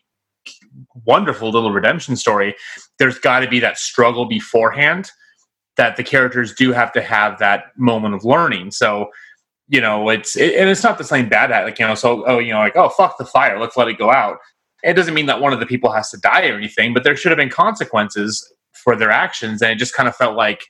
wonderful 1.05 1.51
little 1.51 1.73
redemption 1.73 2.17
story 2.17 2.55
there's 2.99 3.19
got 3.19 3.41
to 3.41 3.49
be 3.49 3.61
that 3.61 3.79
struggle 3.79 4.27
beforehand 4.27 5.11
that 5.77 5.97
the 5.97 6.05
characters 6.05 6.55
do 6.55 6.73
have 6.73 6.93
to 6.93 7.03
have 7.03 7.39
that 7.39 7.77
moment 7.77 8.15
of 8.15 8.25
learning. 8.25 8.71
So 8.71 9.11
you 9.69 9.81
know 9.81 10.09
it's 10.09 10.37
it, 10.37 10.57
and 10.57 10.69
it's 10.69 10.83
not 10.83 10.99
the 10.99 11.05
same 11.05 11.29
bad 11.29 11.51
at 11.51 11.65
like 11.65 11.79
you 11.79 11.87
know 11.87 11.95
so 11.95 12.25
oh 12.27 12.39
you 12.39 12.53
know 12.53 12.59
like 12.59 12.77
oh 12.77 12.89
fuck 12.89 13.17
the 13.17 13.25
fire 13.25 13.59
let's 13.59 13.77
let 13.77 13.89
it 13.89 13.99
go 13.99 14.11
out. 14.11 14.39
It 14.83 14.95
doesn't 14.95 15.15
mean 15.15 15.27
that 15.27 15.41
one 15.41 15.53
of 15.53 15.61
the 15.61 15.67
people 15.67 15.93
has 15.93 16.11
to 16.11 16.19
die 16.19 16.49
or 16.49 16.57
anything 16.57 16.93
but 16.93 17.05
there 17.05 17.17
should 17.17 17.31
have 17.31 17.39
been 17.39 17.49
consequences 17.49 18.53
for 18.73 18.97
their 18.97 19.11
actions 19.11 19.63
and 19.63 19.71
it 19.71 19.77
just 19.77 19.95
kind 19.95 20.09
of 20.09 20.17
felt 20.17 20.37
like 20.37 20.65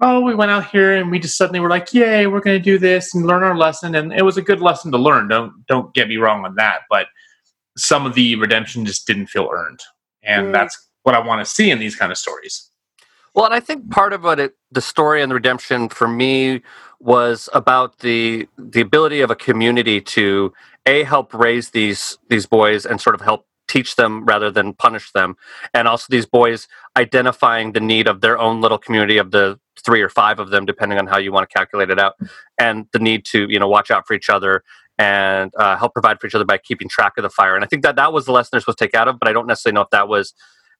oh 0.00 0.20
we 0.20 0.34
went 0.34 0.52
out 0.52 0.70
here 0.70 0.94
and 0.94 1.10
we 1.10 1.18
just 1.18 1.36
suddenly 1.36 1.58
were 1.58 1.68
like 1.68 1.92
yay 1.92 2.28
we're 2.28 2.40
going 2.40 2.56
to 2.56 2.62
do 2.62 2.78
this 2.78 3.14
and 3.14 3.26
learn 3.26 3.42
our 3.42 3.56
lesson 3.56 3.96
and 3.96 4.12
it 4.12 4.22
was 4.22 4.36
a 4.36 4.42
good 4.42 4.60
lesson 4.60 4.92
to 4.92 4.98
learn 4.98 5.26
don't 5.26 5.52
don't 5.66 5.92
get 5.92 6.08
me 6.08 6.16
wrong 6.16 6.44
on 6.44 6.54
that 6.54 6.82
but 6.88 7.06
some 7.76 8.06
of 8.06 8.14
the 8.14 8.36
redemption 8.36 8.84
just 8.84 9.06
didn't 9.06 9.28
feel 9.28 9.48
earned 9.52 9.80
and 10.22 10.48
Mm. 10.48 10.52
that's 10.52 10.88
what 11.04 11.14
i 11.14 11.18
want 11.18 11.40
to 11.40 11.50
see 11.50 11.70
in 11.70 11.78
these 11.78 11.96
kind 11.96 12.12
of 12.12 12.18
stories 12.18 12.70
Well, 13.34 13.46
and 13.46 13.54
I 13.54 13.60
think 13.60 13.90
part 13.90 14.12
of 14.12 14.24
what 14.24 14.38
it, 14.38 14.52
the 14.70 14.82
story 14.82 15.22
and 15.22 15.30
the 15.30 15.34
redemption 15.36 15.88
for 15.88 16.06
me 16.06 16.62
was 17.00 17.48
about 17.54 17.98
the 18.00 18.46
the 18.58 18.82
ability 18.82 19.22
of 19.22 19.30
a 19.30 19.34
community 19.48 20.00
to 20.16 20.52
a 20.86 21.04
help 21.04 21.32
raise 21.32 21.70
these 21.70 22.18
these 22.28 22.46
boys 22.46 22.84
and 22.86 23.00
sort 23.00 23.14
of 23.14 23.22
help 23.22 23.46
teach 23.68 23.96
them 23.96 24.26
rather 24.26 24.50
than 24.50 24.74
punish 24.74 25.12
them, 25.12 25.34
and 25.72 25.88
also 25.88 26.06
these 26.10 26.26
boys 26.26 26.68
identifying 26.98 27.72
the 27.72 27.80
need 27.80 28.06
of 28.06 28.20
their 28.20 28.38
own 28.38 28.60
little 28.60 28.78
community 28.78 29.16
of 29.18 29.30
the 29.30 29.58
three 29.84 30.02
or 30.02 30.10
five 30.10 30.38
of 30.38 30.50
them, 30.50 30.66
depending 30.66 30.98
on 30.98 31.06
how 31.06 31.18
you 31.18 31.32
want 31.32 31.48
to 31.48 31.54
calculate 31.58 31.88
it 31.90 31.98
out, 31.98 32.14
and 32.58 32.86
the 32.92 32.98
need 32.98 33.24
to 33.32 33.46
you 33.48 33.58
know 33.58 33.68
watch 33.76 33.90
out 33.90 34.06
for 34.06 34.12
each 34.14 34.28
other 34.28 34.62
and 34.98 35.52
uh, 35.56 35.76
help 35.76 35.92
provide 35.94 36.20
for 36.20 36.26
each 36.26 36.34
other 36.34 36.44
by 36.44 36.58
keeping 36.58 36.88
track 36.88 37.14
of 37.16 37.22
the 37.22 37.30
fire. 37.30 37.54
And 37.54 37.64
I 37.64 37.68
think 37.68 37.82
that 37.82 37.96
that 37.96 38.12
was 38.12 38.26
the 38.26 38.32
lesson 38.32 38.50
they're 38.52 38.60
supposed 38.60 38.78
to 38.78 38.86
take 38.86 38.94
out 38.94 39.08
of, 39.08 39.18
but 39.18 39.28
I 39.28 39.32
don't 39.32 39.46
necessarily 39.46 39.74
know 39.74 39.82
if 39.82 39.90
that 39.90 40.08
was 40.08 40.34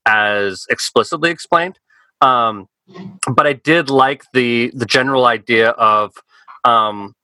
as 0.06 0.66
explicitly 0.70 1.30
explained. 1.30 1.78
Um, 2.20 2.68
but 3.32 3.46
I 3.46 3.52
did 3.52 3.90
like 3.90 4.24
the 4.32 4.70
the 4.74 4.86
general 4.86 5.26
idea 5.26 5.70
of 5.70 6.12
um, 6.64 7.14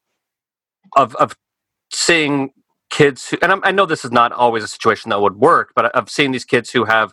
of 0.97 1.15
of 1.17 1.37
seeing 1.93 2.51
kids 2.91 3.29
who, 3.29 3.39
and 3.43 3.53
I'm, 3.53 3.61
I 3.65 3.73
know 3.73 3.87
this 3.87 4.05
is 4.05 4.13
not 4.13 4.33
always 4.33 4.65
a 4.65 4.69
situation 4.69 5.11
that 5.11 5.21
would 5.21 5.37
work, 5.37 5.73
but 5.77 5.95
I've 5.97 6.09
seen 6.09 6.31
these 6.31 6.45
kids 6.45 6.71
who 6.71 6.85
have 6.85 7.13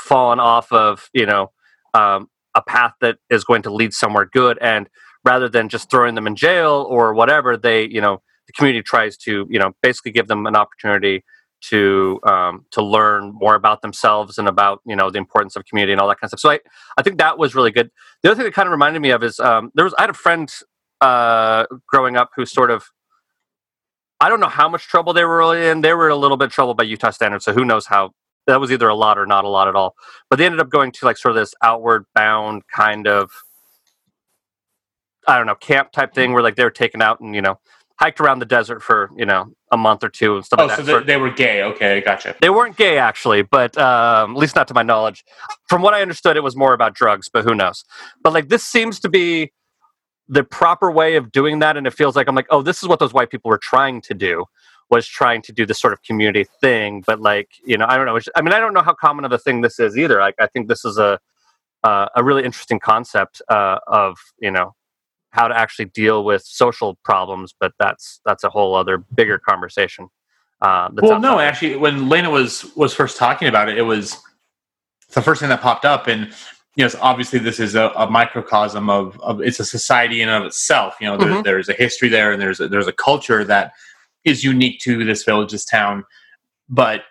fallen 0.00 0.40
off 0.40 0.70
of 0.72 1.08
you 1.12 1.26
know 1.26 1.50
um, 1.94 2.28
a 2.54 2.62
path 2.62 2.92
that 3.00 3.18
is 3.30 3.44
going 3.44 3.62
to 3.62 3.72
lead 3.72 3.92
somewhere 3.92 4.26
good, 4.26 4.58
and 4.60 4.88
rather 5.24 5.48
than 5.48 5.68
just 5.68 5.90
throwing 5.90 6.14
them 6.14 6.26
in 6.26 6.36
jail 6.36 6.86
or 6.88 7.14
whatever, 7.14 7.56
they 7.56 7.84
you 7.88 8.00
know 8.00 8.22
the 8.46 8.52
community 8.52 8.82
tries 8.82 9.16
to 9.18 9.46
you 9.50 9.58
know 9.58 9.72
basically 9.82 10.12
give 10.12 10.28
them 10.28 10.46
an 10.46 10.56
opportunity 10.56 11.24
to 11.68 12.20
um, 12.24 12.66
to 12.72 12.82
learn 12.82 13.32
more 13.34 13.54
about 13.54 13.82
themselves 13.82 14.38
and 14.38 14.48
about 14.48 14.80
you 14.86 14.96
know 14.96 15.10
the 15.10 15.18
importance 15.18 15.56
of 15.56 15.64
community 15.64 15.92
and 15.92 16.00
all 16.00 16.08
that 16.08 16.20
kind 16.20 16.32
of 16.32 16.38
stuff. 16.38 16.40
So 16.40 16.50
I 16.50 16.60
I 16.98 17.02
think 17.02 17.18
that 17.18 17.38
was 17.38 17.54
really 17.54 17.70
good. 17.70 17.90
The 18.22 18.30
other 18.30 18.36
thing 18.36 18.44
that 18.44 18.54
kind 18.54 18.66
of 18.66 18.72
reminded 18.72 19.00
me 19.00 19.10
of 19.10 19.22
is 19.22 19.40
um, 19.40 19.70
there 19.74 19.84
was 19.84 19.94
I 19.98 20.02
had 20.02 20.10
a 20.10 20.14
friend 20.14 20.52
uh, 21.00 21.64
growing 21.86 22.16
up 22.16 22.30
who 22.36 22.44
sort 22.46 22.70
of 22.70 22.84
I 24.20 24.28
don't 24.28 24.40
know 24.40 24.48
how 24.48 24.68
much 24.68 24.88
trouble 24.88 25.12
they 25.12 25.24
were 25.24 25.38
really 25.38 25.66
in. 25.66 25.80
They 25.80 25.94
were 25.94 26.08
a 26.08 26.16
little 26.16 26.36
bit 26.36 26.50
troubled 26.50 26.76
by 26.76 26.84
Utah 26.84 27.10
standards, 27.10 27.44
so 27.44 27.52
who 27.52 27.64
knows 27.64 27.86
how 27.86 28.12
that 28.46 28.60
was 28.60 28.70
either 28.70 28.88
a 28.88 28.94
lot 28.94 29.18
or 29.18 29.26
not 29.26 29.44
a 29.44 29.48
lot 29.48 29.68
at 29.68 29.74
all. 29.74 29.94
But 30.28 30.36
they 30.36 30.46
ended 30.46 30.60
up 30.60 30.70
going 30.70 30.92
to 30.92 31.04
like 31.06 31.16
sort 31.16 31.36
of 31.36 31.40
this 31.40 31.54
outward 31.62 32.04
bound 32.14 32.62
kind 32.68 33.06
of 33.08 33.30
I 35.26 35.38
don't 35.38 35.46
know 35.46 35.54
camp 35.54 35.92
type 35.92 36.14
thing 36.14 36.32
where 36.32 36.42
like 36.42 36.56
they 36.56 36.64
were 36.64 36.70
taken 36.70 37.00
out 37.00 37.20
and 37.20 37.34
you 37.34 37.42
know 37.42 37.58
hiked 37.96 38.20
around 38.20 38.40
the 38.40 38.46
desert 38.46 38.82
for 38.82 39.10
you 39.16 39.24
know 39.24 39.46
a 39.70 39.76
month 39.76 40.02
or 40.04 40.08
two 40.08 40.36
and 40.36 40.44
stuff 40.44 40.60
Oh, 40.60 40.66
like 40.66 40.76
so 40.78 40.82
that. 40.82 41.06
they, 41.06 41.14
they 41.14 41.16
were 41.16 41.30
gay. 41.30 41.62
Okay, 41.62 42.00
gotcha. 42.00 42.34
They 42.40 42.50
weren't 42.50 42.76
gay, 42.76 42.98
actually, 42.98 43.42
but 43.42 43.76
um, 43.78 44.32
at 44.32 44.36
least 44.38 44.56
not 44.56 44.68
to 44.68 44.74
my 44.74 44.82
knowledge. 44.82 45.24
From 45.68 45.82
what 45.82 45.94
I 45.94 46.02
understood, 46.02 46.36
it 46.36 46.42
was 46.42 46.56
more 46.56 46.72
about 46.74 46.94
drugs, 46.94 47.28
but 47.32 47.44
who 47.44 47.54
knows? 47.54 47.84
But 48.22 48.32
like, 48.32 48.48
this 48.48 48.64
seems 48.64 49.00
to 49.00 49.08
be 49.08 49.52
the 50.28 50.42
proper 50.44 50.90
way 50.90 51.16
of 51.16 51.30
doing 51.32 51.58
that, 51.60 51.76
and 51.76 51.86
it 51.86 51.92
feels 51.92 52.16
like 52.16 52.28
I'm 52.28 52.34
like, 52.34 52.46
oh, 52.50 52.62
this 52.62 52.82
is 52.82 52.88
what 52.88 52.98
those 52.98 53.12
white 53.12 53.30
people 53.30 53.48
were 53.50 53.58
trying 53.62 54.00
to 54.02 54.14
do, 54.14 54.44
was 54.90 55.06
trying 55.06 55.42
to 55.42 55.52
do 55.52 55.66
this 55.66 55.78
sort 55.78 55.92
of 55.92 56.02
community 56.02 56.46
thing. 56.60 57.02
But 57.06 57.20
like, 57.20 57.48
you 57.64 57.76
know, 57.76 57.86
I 57.88 57.96
don't 57.96 58.06
know. 58.06 58.18
I 58.36 58.42
mean, 58.42 58.52
I 58.54 58.58
don't 58.60 58.74
know 58.74 58.82
how 58.82 58.94
common 58.94 59.24
of 59.24 59.32
a 59.32 59.38
thing 59.38 59.60
this 59.60 59.78
is 59.78 59.96
either. 59.98 60.18
Like, 60.20 60.34
I 60.40 60.46
think 60.46 60.68
this 60.68 60.84
is 60.84 60.98
a 60.98 61.18
uh, 61.82 62.08
a 62.16 62.24
really 62.24 62.44
interesting 62.44 62.80
concept 62.80 63.42
uh, 63.48 63.78
of 63.86 64.16
you 64.40 64.50
know 64.50 64.74
how 65.34 65.48
to 65.48 65.58
actually 65.58 65.86
deal 65.86 66.24
with 66.24 66.42
social 66.44 66.96
problems, 67.04 67.54
but 67.58 67.72
that's 67.78 68.20
that's 68.24 68.44
a 68.44 68.48
whole 68.48 68.74
other 68.76 68.98
bigger 68.98 69.38
conversation. 69.38 70.08
Uh, 70.62 70.88
Well, 70.94 71.18
no, 71.20 71.40
actually, 71.40 71.76
when 71.76 72.08
Lena 72.08 72.30
was 72.30 72.64
was 72.76 72.94
first 72.94 73.16
talking 73.16 73.48
about 73.48 73.68
it, 73.68 73.76
it 73.76 73.82
was 73.82 74.16
the 75.12 75.20
first 75.20 75.40
thing 75.40 75.48
that 75.50 75.60
popped 75.60 75.84
up, 75.84 76.06
and 76.06 76.32
you 76.76 76.84
know, 76.84 76.90
obviously, 77.00 77.40
this 77.40 77.58
is 77.58 77.74
a, 77.74 77.92
a 77.96 78.08
microcosm 78.08 78.88
of, 78.88 79.20
of 79.20 79.40
it's 79.40 79.60
a 79.60 79.64
society 79.64 80.22
in 80.22 80.28
and 80.28 80.42
of 80.42 80.46
itself. 80.46 80.96
You 81.00 81.08
know, 81.08 81.16
there, 81.16 81.28
Mhm. 81.28 81.44
there's 81.44 81.68
a 81.68 81.72
history 81.72 82.08
there, 82.08 82.32
and 82.32 82.40
there's 82.40 82.60
a, 82.60 82.68
there's 82.68 82.88
a 82.88 82.92
culture 82.92 83.44
that 83.44 83.72
is 84.24 84.44
unique 84.44 84.80
to 84.80 85.04
this 85.04 85.24
village, 85.24 85.50
this 85.50 85.64
town. 85.64 86.04
But 86.68 87.02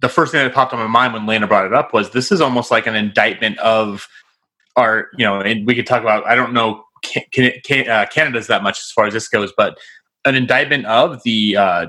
the 0.00 0.08
first 0.08 0.32
thing 0.32 0.42
that 0.42 0.54
popped 0.54 0.72
on 0.72 0.80
my 0.80 0.86
mind 0.86 1.12
when 1.12 1.26
Lena 1.26 1.46
brought 1.46 1.66
it 1.66 1.74
up 1.74 1.92
was 1.92 2.10
this 2.10 2.32
is 2.32 2.40
almost 2.40 2.70
like 2.70 2.86
an 2.86 2.96
indictment 2.96 3.58
of 3.58 4.08
our, 4.76 5.08
you 5.16 5.24
know, 5.24 5.40
and 5.40 5.66
we 5.66 5.74
could 5.74 5.86
talk 5.86 6.02
about. 6.02 6.26
I 6.26 6.34
don't 6.34 6.54
know 6.54 6.84
can, 7.02 7.22
can, 7.32 7.52
can, 7.64 7.88
uh, 7.88 8.06
Canada's 8.06 8.46
that 8.46 8.62
much 8.62 8.78
as 8.78 8.90
far 8.90 9.06
as 9.06 9.12
this 9.12 9.28
goes, 9.28 9.52
but 9.56 9.78
an 10.24 10.34
indictment 10.34 10.86
of 10.86 11.22
the 11.24 11.56
uh, 11.56 11.86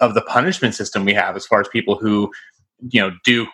of 0.00 0.14
the 0.14 0.22
punishment 0.22 0.74
system 0.74 1.04
we 1.04 1.14
have 1.14 1.36
as 1.36 1.46
far 1.46 1.60
as 1.60 1.68
people 1.68 1.96
who 1.96 2.30
you 2.90 3.00
know 3.00 3.14
do 3.24 3.46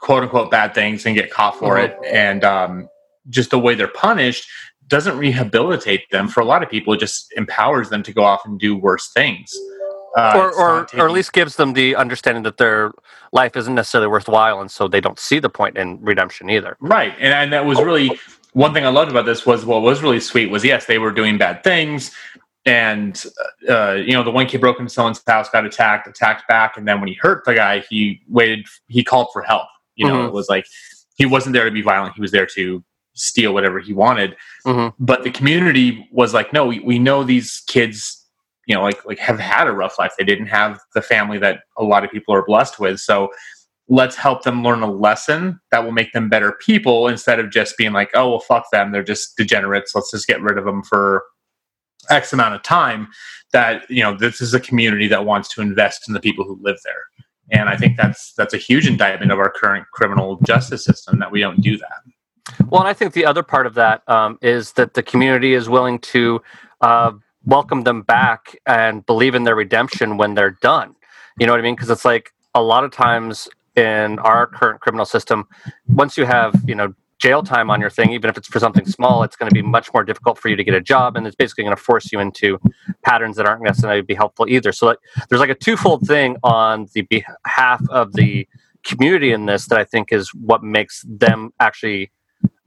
quote 0.00 0.22
unquote 0.22 0.50
bad 0.50 0.74
things 0.74 1.06
and 1.06 1.14
get 1.16 1.30
caught 1.30 1.56
for 1.56 1.76
Mhm. 1.76 1.84
it 1.84 1.96
and 2.12 2.44
um, 2.44 2.88
just 3.30 3.50
the 3.50 3.58
way 3.58 3.74
they're 3.74 3.88
punished 3.88 4.46
doesn't 4.88 5.16
rehabilitate 5.16 6.10
them 6.10 6.28
for 6.28 6.40
a 6.40 6.44
lot 6.44 6.62
of 6.62 6.68
people 6.68 6.92
it 6.92 7.00
just 7.00 7.32
empowers 7.36 7.88
them 7.88 8.02
to 8.02 8.12
go 8.12 8.22
off 8.24 8.42
and 8.44 8.58
do 8.60 8.76
worse 8.76 9.10
things 9.12 9.56
uh, 10.16 10.32
or 10.36 10.52
or, 10.52 10.86
or 10.94 11.06
at 11.06 11.12
least 11.12 11.32
gives 11.32 11.56
them 11.56 11.72
the 11.72 11.96
understanding 11.96 12.42
that 12.42 12.58
their 12.58 12.92
life 13.32 13.56
isn't 13.56 13.74
necessarily 13.74 14.08
worthwhile, 14.08 14.60
and 14.60 14.70
so 14.70 14.86
they 14.86 15.00
don't 15.00 15.18
see 15.18 15.38
the 15.38 15.48
point 15.48 15.78
in 15.78 15.98
redemption 16.02 16.50
either. 16.50 16.76
Right, 16.80 17.14
and, 17.18 17.32
and 17.32 17.52
that 17.54 17.64
was 17.64 17.78
really 17.80 18.20
one 18.52 18.72
thing 18.74 18.84
I 18.84 18.88
loved 18.88 19.10
about 19.10 19.24
this 19.24 19.46
was 19.46 19.64
what 19.64 19.82
was 19.82 20.02
really 20.02 20.20
sweet 20.20 20.50
was 20.50 20.64
yes 20.64 20.86
they 20.86 20.98
were 20.98 21.12
doing 21.12 21.38
bad 21.38 21.62
things, 21.64 22.14
and 22.66 23.22
uh, 23.68 23.92
you 23.92 24.12
know 24.12 24.22
the 24.22 24.30
one 24.30 24.46
kid 24.46 24.60
broke 24.60 24.78
into 24.78 24.92
someone's 24.92 25.22
house, 25.26 25.48
got 25.50 25.64
attacked, 25.64 26.06
attacked 26.06 26.46
back, 26.48 26.76
and 26.76 26.86
then 26.86 27.00
when 27.00 27.08
he 27.08 27.14
hurt 27.14 27.44
the 27.44 27.54
guy, 27.54 27.80
he 27.88 28.20
waited, 28.28 28.66
he 28.88 29.02
called 29.02 29.28
for 29.32 29.42
help. 29.42 29.66
You 29.96 30.06
know, 30.06 30.14
Mhm. 30.22 30.28
it 30.28 30.32
was 30.32 30.48
like 30.48 30.66
he 31.16 31.26
wasn't 31.26 31.52
there 31.54 31.64
to 31.64 31.70
be 31.70 31.82
violent; 31.82 32.14
he 32.14 32.20
was 32.20 32.30
there 32.30 32.46
to 32.46 32.82
steal 33.14 33.52
whatever 33.52 33.78
he 33.78 33.92
wanted. 33.92 34.36
Mhm. 34.66 34.94
But 34.98 35.22
the 35.22 35.30
community 35.30 36.08
was 36.12 36.32
like, 36.32 36.52
no, 36.52 36.64
we, 36.66 36.80
we 36.80 36.98
know 36.98 37.24
these 37.24 37.62
kids. 37.66 38.18
You 38.66 38.76
know, 38.76 38.82
like 38.82 39.04
like 39.04 39.18
have 39.18 39.40
had 39.40 39.66
a 39.66 39.72
rough 39.72 39.98
life. 39.98 40.12
They 40.16 40.24
didn't 40.24 40.46
have 40.46 40.78
the 40.94 41.02
family 41.02 41.36
that 41.38 41.62
a 41.76 41.82
lot 41.82 42.04
of 42.04 42.10
people 42.12 42.32
are 42.32 42.44
blessed 42.44 42.78
with. 42.78 43.00
So 43.00 43.30
let's 43.88 44.16
help 44.16 44.42
them 44.42 44.62
learn 44.62 44.82
a 44.82 44.90
lesson 44.90 45.60
that 45.70 45.84
will 45.84 45.92
make 45.92 46.12
them 46.12 46.28
better 46.28 46.52
people 46.52 47.08
instead 47.08 47.38
of 47.38 47.50
just 47.50 47.76
being 47.76 47.92
like, 47.92 48.10
oh, 48.14 48.30
well, 48.30 48.40
fuck 48.40 48.64
them. 48.72 48.92
They're 48.92 49.02
just 49.02 49.36
degenerates. 49.36 49.94
Let's 49.94 50.10
just 50.10 50.26
get 50.26 50.40
rid 50.40 50.56
of 50.56 50.64
them 50.64 50.82
for 50.82 51.24
X 52.10 52.32
amount 52.32 52.54
of 52.54 52.62
time. 52.62 53.08
That, 53.52 53.88
you 53.90 54.02
know, 54.02 54.16
this 54.16 54.40
is 54.40 54.54
a 54.54 54.60
community 54.60 55.08
that 55.08 55.24
wants 55.24 55.48
to 55.54 55.60
invest 55.60 56.08
in 56.08 56.14
the 56.14 56.20
people 56.20 56.44
who 56.44 56.58
live 56.62 56.78
there. 56.84 57.04
And 57.50 57.68
I 57.68 57.76
think 57.76 57.96
that's 57.96 58.32
that's 58.34 58.54
a 58.54 58.58
huge 58.58 58.86
indictment 58.86 59.30
of 59.30 59.38
our 59.38 59.50
current 59.50 59.86
criminal 59.92 60.38
justice 60.46 60.84
system 60.84 61.18
that 61.18 61.30
we 61.30 61.40
don't 61.40 61.60
do 61.60 61.76
that. 61.76 62.66
Well, 62.68 62.80
and 62.80 62.88
I 62.88 62.94
think 62.94 63.12
the 63.12 63.26
other 63.26 63.42
part 63.42 63.66
of 63.66 63.74
that 63.74 64.08
um, 64.08 64.38
is 64.42 64.72
that 64.72 64.94
the 64.94 65.02
community 65.02 65.54
is 65.54 65.68
willing 65.68 65.98
to 65.98 66.40
uh, 66.80 67.12
welcome 67.44 67.82
them 67.82 68.02
back 68.02 68.56
and 68.66 69.04
believe 69.04 69.34
in 69.34 69.44
their 69.44 69.54
redemption 69.54 70.16
when 70.16 70.34
they're 70.34 70.56
done. 70.62 70.94
You 71.38 71.46
know 71.46 71.52
what 71.52 71.60
I 71.60 71.62
mean? 71.62 71.74
Because 71.74 71.90
it's 71.90 72.04
like 72.04 72.32
a 72.54 72.62
lot 72.62 72.84
of 72.84 72.90
times 72.90 73.48
in 73.76 74.18
our 74.20 74.46
current 74.46 74.80
criminal 74.80 75.06
system, 75.06 75.46
once 75.88 76.16
you 76.16 76.24
have 76.24 76.54
you 76.66 76.74
know 76.74 76.94
jail 77.18 77.42
time 77.42 77.70
on 77.70 77.80
your 77.80 77.88
thing, 77.88 78.10
even 78.10 78.28
if 78.28 78.36
it's 78.36 78.48
for 78.48 78.58
something 78.58 78.84
small, 78.84 79.22
it's 79.22 79.36
going 79.36 79.48
to 79.48 79.54
be 79.54 79.62
much 79.62 79.92
more 79.94 80.02
difficult 80.02 80.38
for 80.38 80.48
you 80.48 80.56
to 80.56 80.64
get 80.64 80.74
a 80.74 80.80
job, 80.80 81.16
and 81.16 81.26
it's 81.26 81.36
basically 81.36 81.62
going 81.62 81.76
to 81.76 81.82
force 81.82 82.10
you 82.12 82.18
into 82.18 82.58
patterns 83.04 83.36
that 83.36 83.46
aren't 83.46 83.62
necessarily 83.62 84.02
be 84.02 84.14
helpful 84.14 84.46
either. 84.48 84.72
So 84.72 84.86
like, 84.86 84.98
there's 85.28 85.40
like 85.40 85.48
a 85.48 85.54
twofold 85.54 86.06
thing 86.06 86.36
on 86.42 86.88
the 86.94 87.02
behalf 87.02 87.80
of 87.90 88.12
the 88.14 88.48
community 88.84 89.32
in 89.32 89.46
this 89.46 89.68
that 89.68 89.78
I 89.78 89.84
think 89.84 90.12
is 90.12 90.34
what 90.34 90.64
makes 90.64 91.04
them 91.08 91.52
actually 91.60 92.10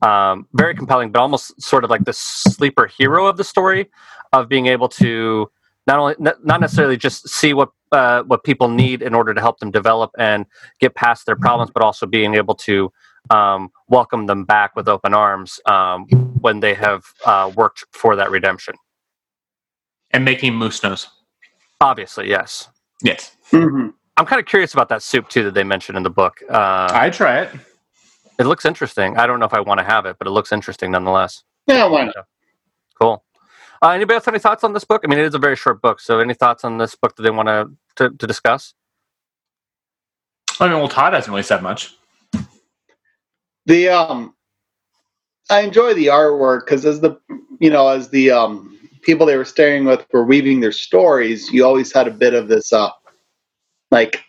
um, 0.02 0.48
very 0.54 0.74
compelling, 0.74 1.12
but 1.12 1.20
almost 1.20 1.62
sort 1.62 1.84
of 1.84 1.90
like 1.90 2.06
the 2.06 2.14
sleeper 2.14 2.88
hero 2.88 3.26
of 3.26 3.36
the 3.36 3.44
story 3.44 3.90
of 4.32 4.48
being 4.48 4.68
able 4.68 4.88
to 4.88 5.50
not 5.88 6.00
only 6.00 6.16
not 6.20 6.60
necessarily 6.62 6.98
just 6.98 7.28
see 7.30 7.54
what 7.54 7.70
uh, 7.92 8.24
what 8.24 8.44
people 8.44 8.68
need 8.68 9.02
in 9.02 9.14
order 9.14 9.34
to 9.34 9.42
help 9.42 9.60
them 9.60 9.72
develop 9.72 10.12
and 10.18 10.46
get 10.80 10.96
past 10.96 11.26
their 11.26 11.36
problems, 11.36 11.72
but 11.72 11.84
also 11.84 12.06
being 12.06 12.34
able 12.36 12.56
to 12.56 12.92
um, 13.30 13.72
welcome 13.88 14.26
them 14.26 14.44
back 14.46 14.76
with 14.76 14.88
open 14.88 15.14
arms 15.14 15.60
um, 15.66 16.06
when 16.42 16.60
they 16.60 16.74
have 16.74 17.04
uh, 17.26 17.52
worked 17.56 17.86
for 17.92 18.16
that 18.16 18.30
redemption. 18.32 18.76
And 20.12 20.24
making 20.26 20.56
moose 20.56 20.82
nose. 20.84 21.08
Obviously, 21.82 22.30
yes. 22.30 22.70
Yes. 23.04 23.36
Mhm. 23.52 23.94
I'm 24.18 24.26
kind 24.26 24.40
of 24.40 24.46
curious 24.46 24.74
about 24.74 24.88
that 24.90 25.04
soup 25.04 25.28
too 25.28 25.44
that 25.44 25.54
they 25.54 25.64
mentioned 25.64 25.98
in 25.98 26.04
the 26.04 26.10
book. 26.10 26.38
Uh, 26.50 26.88
I 26.92 27.10
try 27.10 27.42
it. 27.42 27.52
it 28.40 28.46
looks 28.46 28.66
interesting. 28.66 29.18
I 29.18 29.28
don't 29.28 29.40
know 29.40 29.46
if 29.46 29.54
I 29.54 29.60
want 29.60 29.80
to 29.80 29.84
have 29.84 30.06
it, 30.06 30.16
but 30.18 30.28
it 30.28 30.32
looks 30.32 30.52
interesting 30.54 30.92
nonetheless. 30.92 31.44
Yeah, 31.68 31.86
why 31.88 32.06
not? 32.06 32.16
Cool. 33.00 33.24
Uh, 33.82 33.90
anybody 33.90 34.16
else 34.16 34.26
have 34.26 34.34
any 34.34 34.40
thoughts 34.40 34.64
on 34.64 34.74
this 34.74 34.84
book? 34.84 35.02
I 35.04 35.08
mean, 35.08 35.20
it 35.20 35.26
is 35.26 35.36
a 35.36 35.40
very 35.40 35.56
short 35.56 35.82
book, 35.82 36.00
so 36.00 36.20
any 36.20 36.34
thoughts 36.34 36.64
on 36.64 36.78
this 36.78 36.96
book 36.96 37.16
that 37.16 37.24
they 37.24 37.30
want 37.32 37.48
to 37.48 37.70
to, 37.96 38.16
to 38.18 38.28
discuss? 38.28 38.74
I 40.60 40.68
mean, 40.68 40.78
well, 40.78 40.88
Todd 40.88 41.14
hasn't 41.14 41.32
really 41.32 41.44
said 41.44 41.62
much. 41.62 41.96
The 43.66 43.90
um, 43.90 44.34
I 45.50 45.62
enjoy 45.62 45.94
the 45.94 46.08
artwork 46.08 46.62
because 46.66 46.86
as 46.86 47.02
the 47.02 47.20
you 47.60 47.70
know 47.70 47.88
as 47.90 48.10
the 48.10 48.32
um 48.32 48.72
people 49.02 49.26
they 49.26 49.38
were 49.38 49.46
staring 49.46 49.86
with 49.86 50.06
were 50.14 50.24
weaving 50.26 50.60
their 50.62 50.72
stories, 50.72 51.52
you 51.52 51.66
always 51.66 51.92
had 51.94 52.08
a 52.08 52.12
bit 52.12 52.34
of 52.34 52.48
this 52.48 52.72
uh 52.74 52.90
like 53.92 54.24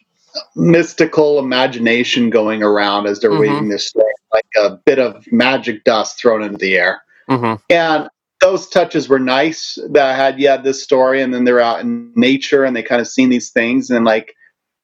mystical 0.55 1.39
imagination 1.39 2.29
going 2.29 2.63
around 2.63 3.07
as 3.07 3.21
they're 3.21 3.31
Mhm. 3.31 3.41
weaving 3.41 3.69
this 3.71 3.87
story, 3.89 4.13
like 4.33 4.45
a 4.59 4.71
bit 4.85 4.99
of 4.99 5.25
magic 5.33 5.83
dust 5.85 6.19
thrown 6.19 6.43
into 6.43 6.59
the 6.59 6.77
air. 6.77 7.03
Mm-hmm. 7.31 7.55
and 7.71 8.09
those 8.41 8.69
touches 8.69 9.09
were 9.09 9.19
nice 9.19 9.79
that 9.91 10.07
I 10.07 10.15
had 10.15 10.39
yeah 10.39 10.57
this 10.57 10.83
story 10.83 11.23
and 11.23 11.33
then 11.33 11.45
they're 11.45 11.61
out 11.61 11.81
in 11.81 12.13
nature 12.15 12.65
and 12.65 12.77
they 12.77 12.83
kind 12.83 13.01
of 13.01 13.09
seen 13.09 13.29
these 13.29 13.51
things 13.51 13.91
and 13.91 14.05
like 14.05 14.35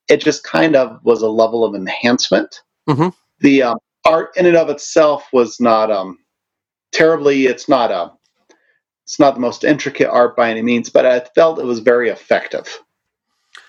it 0.09 0.21
just 0.21 0.43
kind 0.45 0.75
of 0.77 0.99
was 1.05 1.23
a 1.23 1.29
level 1.29 1.65
of 1.65 1.75
enhancement 1.75 2.63
Mhm. 2.89 3.15
the 3.41 3.63
um, 3.63 3.79
art 4.05 4.31
in 4.37 4.47
and 4.47 4.57
of 4.57 4.69
itself 4.71 5.29
was 5.33 5.61
not 5.61 5.91
um 5.91 6.19
terribly 6.93 7.47
it's 7.47 7.69
not 7.69 7.91
a 7.93 8.11
it's 9.05 9.19
not 9.21 9.35
the 9.35 9.41
most 9.41 9.63
intricate 9.65 10.09
art 10.09 10.35
by 10.37 10.51
any 10.51 10.63
means 10.63 10.91
but 10.91 11.07
i 11.07 11.21
felt 11.35 11.59
it 11.61 11.65
was 11.65 11.79
very 11.79 12.09
effective 12.09 12.81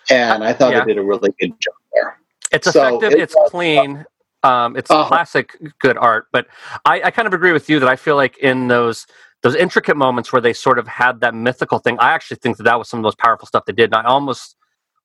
and 0.10 0.44
i 0.44 0.52
thought 0.54 0.72
Yeah. 0.72 0.80
they 0.86 0.94
did 0.94 0.98
a 0.98 1.04
really 1.06 1.30
good 1.40 1.54
job 1.60 1.76
there 1.94 2.18
It's 2.52 2.72
So, 2.72 2.88
effective. 2.88 3.12
it 3.14 3.20
it's 3.20 3.36
was- 3.36 3.50
clean. 3.52 4.06
Um, 4.44 4.76
it's 4.76 4.92
Uh-huh. 4.92 5.08
classic 5.08 5.56
good 5.80 5.98
art. 5.98 6.28
But 6.34 6.48
I, 6.84 7.02
I 7.04 7.12
kind 7.12 7.28
of 7.30 7.34
agree 7.34 7.54
with 7.54 7.70
you 7.70 7.80
that 7.80 7.88
I 7.88 7.96
feel 7.96 8.18
like 8.18 8.38
in 8.40 8.68
those 8.68 9.08
those 9.44 9.56
intricate 9.56 9.98
moments 9.98 10.32
where 10.34 10.42
they 10.42 10.54
sort 10.54 10.80
of 10.80 10.88
had 10.88 11.20
that 11.20 11.36
mythical 11.36 11.80
thing. 11.80 11.98
I 12.00 12.12
actually 12.14 12.38
think 12.38 12.58
that 12.58 12.64
that 12.64 12.80
was 12.80 12.90
some 12.90 13.00
of 13.00 13.04
the 13.04 13.08
most 13.08 13.20
powerful 13.20 13.46
stuff 13.48 13.66
they 13.66 13.74
did. 13.74 13.94
And 13.94 13.96
I 13.96 14.04
almost 14.04 14.56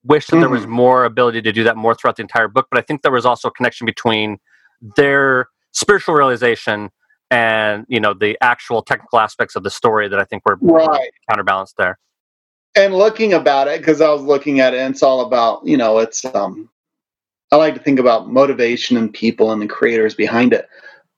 wish 0.04 0.28
that 0.28 0.38
there 0.38 0.48
was 0.48 0.66
more 0.66 1.04
ability 1.04 1.42
to 1.42 1.52
do 1.52 1.64
that 1.64 1.76
more 1.76 1.94
throughout 1.94 2.16
the 2.16 2.22
entire 2.22 2.48
book. 2.48 2.68
But 2.70 2.78
I 2.78 2.82
think 2.82 3.02
there 3.02 3.12
was 3.12 3.26
also 3.26 3.48
a 3.48 3.50
connection 3.50 3.84
between 3.84 4.38
their 4.96 5.48
spiritual 5.72 6.14
realization 6.14 6.90
and 7.30 7.84
you 7.88 8.00
know 8.00 8.14
the 8.14 8.38
actual 8.40 8.80
technical 8.80 9.18
aspects 9.18 9.54
of 9.54 9.62
the 9.62 9.70
story 9.70 10.08
that 10.08 10.18
I 10.18 10.24
think 10.24 10.44
were 10.46 10.56
Right. 10.62 11.10
counterbalanced 11.28 11.76
there. 11.76 11.98
and 12.76 12.94
looking 12.94 13.32
about 13.32 13.66
it 13.68 13.80
because 13.80 14.00
i 14.00 14.08
was 14.10 14.22
looking 14.22 14.60
at 14.60 14.72
it 14.74 14.78
and 14.78 14.94
it's 14.94 15.02
all 15.02 15.20
about 15.22 15.66
you 15.66 15.76
know 15.76 15.98
it's 15.98 16.24
um 16.26 16.68
i 17.50 17.56
like 17.56 17.74
to 17.74 17.80
think 17.80 17.98
about 17.98 18.30
motivation 18.30 18.96
and 18.96 19.12
people 19.12 19.52
and 19.52 19.60
the 19.60 19.66
creators 19.66 20.14
behind 20.14 20.52
it 20.52 20.68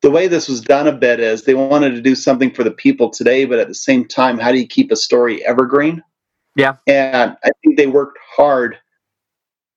the 0.02 0.10
way 0.10 0.26
this 0.28 0.48
was 0.48 0.60
done 0.60 0.86
a 0.86 0.92
bit 0.92 1.20
is 1.20 1.44
they 1.44 1.54
wanted 1.54 1.90
to 1.90 2.00
do 2.00 2.14
something 2.14 2.50
for 2.50 2.64
the 2.64 2.70
people 2.70 3.10
today 3.10 3.44
but 3.44 3.58
at 3.58 3.68
the 3.68 3.74
same 3.74 4.06
time 4.06 4.38
how 4.38 4.52
do 4.52 4.58
you 4.58 4.66
keep 4.66 4.90
a 4.90 4.96
story 4.96 5.44
evergreen 5.46 6.02
Yeah. 6.56 6.76
and 6.86 7.36
i 7.44 7.50
think 7.62 7.76
they 7.76 7.86
worked 7.86 8.18
hard 8.36 8.78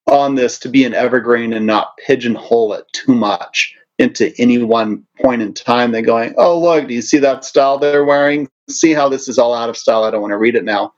on 0.07 0.35
this 0.35 0.59
to 0.59 0.69
be 0.69 0.83
an 0.83 0.93
evergreen 0.93 1.53
and 1.53 1.65
not 1.65 1.97
pigeonhole 2.05 2.73
it 2.73 2.85
too 2.93 3.13
much 3.13 3.75
into 3.99 4.33
any 4.37 4.57
one 4.57 5.05
point 5.21 5.41
in 5.41 5.53
time 5.53 5.91
they're 5.91 6.01
going 6.01 6.33
oh 6.37 6.59
look 6.59 6.87
do 6.87 6.93
you 6.93 7.01
see 7.01 7.19
that 7.19 7.45
style 7.45 7.77
they're 7.77 8.05
wearing 8.05 8.49
see 8.69 8.93
how 8.93 9.07
this 9.07 9.27
is 9.27 9.37
all 9.37 9.53
out 9.53 9.69
of 9.69 9.77
style 9.77 10.03
i 10.03 10.11
don't 10.11 10.21
want 10.21 10.31
to 10.31 10.37
read 10.37 10.55
it 10.55 10.63
now 10.65 10.93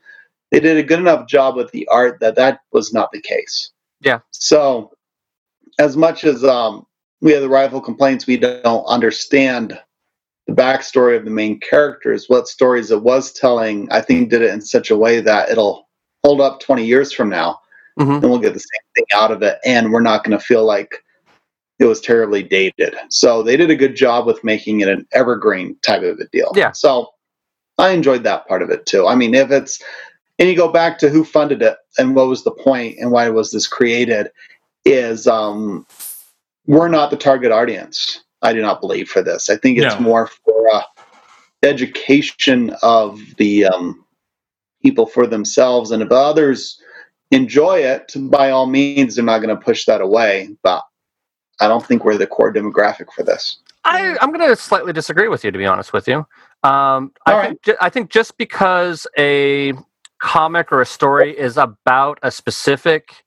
they 0.50 0.60
did 0.60 0.76
a 0.76 0.82
good 0.82 0.98
enough 0.98 1.28
job 1.28 1.56
with 1.56 1.70
the 1.72 1.86
art 1.88 2.20
that 2.20 2.36
that 2.36 2.60
was 2.72 2.92
not 2.92 3.10
the 3.12 3.20
case. 3.20 3.70
Yeah. 4.00 4.20
So, 4.30 4.92
as 5.78 5.96
much 5.96 6.24
as 6.24 6.44
um, 6.44 6.86
we 7.26 7.32
have 7.32 7.42
the 7.42 7.48
rival 7.48 7.80
complaints, 7.80 8.24
we 8.24 8.36
don't 8.36 8.84
understand 8.84 9.76
the 10.46 10.52
backstory 10.52 11.16
of 11.16 11.24
the 11.24 11.30
main 11.30 11.58
characters. 11.58 12.28
What 12.28 12.46
stories 12.46 12.92
it 12.92 13.02
was 13.02 13.32
telling, 13.32 13.88
I 13.90 14.00
think, 14.00 14.30
did 14.30 14.42
it 14.42 14.54
in 14.54 14.60
such 14.60 14.92
a 14.92 14.96
way 14.96 15.20
that 15.20 15.50
it'll 15.50 15.88
hold 16.24 16.40
up 16.40 16.60
20 16.60 16.86
years 16.86 17.12
from 17.12 17.28
now, 17.28 17.58
Mhm. 17.98 18.22
and 18.22 18.30
we'll 18.30 18.38
get 18.38 18.54
the 18.54 18.60
same 18.60 18.80
thing 18.94 19.06
out 19.12 19.32
of 19.32 19.42
it, 19.42 19.58
and 19.64 19.92
we're 19.92 20.02
not 20.02 20.22
going 20.22 20.38
to 20.38 20.44
feel 20.44 20.64
like 20.64 21.02
it 21.80 21.86
was 21.86 22.00
terribly 22.00 22.44
dated. 22.44 22.94
So 23.10 23.42
they 23.42 23.56
did 23.56 23.70
a 23.70 23.76
good 23.76 23.96
job 23.96 24.24
with 24.24 24.44
making 24.44 24.78
it 24.78 24.88
an 24.88 25.04
evergreen 25.12 25.76
type 25.82 26.04
of 26.04 26.20
a 26.20 26.28
deal. 26.28 26.52
Yeah. 26.54 26.70
So 26.70 27.08
I 27.76 27.90
enjoyed 27.90 28.22
that 28.22 28.46
part 28.46 28.62
of 28.62 28.70
it 28.70 28.86
too. 28.86 29.08
I 29.08 29.16
mean, 29.16 29.34
if 29.34 29.50
it's 29.50 29.82
and 30.38 30.48
you 30.48 30.54
go 30.54 30.68
back 30.68 30.98
to 30.98 31.08
who 31.08 31.24
funded 31.24 31.60
it 31.60 31.76
and 31.98 32.14
what 32.14 32.28
was 32.28 32.44
the 32.44 32.52
point 32.52 32.98
and 33.00 33.10
why 33.10 33.28
was 33.30 33.50
this 33.50 33.66
created 33.66 34.30
is 34.84 35.26
um 35.26 35.86
we're 36.66 36.88
not 36.88 37.10
the 37.10 37.16
target 37.16 37.52
audience 37.52 38.24
i 38.42 38.52
do 38.52 38.60
not 38.60 38.80
believe 38.80 39.08
for 39.08 39.22
this 39.22 39.48
i 39.50 39.56
think 39.56 39.78
it's 39.78 39.94
No. 39.96 40.00
more 40.00 40.26
for 40.26 40.68
uh, 40.74 40.82
education 41.62 42.74
of 42.82 43.20
the 43.38 43.64
um, 43.66 44.04
people 44.82 45.06
for 45.06 45.26
themselves 45.26 45.90
and 45.90 46.02
if 46.02 46.10
others 46.12 46.80
enjoy 47.30 47.78
it 47.78 48.12
by 48.30 48.50
all 48.50 48.66
means 48.66 49.16
they're 49.16 49.24
not 49.24 49.38
going 49.42 49.54
to 49.56 49.62
push 49.62 49.84
that 49.86 50.00
away 50.00 50.48
but 50.62 50.82
i 51.60 51.66
don't 51.68 51.84
think 51.86 52.04
we're 52.04 52.16
the 52.18 52.26
core 52.26 52.52
demographic 52.52 53.12
for 53.14 53.22
this 53.22 53.58
I, 53.88 54.16
I'm 54.20 54.32
going 54.32 54.48
to 54.48 54.56
slightly 54.56 54.92
disagree 54.92 55.28
with 55.28 55.44
you, 55.44 55.52
to 55.52 55.58
be 55.58 55.64
honest 55.64 55.92
with 55.92 56.08
you. 56.08 56.26
Um, 56.64 57.12
I, 57.24 57.32
All 57.32 57.40
think, 57.42 57.62
ju- 57.62 57.76
I 57.80 57.88
think 57.88 58.10
just 58.10 58.36
because 58.36 59.06
a 59.16 59.74
comic 60.20 60.72
or 60.72 60.80
a 60.80 60.86
story 60.86 61.38
is 61.38 61.56
about 61.56 62.18
a 62.24 62.32
specific 62.32 63.24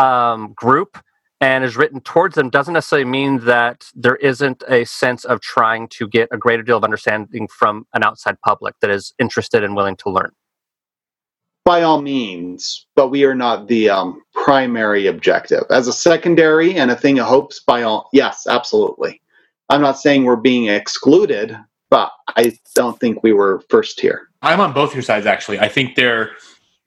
um, 0.00 0.52
group 0.54 0.98
and 1.40 1.64
is 1.64 1.76
written 1.76 2.00
towards 2.00 2.34
them 2.34 2.50
doesn't 2.50 2.74
necessarily 2.74 3.08
mean 3.08 3.38
that 3.44 3.86
there 3.94 4.16
isn't 4.16 4.62
a 4.68 4.84
sense 4.84 5.24
of 5.24 5.40
trying 5.40 5.88
to 5.88 6.08
get 6.08 6.28
a 6.32 6.36
greater 6.38 6.62
deal 6.62 6.76
of 6.76 6.84
understanding 6.84 7.46
from 7.48 7.86
an 7.94 8.02
outside 8.02 8.40
public 8.44 8.74
that 8.80 8.90
is 8.90 9.14
interested 9.18 9.62
and 9.62 9.76
willing 9.76 9.96
to 9.96 10.10
learn. 10.10 10.32
by 11.64 11.82
all 11.82 12.00
means, 12.00 12.86
but 12.96 13.08
we 13.08 13.24
are 13.24 13.34
not 13.34 13.68
the 13.68 13.90
um, 13.90 14.22
primary 14.32 15.06
objective. 15.06 15.64
As 15.70 15.86
a 15.86 15.92
secondary 15.92 16.74
and 16.76 16.90
a 16.90 16.96
thing 16.96 17.18
of 17.18 17.26
hopes, 17.26 17.60
by 17.60 17.82
all, 17.82 18.08
yes, 18.12 18.46
absolutely. 18.48 19.20
I'm 19.68 19.82
not 19.82 19.98
saying 19.98 20.24
we're 20.24 20.36
being 20.36 20.68
excluded, 20.68 21.54
but 21.90 22.10
I 22.36 22.58
don't 22.74 22.98
think 22.98 23.22
we 23.22 23.34
were 23.34 23.62
first 23.68 24.00
here. 24.00 24.28
I'm 24.40 24.60
on 24.60 24.72
both 24.72 24.94
your 24.94 25.02
sides 25.02 25.26
actually. 25.26 25.60
I 25.60 25.68
think 25.68 25.94
there 25.94 26.32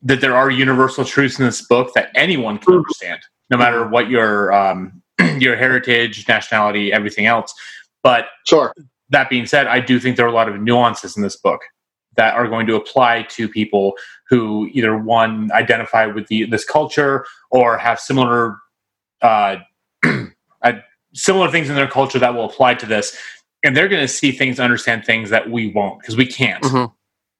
that 0.01 0.19
there 0.19 0.35
are 0.35 0.49
universal 0.49 1.05
truths 1.05 1.37
in 1.37 1.45
this 1.45 1.61
book 1.67 1.93
that 1.93 2.09
anyone 2.15 2.57
can 2.57 2.73
understand, 2.73 3.21
no 3.51 3.57
matter 3.57 3.87
what 3.87 4.09
your 4.09 4.51
um, 4.53 5.01
your 5.37 5.55
heritage, 5.57 6.27
nationality, 6.27 6.91
everything 6.91 7.27
else. 7.27 7.53
But 8.03 8.27
Sure. 8.47 8.73
that 9.09 9.29
being 9.29 9.45
said, 9.45 9.67
I 9.67 9.79
do 9.81 9.99
think 9.99 10.17
there 10.17 10.25
are 10.25 10.29
a 10.29 10.33
lot 10.33 10.49
of 10.49 10.59
nuances 10.59 11.15
in 11.15 11.21
this 11.23 11.35
book 11.37 11.61
that 12.17 12.33
are 12.35 12.47
going 12.47 12.65
to 12.67 12.75
apply 12.75 13.23
to 13.29 13.47
people 13.47 13.93
who 14.27 14.67
either 14.73 14.97
one 14.97 15.51
identify 15.53 16.05
with 16.07 16.27
the 16.27 16.45
this 16.45 16.65
culture 16.65 17.25
or 17.51 17.77
have 17.77 17.99
similar 17.99 18.57
uh, 19.21 19.57
uh, 20.63 20.73
similar 21.13 21.51
things 21.51 21.69
in 21.69 21.75
their 21.75 21.87
culture 21.87 22.19
that 22.19 22.33
will 22.33 22.45
apply 22.45 22.73
to 22.75 22.85
this, 22.85 23.17
and 23.63 23.77
they're 23.77 23.87
going 23.89 24.01
to 24.01 24.07
see 24.07 24.31
things, 24.31 24.59
understand 24.59 25.05
things 25.05 25.29
that 25.29 25.49
we 25.51 25.67
won't 25.71 25.99
because 25.99 26.17
we 26.17 26.25
can't. 26.25 26.63
Mhm. 26.63 26.91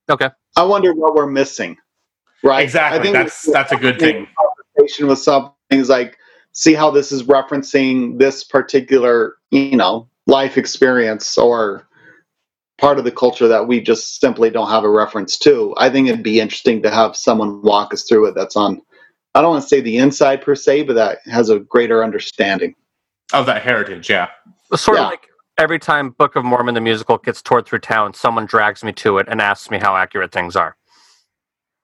Okay. 0.09 0.29
I 0.57 0.63
wonder 0.63 0.93
what 0.93 1.15
we're 1.15 1.27
missing. 1.27 1.77
Right. 2.43 2.63
Exactly. 2.63 2.99
I 2.99 3.03
think 3.03 3.13
That's 3.13 3.47
we- 3.47 3.53
that's 3.53 3.71
a 3.71 3.77
good 3.77 3.99
thing. 3.99 4.27
conversation 4.77 5.07
with 5.07 5.19
some 5.19 5.53
things 5.71 5.89
like 5.89 6.17
see 6.51 6.73
how 6.73 6.91
this 6.91 7.11
is 7.11 7.23
referencing 7.23 8.19
this 8.19 8.43
particular 8.43 9.37
you 9.51 9.75
know 9.77 10.07
life 10.27 10.57
experience 10.57 11.37
or 11.37 11.87
part 12.77 12.97
of 12.97 13.05
the 13.05 13.11
culture 13.11 13.47
that 13.47 13.67
we 13.67 13.79
just 13.79 14.19
simply 14.19 14.49
don't 14.49 14.69
have 14.69 14.83
a 14.83 14.89
reference 14.89 15.37
to 15.37 15.73
i 15.77 15.89
think 15.89 16.07
it'd 16.07 16.21
be 16.23 16.39
interesting 16.39 16.81
to 16.81 16.91
have 16.91 17.15
someone 17.15 17.61
walk 17.61 17.93
us 17.93 18.03
through 18.03 18.25
it 18.27 18.35
that's 18.35 18.55
on 18.55 18.81
i 19.33 19.41
don't 19.41 19.51
want 19.51 19.63
to 19.63 19.67
say 19.69 19.79
the 19.81 19.97
inside 19.97 20.41
per 20.41 20.55
se 20.55 20.83
but 20.83 20.93
that 20.93 21.19
has 21.25 21.49
a 21.49 21.59
greater 21.59 22.03
understanding 22.03 22.75
Of 23.33 23.45
that 23.45 23.61
heritage, 23.61 24.09
yeah. 24.09 24.27
Sort 24.75 24.97
Yeah. 24.97 25.05
of 25.05 25.09
like 25.11 25.27
every 25.57 25.79
time 25.79 26.09
Book 26.11 26.35
of 26.35 26.43
Mormon 26.43 26.73
the 26.75 26.81
musical 26.81 27.17
gets 27.17 27.41
toured 27.41 27.65
through 27.65 27.79
town, 27.79 28.13
someone 28.13 28.45
drags 28.45 28.83
me 28.83 28.91
to 28.93 29.19
it 29.19 29.27
and 29.29 29.39
asks 29.41 29.69
me 29.69 29.77
how 29.77 29.95
accurate 29.95 30.31
things 30.33 30.55
are. 30.55 30.75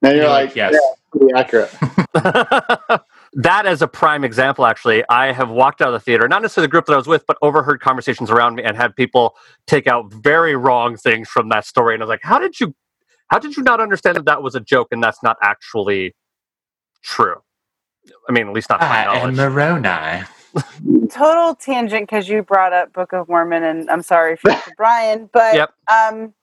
and 0.01 0.13
you're, 0.13 0.23
You're 0.23 0.29
like, 0.31 0.47
like, 0.49 0.55
yes. 0.57 0.73
yeah 0.73 0.79
pretty 1.11 1.33
accurate 1.33 3.01
that 3.37 3.67
is 3.67 3.81
a 3.83 3.89
prime 3.89 4.25
example 4.25 4.65
actually 4.65 5.03
i 5.09 5.31
have 5.33 5.49
walked 5.49 5.81
out 5.81 5.89
of 5.89 5.93
the 5.95 6.01
theater 6.01 6.27
not 6.27 6.41
necessarily 6.43 6.67
the 6.67 6.71
group 6.71 6.85
that 6.87 6.93
i 6.93 6.97
was 6.97 7.07
with 7.07 7.25
but 7.27 7.37
overheard 7.43 7.81
conversations 7.81 8.31
around 8.31 8.55
me 8.55 8.63
and 8.63 8.77
had 8.77 8.95
people 8.97 9.35
take 9.67 9.87
out 9.87 10.13
very 10.13 10.55
wrong 10.57 10.97
things 10.97 11.29
from 11.29 11.49
that 11.49 11.65
story 11.65 11.95
and 11.95 12.03
i 12.03 12.05
was 12.05 12.09
like 12.09 12.21
how 12.23 12.39
did 12.39 12.59
you 12.59 12.75
how 13.29 13.39
did 13.39 13.57
you 13.57 13.63
not 13.63 13.81
understand 13.81 14.17
that 14.17 14.25
that 14.25 14.43
was 14.43 14.55
a 14.55 14.61
joke 14.61 14.89
and 14.91 15.03
that's 15.03 15.23
not 15.23 15.37
actually 15.43 16.15
true 17.03 17.37
i 18.29 18.33
mean 18.33 18.47
at 18.47 18.53
least 18.53 18.69
not 18.69 18.81
to 18.81 18.89
my 18.89 18.99
knowledge 18.99 19.37
Moroni. 19.37 20.25
Total 21.11 21.55
tangent 21.55 22.03
because 22.09 22.29
you 22.29 22.43
brought 22.43 22.73
up 22.73 22.93
Book 22.93 23.13
of 23.13 23.29
Mormon, 23.29 23.63
and 23.63 23.89
I'm 23.89 24.03
sorry 24.03 24.37
for 24.37 24.73
Brian, 24.77 25.29
but 25.33 25.53
Yep. 25.53 25.71
um, 25.91 26.33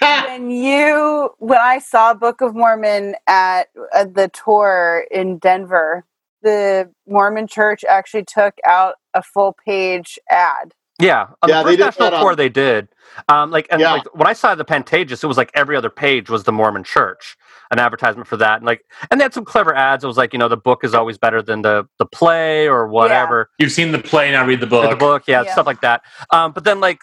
when 0.00 0.50
you 0.50 1.30
when 1.38 1.58
I 1.60 1.78
saw 1.78 2.14
Book 2.14 2.40
of 2.40 2.54
Mormon 2.54 3.14
at, 3.26 3.68
at 3.94 4.14
the 4.14 4.28
tour 4.28 5.06
in 5.10 5.38
Denver, 5.38 6.04
the 6.42 6.90
Mormon 7.08 7.46
Church 7.46 7.84
actually 7.88 8.24
took 8.24 8.54
out 8.66 8.94
a 9.14 9.22
full 9.22 9.56
page 9.66 10.18
ad. 10.30 10.74
yeah 11.00 11.28
on 11.42 11.48
Yeah, 11.48 11.62
the 11.62 11.70
first 11.70 11.78
national 11.98 12.10
tour 12.20 12.30
on- 12.32 12.36
they 12.36 12.48
did 12.48 12.88
um 13.28 13.50
like 13.50 13.66
and 13.70 13.80
Yeah. 13.80 13.92
like 13.92 14.14
when 14.14 14.26
i 14.26 14.32
saw 14.34 14.54
the 14.54 14.64
pantages 14.64 15.22
it 15.24 15.26
was 15.26 15.36
like 15.36 15.50
every 15.54 15.76
other 15.76 15.90
page 15.90 16.28
was 16.30 16.44
the 16.44 16.52
mormon 16.52 16.84
church 16.84 17.36
an 17.70 17.78
advertisement 17.78 18.26
for 18.28 18.36
that 18.38 18.56
and 18.58 18.66
like 18.66 18.82
and 19.10 19.20
they 19.20 19.24
had 19.24 19.32
some 19.34 19.44
clever 19.44 19.74
ads 19.74 20.04
it 20.04 20.06
was 20.06 20.16
like 20.18 20.32
you 20.34 20.38
know 20.38 20.48
the 20.48 20.56
book 20.56 20.84
is 20.84 20.94
always 20.94 21.16
better 21.18 21.40
than 21.42 21.62
the 21.62 21.86
the 21.98 22.06
play 22.06 22.68
or 22.68 22.86
whatever 22.88 23.50
You've 23.58 23.72
seen 23.72 23.92
the 23.92 23.98
play, 23.98 24.30
now 24.32 24.44
read 24.46 24.60
the 24.60 24.66
Read 24.66 24.70
book. 24.70 24.90
the 24.90 24.96
book, 24.96 25.22
yeah, 25.26 25.42
Yeah. 25.44 25.52
stuff 25.52 25.66
like 25.66 25.80
that. 25.82 26.02
Um, 26.30 26.52
but 26.52 26.64
then 26.64 26.80
like 26.80 27.00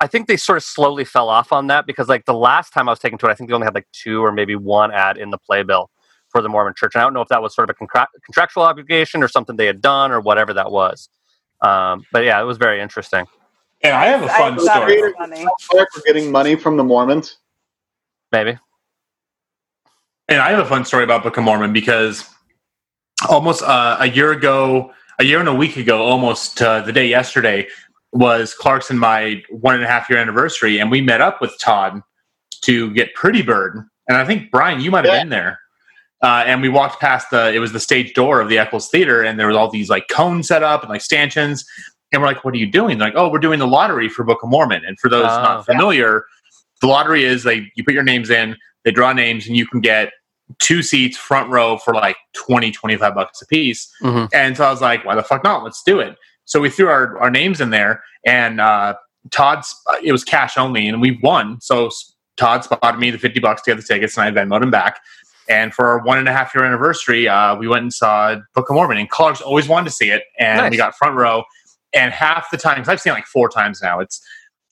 I 0.00 0.06
think 0.06 0.28
they 0.28 0.36
sort 0.36 0.58
of 0.58 0.62
slowly 0.62 1.04
fell 1.04 1.28
off 1.28 1.52
on 1.52 1.66
that 1.68 1.86
because 1.86 2.08
like 2.08 2.24
the 2.24 2.34
last 2.34 2.72
time 2.72 2.88
I 2.88 2.92
was 2.92 2.98
taken 2.98 3.18
to 3.18 3.26
it, 3.26 3.30
I 3.30 3.34
think 3.34 3.50
they 3.50 3.54
only 3.54 3.64
had 3.64 3.74
like 3.74 3.88
two 3.92 4.24
or 4.24 4.30
maybe 4.30 4.54
one 4.54 4.92
ad 4.92 5.18
in 5.18 5.30
the 5.30 5.38
playbill 5.38 5.90
for 6.28 6.40
the 6.40 6.48
Mormon 6.48 6.74
Church. 6.76 6.94
And 6.94 7.02
I 7.02 7.04
don't 7.04 7.14
know 7.14 7.20
if 7.20 7.28
that 7.28 7.42
was 7.42 7.54
sort 7.54 7.68
of 7.68 7.74
a 7.74 7.78
contra- 7.78 8.08
contractual 8.24 8.62
obligation 8.62 9.22
or 9.22 9.28
something 9.28 9.56
they 9.56 9.66
had 9.66 9.80
done 9.80 10.12
or 10.12 10.20
whatever 10.20 10.54
that 10.54 10.70
was. 10.70 11.08
Um, 11.62 12.04
but 12.12 12.24
yeah, 12.24 12.40
it 12.40 12.44
was 12.44 12.58
very 12.58 12.80
interesting. 12.80 13.26
And 13.82 13.94
I 13.94 14.06
have 14.06 14.22
a 14.22 14.32
I 14.32 14.38
fun 14.38 14.56
thought 14.56 14.76
story. 14.76 14.94
it 14.94 15.14
was 15.70 16.02
getting 16.06 16.30
money 16.30 16.54
from 16.56 16.76
the 16.76 16.84
mormons 16.84 17.38
Maybe. 18.32 18.58
And 20.28 20.40
I 20.40 20.50
have 20.50 20.58
a 20.58 20.64
fun 20.68 20.84
story 20.84 21.04
about 21.04 21.22
Book 21.22 21.36
of 21.38 21.44
Mormon 21.44 21.72
because 21.72 22.28
almost 23.28 23.62
uh, 23.62 23.96
a 23.98 24.06
year 24.06 24.32
ago, 24.32 24.92
a 25.18 25.24
year 25.24 25.40
and 25.40 25.48
a 25.48 25.54
week 25.54 25.76
ago, 25.76 26.02
almost 26.02 26.60
uh, 26.60 26.82
the 26.82 26.92
day 26.92 27.06
yesterday, 27.06 27.66
was 28.12 28.54
Clark's 28.54 28.90
and 28.90 28.98
my 28.98 29.42
one 29.50 29.74
and 29.74 29.84
a 29.84 29.86
half 29.86 30.08
year 30.08 30.18
anniversary, 30.18 30.78
and 30.78 30.90
we 30.90 31.00
met 31.00 31.20
up 31.20 31.40
with 31.40 31.56
Todd 31.60 32.00
to 32.62 32.92
get 32.94 33.14
Pretty 33.14 33.42
Bird. 33.42 33.84
And 34.08 34.16
I 34.16 34.24
think 34.24 34.50
Brian, 34.50 34.80
you 34.80 34.90
might 34.90 35.04
have 35.04 35.14
Yeah. 35.14 35.20
been 35.20 35.28
there. 35.28 35.60
Uh, 36.22 36.42
and 36.46 36.60
we 36.62 36.68
walked 36.68 36.98
past 37.00 37.30
the 37.30 37.52
it 37.54 37.58
was 37.60 37.72
the 37.72 37.78
stage 37.80 38.12
door 38.14 38.40
of 38.40 38.48
the 38.48 38.58
Eccles 38.58 38.88
Theater, 38.88 39.22
and 39.22 39.38
there 39.38 39.46
was 39.46 39.56
all 39.56 39.70
these 39.70 39.88
like 39.88 40.08
cones 40.08 40.48
set 40.48 40.62
up 40.62 40.82
and 40.82 40.90
like 40.90 41.00
stanchions. 41.02 41.64
And 42.10 42.22
we're 42.22 42.28
like, 42.28 42.44
"What 42.44 42.54
are 42.54 42.58
you 42.58 42.70
doing?" 42.70 42.98
They're 42.98 43.08
like, 43.08 43.16
"Oh, 43.16 43.28
we're 43.28 43.38
doing 43.38 43.58
the 43.58 43.66
lottery 43.66 44.08
for 44.08 44.24
Book 44.24 44.42
of 44.42 44.48
Mormon." 44.48 44.82
And 44.84 44.98
for 44.98 45.08
those 45.10 45.26
Oh. 45.26 45.42
not 45.42 45.66
familiar, 45.66 46.24
the 46.80 46.86
lottery 46.86 47.24
is 47.24 47.44
like 47.44 47.64
you 47.76 47.84
put 47.84 47.92
your 47.94 48.02
names 48.02 48.30
in, 48.30 48.56
they 48.84 48.90
draw 48.90 49.12
names, 49.12 49.46
and 49.46 49.56
you 49.56 49.66
can 49.66 49.80
get 49.80 50.10
two 50.58 50.82
seats 50.82 51.16
front 51.18 51.50
row 51.50 51.76
for 51.76 51.92
like 51.92 52.16
20, 52.34 52.72
25 52.72 53.14
bucks 53.14 53.42
a 53.42 53.46
piece. 53.46 53.88
Mhm. 54.02 54.28
And 54.32 54.56
so 54.56 54.64
I 54.64 54.70
was 54.70 54.80
like, 54.80 55.04
why 55.04 55.14
the 55.14 55.22
fuck 55.22 55.44
not? 55.44 55.62
Let's 55.62 55.82
do 55.82 56.00
it. 56.00 56.16
So 56.48 56.60
we 56.60 56.70
threw 56.70 56.88
our, 56.88 57.18
our 57.18 57.30
names 57.30 57.60
in 57.60 57.70
there, 57.70 58.02
and 58.26 58.58
uh, 58.60 58.94
Todd's 59.30 59.74
it 60.02 60.12
was 60.12 60.24
cash 60.24 60.56
only, 60.56 60.88
and 60.88 61.00
we 61.00 61.18
won. 61.22 61.60
So 61.60 61.90
Todd 62.38 62.64
spotted 62.64 62.98
me 62.98 63.10
the 63.10 63.18
fifty 63.18 63.38
bucks 63.38 63.62
to 63.62 63.70
get 63.70 63.76
the 63.76 63.82
tickets, 63.86 64.16
and 64.16 64.26
I 64.26 64.30
Venmoed 64.30 64.62
him 64.62 64.70
back. 64.70 64.98
And 65.50 65.72
for 65.74 65.86
our 65.88 66.02
one 66.04 66.18
and 66.18 66.26
a 66.28 66.32
half 66.32 66.54
year 66.54 66.64
anniversary, 66.64 67.28
uh, 67.28 67.54
we 67.56 67.68
went 67.68 67.82
and 67.82 67.92
saw 67.92 68.36
Book 68.54 68.68
of 68.70 68.74
Mormon. 68.74 68.98
And 68.98 69.08
Clark's 69.08 69.40
always 69.40 69.68
wanted 69.68 69.84
to 69.90 69.90
see 69.94 70.10
it, 70.10 70.24
and 70.38 70.58
Nice. 70.58 70.70
we 70.70 70.76
got 70.78 70.94
front 70.96 71.16
row. 71.16 71.44
And 71.94 72.12
half 72.12 72.50
the 72.50 72.56
times 72.58 72.88
I've 72.88 73.00
seen 73.00 73.12
it 73.12 73.14
like 73.14 73.26
four 73.26 73.48
times 73.50 73.80
now, 73.82 74.00
it's 74.00 74.20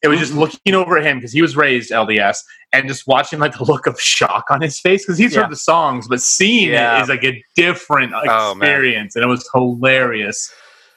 it 0.03 0.09
was 0.09 0.19
just 0.19 0.35
looking 0.35 0.75
over 0.75 0.97
at 0.99 1.05
him 1.05 1.19
because 1.19 1.33
he 1.33 1.43
was 1.43 1.57
raised 1.57 1.91
LDS, 1.91 2.39
and 2.73 2.89
just 2.89 3.07
watching 3.07 3.39
like 3.39 3.57
the 3.57 3.65
look 3.65 3.87
of 3.87 4.01
shock 4.01 4.45
on 4.51 4.63
his 4.63 4.79
face 4.81 5.05
because 5.05 5.19
he's 5.19 5.35
Yeah. 5.35 5.43
heard 5.43 5.51
the 5.51 5.57
songs, 5.57 6.09
but 6.09 6.23
seeing 6.23 6.71
Yeah. 6.71 6.99
it 6.99 7.03
is 7.03 7.09
like 7.11 7.25
a 7.25 7.43
different 7.55 8.13
Oh, 8.15 8.53
experience, 8.53 9.15
and 9.15 9.23
it 9.25 9.29
was 9.29 9.47
hilarious. 9.53 10.51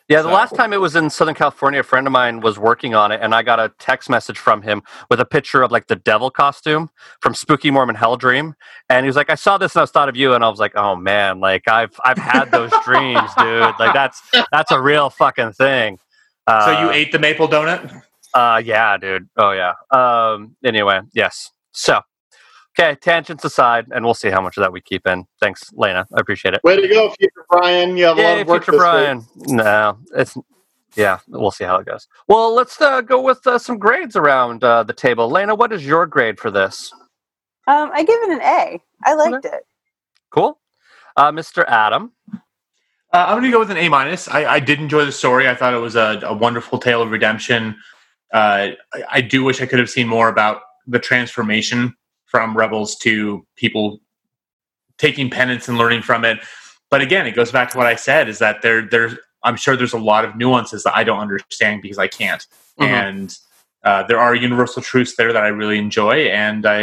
Yeah, 0.10 0.24
the 0.24 0.30
So- 0.30 0.34
last 0.34 0.56
time 0.56 0.74
it 0.74 0.82
was 0.82 0.96
in 0.96 1.12
Southern 1.12 1.36
California, 1.36 1.82
a 1.82 1.84
friend 1.84 2.08
of 2.08 2.12
mine 2.12 2.40
was 2.42 2.58
working 2.58 2.96
on 2.96 3.12
it, 3.12 3.20
and 3.22 3.36
I 3.36 3.44
got 3.44 3.60
a 3.60 3.72
text 3.78 4.10
message 4.10 4.40
from 4.40 4.64
him 4.64 4.82
with 5.10 5.20
a 5.20 5.26
picture 5.26 5.62
of 5.62 5.72
like 5.72 5.86
the 5.86 5.96
devil 5.96 6.32
costume 6.32 6.90
from 7.22 7.36
Spooky 7.36 7.70
Mormon 7.70 7.96
Hell 7.96 8.18
Dream, 8.18 8.56
and 8.90 9.06
he 9.06 9.08
was 9.08 9.16
like, 9.16 9.30
"I 9.30 9.36
saw 9.36 9.60
this 9.60 9.76
and 9.76 9.82
I 9.82 9.84
was 9.84 9.92
thought 9.92 10.10
of 10.10 10.18
you," 10.18 10.34
and 10.34 10.44
I 10.44 10.50
was 10.50 10.60
like, 10.60 10.76
"Oh 10.76 10.96
man, 10.96 11.40
like 11.40 11.68
I've 11.68 11.94
I've 12.04 12.18
had 12.18 12.50
those 12.52 12.72
dreams, 12.84 13.30
dude. 13.38 13.62
Like 13.80 13.94
that's 13.94 14.20
that's 14.52 14.72
a 14.72 14.82
real 14.82 15.12
fucking 15.12 15.54
thing." 15.54 16.00
Uh, 16.48 16.66
so 16.66 16.82
you 16.82 16.90
ate 16.92 17.12
the 17.12 17.20
maple 17.20 17.48
donut? 17.48 18.02
Uh, 18.34 18.60
yeah, 18.66 18.98
dude. 18.98 19.30
Oh 19.38 19.52
yeah. 19.52 19.74
Um. 19.92 20.56
Anyway, 20.66 21.02
yes. 21.14 21.52
So, 21.72 22.02
okay. 22.80 22.96
Tangents 22.96 23.44
aside, 23.44 23.88
and 23.94 24.06
we'll 24.06 24.14
see 24.14 24.30
how 24.30 24.42
much 24.42 24.58
of 24.58 24.62
that 24.62 24.72
we 24.72 24.82
keep 24.82 25.06
in. 25.08 25.26
Thanks, 25.40 25.64
Lena. 25.74 26.08
I 26.16 26.20
appreciate 26.20 26.54
it. 26.54 26.62
Way 26.64 26.82
to 26.82 26.88
go, 26.88 27.10
future 27.20 27.46
Brian. 27.50 27.98
You 27.98 28.06
have 28.06 28.18
a 28.18 28.22
lot 28.22 28.40
of 28.40 28.48
work 28.48 28.64
future 28.64 28.72
this 28.72 28.80
week. 28.80 28.92
Brian. 28.92 29.26
No, 29.36 29.98
it's 30.16 30.38
yeah. 30.96 31.20
We'll 31.28 31.52
see 31.52 31.66
how 31.66 31.78
it 31.78 31.86
goes. 31.86 32.08
Well, 32.28 32.54
let's 32.54 32.80
uh, 32.82 33.02
go 33.02 33.22
with 33.22 33.46
uh, 33.46 33.60
some 33.60 33.78
grades 33.78 34.16
around 34.16 34.64
uh, 34.64 34.84
the 34.84 34.94
table. 34.94 35.30
Lena, 35.30 35.56
what 35.56 35.72
is 35.72 35.86
your 35.86 36.06
grade 36.06 36.40
for 36.40 36.52
this? 36.52 36.92
Um, 37.68 37.92
I 37.94 38.04
give 38.04 38.20
it 38.24 38.32
an 38.32 38.42
A. 38.42 38.82
I 39.06 39.14
liked 39.14 39.46
it. 39.46 39.64
Cool. 40.32 40.60
Uh, 41.16 41.32
Mr. 41.32 41.64
Adam. 41.68 42.12
Uh, 43.12 43.26
I'm 43.28 43.40
going 43.40 43.44
to 43.44 43.52
go 43.52 43.60
with 43.60 43.72
an 43.72 43.78
A 43.78 43.90
minus. 43.90 44.28
I, 44.28 44.46
I 44.46 44.60
did 44.60 44.80
enjoy 44.80 45.06
the 45.06 45.12
story. 45.12 45.48
I 45.48 45.56
thought 45.56 45.74
it 45.74 45.80
was 45.80 45.96
a, 45.96 46.20
a 46.24 46.34
wonderful 46.34 46.78
tale 46.78 47.02
of 47.02 47.12
redemption. 47.12 47.76
Uh, 48.32 48.70
I, 48.94 49.04
I 49.12 49.22
do 49.22 49.44
wish 49.44 49.62
I 49.62 49.66
could 49.66 49.80
have 49.80 49.90
seen 49.90 50.08
more 50.08 50.30
about 50.30 50.62
the 50.86 51.00
transformation 51.00 51.96
from 52.30 52.56
rebels 52.56 52.96
to 52.98 53.46
people 53.56 54.00
taking 54.98 55.30
penance 55.30 55.68
and 55.68 55.78
learning 55.78 56.02
from 56.02 56.26
it. 56.26 56.40
But 56.90 57.02
again, 57.02 57.28
it 57.28 57.36
goes 57.36 57.52
back 57.52 57.72
to 57.72 57.78
what 57.78 57.88
I 57.88 57.96
said: 57.96 58.30
is 58.30 58.40
that 58.40 58.62
there, 58.62 58.88
there's, 58.90 59.16
I'm 59.44 59.56
sure 59.56 59.76
there's 59.76 59.94
a 59.94 60.00
lot 60.00 60.26
of 60.26 60.36
nuances 60.36 60.84
that 60.84 60.96
I 60.96 61.04
don't 61.04 61.20
understand 61.20 61.82
because 61.82 61.98
I 61.98 62.08
can't, 62.08 62.46
Mhm. 62.80 62.86
and 62.86 63.38
uh, 63.84 64.04
there 64.04 64.20
are 64.20 64.36
universal 64.36 64.82
truths 64.82 65.16
there 65.16 65.32
that 65.34 65.44
I 65.44 65.48
really 65.48 65.78
enjoy. 65.78 66.28
And 66.28 66.66
I, 66.66 66.82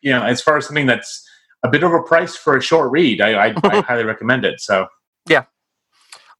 you 0.00 0.10
know, 0.10 0.22
as 0.22 0.42
far 0.42 0.56
as 0.56 0.66
something 0.66 0.86
that's 0.86 1.28
a 1.62 1.68
bit 1.68 1.82
overpriced 1.82 2.38
for 2.38 2.56
a 2.56 2.62
short 2.62 2.90
read, 2.90 3.20
I, 3.20 3.46
I, 3.48 3.54
I 3.64 3.80
highly 3.82 4.04
recommend 4.04 4.44
it. 4.44 4.60
So. 4.60 4.88
Yeah 5.28 5.44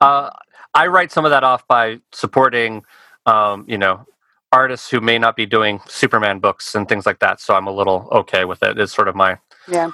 uh, 0.02 0.30
I 0.74 0.88
write 0.88 1.12
some 1.12 1.24
of 1.24 1.30
that 1.30 1.44
off 1.44 1.66
by 1.68 2.00
supporting, 2.12 2.84
um, 3.24 3.64
you 3.68 3.78
know, 3.78 4.04
artists 4.52 4.90
who 4.90 5.00
may 5.00 5.18
not 5.18 5.34
be 5.36 5.46
doing 5.46 5.80
Superman 5.88 6.38
books 6.38 6.74
and 6.74 6.88
things 6.88 7.06
like 7.06 7.18
that. 7.20 7.40
So 7.40 7.54
I'm 7.54 7.66
a 7.66 7.72
little 7.72 8.08
okay 8.12 8.44
with 8.44 8.62
it. 8.62 8.78
It's 8.78 8.92
sort 8.92 9.08
of 9.08 9.14
my 9.14 9.38
Yeah. 9.68 9.90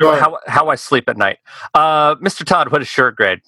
how 0.00 0.38
how 0.46 0.68
I 0.68 0.74
sleep 0.74 1.08
at 1.08 1.16
night. 1.16 1.38
Uh, 1.74 2.14
Mr. 2.16 2.44
Todd, 2.44 2.72
what 2.72 2.82
is 2.82 2.96
your 2.96 3.10
grade? 3.12 3.40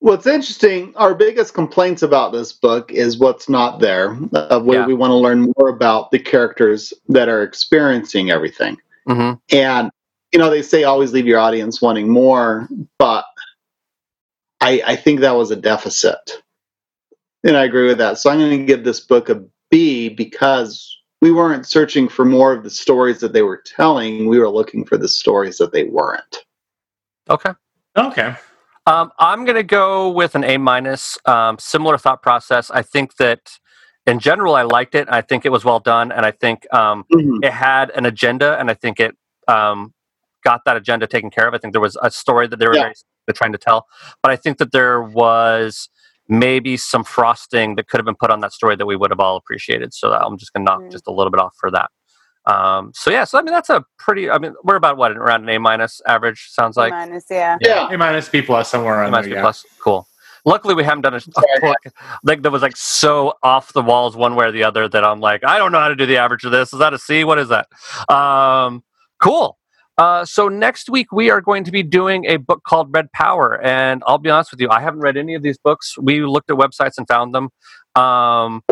What's 0.00 0.26
interesting, 0.26 0.92
our 0.96 1.14
biggest 1.14 1.54
complaints 1.54 2.02
about 2.02 2.32
this 2.32 2.52
book 2.52 2.92
is 2.92 3.16
what's 3.16 3.48
not 3.48 3.78
there. 3.80 4.18
Uh, 4.34 4.60
we, 4.62 4.76
Yeah. 4.76 4.86
we 4.86 4.92
want 4.92 5.12
to 5.12 5.14
learn 5.14 5.52
more 5.56 5.68
about 5.70 6.10
the 6.10 6.18
characters 6.18 6.92
that 7.08 7.30
are 7.30 7.42
experiencing 7.42 8.30
everything. 8.30 8.76
Mm-hmm. 9.08 9.56
And, 9.56 9.90
you 10.32 10.38
know, 10.38 10.50
they 10.50 10.60
say 10.60 10.84
always 10.84 11.14
leave 11.14 11.26
your 11.26 11.38
audience 11.38 11.80
wanting 11.80 12.08
more, 12.10 12.68
but 12.98 13.24
I, 14.60 14.82
I 14.86 14.96
think 14.96 15.20
that 15.20 15.36
was 15.36 15.50
a 15.50 15.56
deficit. 15.56 16.42
And 17.44 17.56
I 17.56 17.64
agree 17.64 17.86
with 17.86 17.98
that. 17.98 18.18
So 18.18 18.30
I'm 18.30 18.38
going 18.38 18.58
to 18.58 18.64
give 18.64 18.84
this 18.84 19.00
book 19.00 19.28
a 19.28 19.44
B 19.70 20.08
because 20.08 20.90
we 21.20 21.30
weren't 21.30 21.66
searching 21.66 22.08
for 22.08 22.24
more 22.24 22.52
of 22.52 22.64
the 22.64 22.70
stories 22.70 23.20
that 23.20 23.32
they 23.32 23.42
were 23.42 23.62
telling. 23.64 24.28
We 24.28 24.38
were 24.38 24.48
looking 24.48 24.84
for 24.84 24.96
the 24.96 25.08
stories 25.08 25.58
that 25.58 25.72
they 25.72 25.84
weren't. 25.84 26.44
Okay. 27.28 27.50
Okay. 27.96 28.34
Um, 28.86 29.12
I'm 29.18 29.44
going 29.44 29.56
to 29.56 29.62
go 29.62 30.10
with 30.10 30.34
an 30.34 30.44
A 30.44 30.58
minus. 30.58 31.16
Um, 31.24 31.58
similar 31.58 31.96
thought 31.96 32.22
process. 32.22 32.70
I 32.70 32.82
think 32.82 33.16
that 33.16 33.58
in 34.06 34.18
general, 34.18 34.54
I 34.54 34.62
liked 34.62 34.94
it. 34.94 35.08
I 35.10 35.22
think 35.22 35.46
it 35.46 35.50
was 35.50 35.64
well 35.64 35.80
done, 35.80 36.12
and 36.12 36.26
I 36.26 36.30
think 36.30 36.66
um, 36.74 37.06
it 37.42 37.52
had 37.52 37.90
an 37.90 38.04
agenda, 38.04 38.58
and 38.58 38.70
I 38.70 38.74
think 38.74 39.00
it 39.00 39.16
um, 39.48 39.94
got 40.44 40.60
that 40.66 40.76
agenda 40.76 41.06
taken 41.06 41.30
care 41.30 41.48
of. 41.48 41.54
I 41.54 41.58
think 41.58 41.72
there 41.72 41.80
was 41.80 41.96
a 42.02 42.10
story 42.10 42.46
that 42.48 42.58
they 42.58 42.66
were 42.66 42.74
Yeah. 42.74 42.92
trying 43.32 43.52
to 43.52 43.58
tell, 43.58 43.86
but 44.22 44.30
I 44.30 44.36
think 44.36 44.58
that 44.58 44.72
there 44.72 45.00
was 45.02 45.88
maybe 46.28 46.76
some 46.76 47.04
frosting 47.04 47.74
that 47.76 47.88
could 47.88 47.98
have 47.98 48.06
been 48.06 48.14
put 48.14 48.30
on 48.30 48.40
that 48.40 48.52
story 48.52 48.76
that 48.76 48.86
we 48.86 48.96
would 48.96 49.10
have 49.10 49.20
all 49.20 49.36
appreciated. 49.36 49.92
So 49.92 50.12
I'm 50.12 50.38
just 50.38 50.52
going 50.52 50.64
to 50.66 50.72
knock 50.72 50.80
Mm. 50.82 50.90
just 50.92 51.06
a 51.06 51.10
little 51.12 51.30
bit 51.30 51.40
off 51.40 51.54
for 51.60 51.70
that. 51.70 51.90
Um, 52.46 52.92
so 52.94 53.10
yeah, 53.10 53.24
so 53.24 53.38
I 53.38 53.42
mean 53.42 53.52
that's 53.54 53.70
a 53.70 53.82
pretty. 53.98 54.28
I 54.30 54.38
mean 54.38 54.54
we're 54.64 54.76
about 54.76 54.96
what 54.98 55.12
around 55.16 55.44
an 55.44 55.48
A 55.48 55.58
minus 55.58 56.00
average 56.06 56.48
sounds 56.50 56.76
like. 56.76 56.92
minus, 56.92 57.24
yeah. 57.30 57.56
Yeah. 57.60 57.88
A 57.90 57.96
minus, 57.96 58.28
B 58.28 58.42
plus, 58.42 58.70
somewhere 58.70 58.94
A 58.94 58.98
around 58.98 59.12
minus 59.12 59.26
there. 59.26 59.34
B 59.34 59.36
Yeah. 59.36 59.42
plus. 59.42 59.64
Cool. 59.82 60.06
Luckily, 60.46 60.74
we 60.74 60.84
haven't 60.84 61.00
done 61.02 61.14
a, 61.14 61.16
a 61.36 61.60
book 61.62 61.76
like 62.22 62.42
that 62.42 62.50
was 62.50 62.60
like 62.60 62.76
so 62.76 63.32
off 63.42 63.72
the 63.72 63.80
walls 63.80 64.14
one 64.14 64.34
way 64.34 64.44
or 64.44 64.52
the 64.52 64.62
other 64.64 64.86
that 64.88 65.02
I'm 65.04 65.20
like, 65.20 65.42
I 65.42 65.56
don't 65.56 65.72
know 65.72 65.78
how 65.80 65.88
to 65.88 65.96
do 65.96 66.04
the 66.04 66.18
average 66.18 66.44
of 66.44 66.52
this. 66.52 66.74
Is 66.74 66.80
that 66.80 66.92
a 66.92 66.98
C? 66.98 67.24
What 67.24 67.38
is 67.38 67.48
that? 67.48 67.66
Um, 68.14 68.84
cool. 69.22 69.56
Uh, 69.96 70.24
so 70.24 70.48
next 70.48 70.88
week 70.90 71.12
we 71.12 71.30
are 71.30 71.40
going 71.40 71.62
to 71.64 71.70
be 71.70 71.82
doing 71.82 72.24
a 72.26 72.36
book 72.36 72.62
called 72.66 72.88
Red 72.92 73.12
Power, 73.12 73.60
and 73.62 74.02
I'll 74.06 74.18
be 74.18 74.30
honest 74.30 74.50
with 74.50 74.60
you, 74.60 74.68
I 74.70 74.80
haven't 74.80 75.00
read 75.00 75.16
any 75.16 75.34
of 75.34 75.42
these 75.42 75.56
books. 75.58 75.96
We 75.98 76.20
looked 76.22 76.50
at 76.50 76.56
websites 76.56 76.94
and 76.98 77.06
found 77.06 77.34
them. 77.34 77.50
Um, 77.94 78.62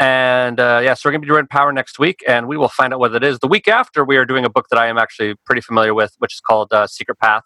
and 0.00 0.58
uh, 0.58 0.80
yeah, 0.82 0.94
so 0.94 1.02
we're 1.08 1.12
going 1.12 1.20
to 1.20 1.26
be 1.26 1.28
doing 1.28 1.36
Red 1.42 1.50
Power 1.50 1.72
next 1.72 2.00
week, 2.00 2.24
and 2.26 2.48
we 2.48 2.56
will 2.56 2.68
find 2.68 2.92
out 2.92 2.98
what 2.98 3.14
it 3.14 3.22
is. 3.22 3.38
The 3.38 3.46
week 3.46 3.68
after, 3.68 4.04
we 4.04 4.16
are 4.16 4.24
doing 4.24 4.44
a 4.44 4.50
book 4.50 4.66
that 4.70 4.78
I 4.78 4.88
am 4.88 4.98
actually 4.98 5.36
pretty 5.46 5.60
familiar 5.60 5.94
with, 5.94 6.14
which 6.18 6.34
is 6.34 6.40
called 6.40 6.72
uh, 6.72 6.88
Secret 6.88 7.18
Path, 7.20 7.44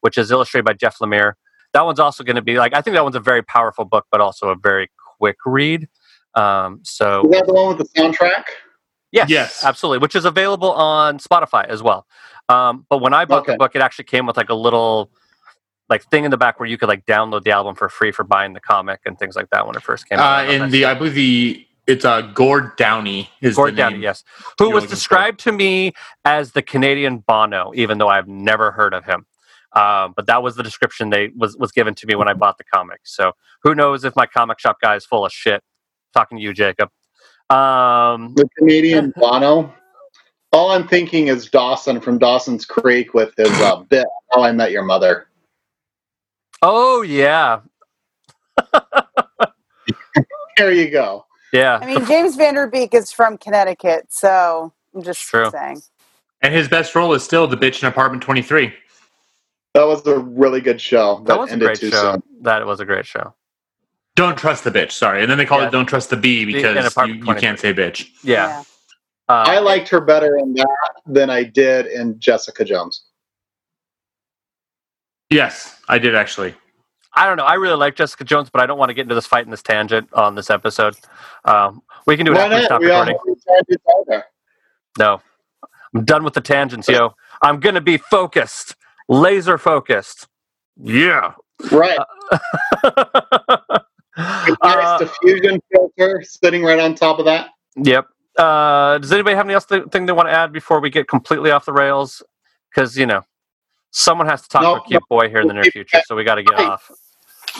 which 0.00 0.16
is 0.16 0.30
illustrated 0.30 0.64
by 0.64 0.72
Jeff 0.72 0.96
Lemire. 1.02 1.32
That 1.74 1.84
one's 1.84 2.00
also 2.00 2.24
going 2.24 2.36
to 2.36 2.42
be 2.42 2.56
like 2.56 2.74
I 2.74 2.80
think 2.80 2.94
that 2.94 3.04
one's 3.04 3.16
a 3.16 3.20
very 3.20 3.42
powerful 3.42 3.84
book, 3.84 4.06
but 4.10 4.22
also 4.22 4.48
a 4.48 4.56
very 4.56 4.88
quick 5.18 5.36
read. 5.44 5.86
Um, 6.34 6.80
so 6.84 7.24
Is 7.26 7.32
that 7.32 7.46
the 7.46 7.52
one 7.52 7.76
with 7.76 7.86
the 7.86 8.00
soundtrack? 8.00 8.44
Yes, 9.12 9.28
Yes. 9.28 9.64
absolutely. 9.64 9.98
Which 9.98 10.14
is 10.16 10.24
available 10.24 10.72
on 10.72 11.18
Spotify 11.18 11.66
as 11.66 11.82
well. 11.82 12.06
Um, 12.48 12.86
but 12.88 12.98
when 12.98 13.14
I 13.14 13.24
bought 13.24 13.46
the 13.46 13.56
book, 13.56 13.72
it 13.76 13.82
actually 13.82 14.06
came 14.06 14.26
with 14.26 14.36
like 14.36 14.50
a 14.50 14.54
little 14.54 15.10
like 15.88 16.04
thing 16.10 16.24
in 16.24 16.30
the 16.30 16.36
back 16.36 16.60
where 16.60 16.68
you 16.68 16.78
could 16.78 16.88
like 16.88 17.06
download 17.06 17.44
the 17.44 17.50
album 17.50 17.74
for 17.74 17.88
free 17.88 18.12
for 18.12 18.24
buying 18.24 18.52
the 18.52 18.60
comic 18.60 19.00
and 19.06 19.18
things 19.18 19.36
like 19.36 19.50
that 19.50 19.66
when 19.66 19.76
it 19.76 19.82
first 19.82 20.08
came 20.08 20.18
Uh, 20.18 20.22
out. 20.42 20.50
in 20.50 20.70
the, 20.70 20.84
I 20.84 20.94
believe 20.94 21.14
the, 21.14 21.66
it's 21.86 22.04
uh, 22.04 22.22
Gord 22.22 22.76
Downie 22.76 23.30
is 23.40 23.56
Gord 23.56 23.72
the 23.74 23.76
Downie, 23.78 23.94
name. 23.94 24.02
yes, 24.02 24.24
who 24.58 24.70
was 24.70 24.86
described 24.86 25.40
to 25.40 25.52
me 25.52 25.92
as 26.24 26.52
the 26.52 26.62
Canadian 26.62 27.18
Bono, 27.18 27.72
even 27.74 27.98
though 27.98 28.08
I've 28.08 28.28
never 28.28 28.70
heard 28.72 28.92
of 28.94 29.04
him. 29.04 29.26
Um, 29.74 30.14
but 30.16 30.26
that 30.26 30.42
was 30.42 30.56
the 30.56 30.62
description 30.62 31.10
they 31.10 31.30
was 31.36 31.56
was 31.56 31.72
given 31.72 31.94
to 31.96 32.06
me 32.06 32.14
when 32.14 32.28
I 32.28 32.34
bought 32.34 32.58
the 32.58 32.64
comic. 32.64 33.00
So 33.04 33.32
who 33.62 33.74
knows 33.74 34.04
if 34.04 34.16
my 34.16 34.26
comic 34.26 34.58
shop 34.58 34.78
guy 34.82 34.96
is 34.96 35.06
full 35.06 35.24
of 35.26 35.32
shit? 35.32 35.62
Talking 36.14 36.38
to 36.38 36.44
you, 36.44 36.52
Jacob. 36.54 36.90
Um, 37.50 38.34
The 38.34 38.48
Canadian 38.58 39.12
Bono. 39.16 39.74
All 40.52 40.70
I'm 40.70 40.88
thinking 40.88 41.28
is 41.28 41.48
Dawson 41.50 42.00
from 42.00 42.18
Dawson's 42.18 42.64
Creek 42.64 43.14
with 43.14 43.34
his 43.36 43.60
uh, 43.60 43.76
bit 43.88 44.06
How 44.32 44.42
I 44.42 44.52
Met 44.52 44.70
Your 44.72 44.84
Mother. 44.84 45.28
oh 46.62 47.02
yeah, 47.02 47.60
There 50.56 50.72
you 50.72 50.90
go. 50.90 51.24
yeah. 51.52 51.78
I 51.80 51.86
mean, 51.86 52.04
James 52.06 52.34
Van 52.36 52.54
Der 52.54 52.66
Beek 52.66 52.92
is 52.94 53.12
from 53.12 53.38
Connecticut, 53.38 54.06
so 54.08 54.72
I'm 54.94 55.02
just 55.02 55.20
True. 55.20 55.50
saying. 55.50 55.82
And 56.42 56.52
his 56.54 56.68
best 56.68 56.94
role 56.94 57.12
is 57.14 57.22
still 57.22 57.46
the 57.46 57.56
bitch 57.56 57.82
in 57.82 57.88
Apartment 57.88 58.22
23. 58.22 58.72
That 59.74 59.84
was 59.86 60.04
a 60.06 60.18
really 60.18 60.60
good 60.60 60.80
show. 60.80 61.22
that 61.26 61.38
was 61.38 61.52
a 61.52 61.56
great 61.56 61.78
too 61.78 61.90
show. 61.90 62.12
soon. 62.14 62.22
That 62.42 62.66
was 62.66 62.80
a 62.80 62.84
great 62.84 63.06
show. 63.06 63.34
Don't 64.16 64.36
trust 64.36 64.64
the 64.64 64.70
bitch, 64.72 64.92
sorry. 64.92 65.22
And 65.22 65.30
then 65.30 65.38
they 65.38 65.46
call 65.46 65.60
Yeah. 65.60 65.68
it 65.68 65.72
Don't 65.72 65.86
Trust 65.86 66.10
the 66.10 66.16
B 66.16 66.42
in 66.42 66.48
because 66.48 66.96
you, 67.06 67.14
you 67.14 67.34
can't 67.36 67.58
say 67.60 67.72
bitch. 67.72 68.08
Yeah. 68.24 68.64
Uh, 69.28 69.44
I 69.46 69.58
liked 69.58 69.88
her 69.90 70.00
better 70.00 70.38
in 70.38 70.54
that 70.54 70.68
than 71.06 71.28
I 71.30 71.44
did 71.44 71.86
in 71.86 72.18
Jessica 72.18 72.64
Jones. 72.64 73.04
Yes, 75.30 75.80
I 75.88 75.98
did 75.98 76.14
actually. 76.14 76.54
I 77.14 77.26
don't 77.26 77.36
know. 77.36 77.44
I 77.44 77.54
really 77.54 77.76
like 77.76 77.96
Jessica 77.96 78.24
Jones, 78.24 78.48
but 78.50 78.62
I 78.62 78.66
don't 78.66 78.78
want 78.78 78.90
to 78.90 78.94
get 78.94 79.02
into 79.02 79.14
this 79.14 79.26
fight 79.26 79.44
and 79.44 79.52
this 79.52 79.62
tangent 79.62 80.12
on 80.14 80.34
this 80.34 80.50
episode. 80.50 80.96
Um, 81.44 81.82
we 82.06 82.16
can 82.16 82.24
do 82.24 82.32
it 82.32 82.36
Why 82.36 82.44
after 82.44 82.54
we 82.54 82.60
not? 82.60 82.64
stop 82.66 82.80
We 82.80 82.86
recording. 82.86 83.14
have 83.16 83.24
to 83.36 83.42
try 83.44 83.60
to 83.68 83.78
tell 83.86 84.04
her. 84.10 84.24
No, 84.98 85.20
I'm 85.94 86.04
done 86.04 86.24
with 86.24 86.34
the 86.34 86.40
tangents, 86.40 86.88
yo. 86.88 87.14
I'm 87.42 87.60
gonna 87.60 87.80
be 87.80 87.96
focused, 87.98 88.76
laser 89.08 89.58
focused. 89.58 90.26
Yeah. 90.76 91.34
Right. 91.70 91.98
Uh, 94.20 94.98
nice 94.98 94.98
diffusion 94.98 95.60
filter 95.70 96.20
sitting 96.24 96.64
right 96.64 96.80
on 96.80 96.92
top 96.92 97.20
of 97.20 97.24
that. 97.26 97.50
Yep. 97.76 98.08
Uh, 98.38 98.98
does 98.98 99.12
anybody 99.12 99.36
have 99.36 99.46
any 99.46 99.54
else 99.54 99.66
th- 99.66 99.84
thing 99.90 100.06
they 100.06 100.12
want 100.12 100.28
to 100.28 100.32
add 100.32 100.52
before 100.52 100.80
we 100.80 100.90
get 100.90 101.08
completely 101.08 101.50
off 101.50 101.64
the 101.66 101.72
rails? 101.72 102.22
Because 102.72 102.96
you 102.96 103.06
know, 103.06 103.22
someone 103.90 104.26
has 104.28 104.42
to 104.42 104.48
talk 104.48 104.62
No, 104.62 104.76
to 104.76 104.80
a 104.80 104.84
cute 104.84 105.02
boy 105.10 105.28
here 105.28 105.40
in 105.40 105.48
the 105.48 105.54
near 105.54 105.64
future, 105.64 106.00
so 106.06 106.14
we 106.16 106.24
got 106.24 106.36
to 106.36 106.42
get 106.44 106.54
off. 106.58 106.90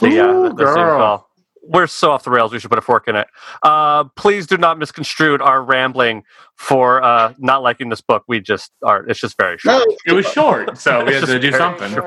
The, 0.01 0.21
uh, 0.21 0.43
the, 0.49 0.55
the 0.55 0.67
Zoom 0.67 0.75
girl. 0.75 0.99
call. 0.99 1.29
We're 1.71 1.87
so 1.89 2.13
off 2.13 2.25
the 2.25 2.31
rails. 2.31 2.53
We 2.53 2.61
should 2.61 2.71
put 2.71 2.79
a 2.79 2.83
fork 2.83 3.09
in 3.09 3.17
it. 3.17 3.27
Uh, 3.63 4.05
please 4.17 4.47
do 4.47 4.57
not 4.57 4.79
misconstrue 4.79 5.37
our 5.41 5.63
rambling 5.63 6.23
for 6.55 7.03
uh, 7.03 7.35
not 7.39 7.63
liking 7.63 7.89
this 7.91 8.01
book. 8.01 8.23
We 8.29 8.41
just 8.41 8.71
are. 8.83 9.05
It's 9.07 9.21
just 9.21 9.37
very 9.37 9.59
short. 9.59 9.85
No, 9.87 9.97
It 10.07 10.13
was 10.13 10.27
short, 10.27 10.79
so 10.79 11.05
we 11.05 11.13
had 11.13 11.27
to 11.27 11.39
do 11.39 11.53
something. 11.53 11.99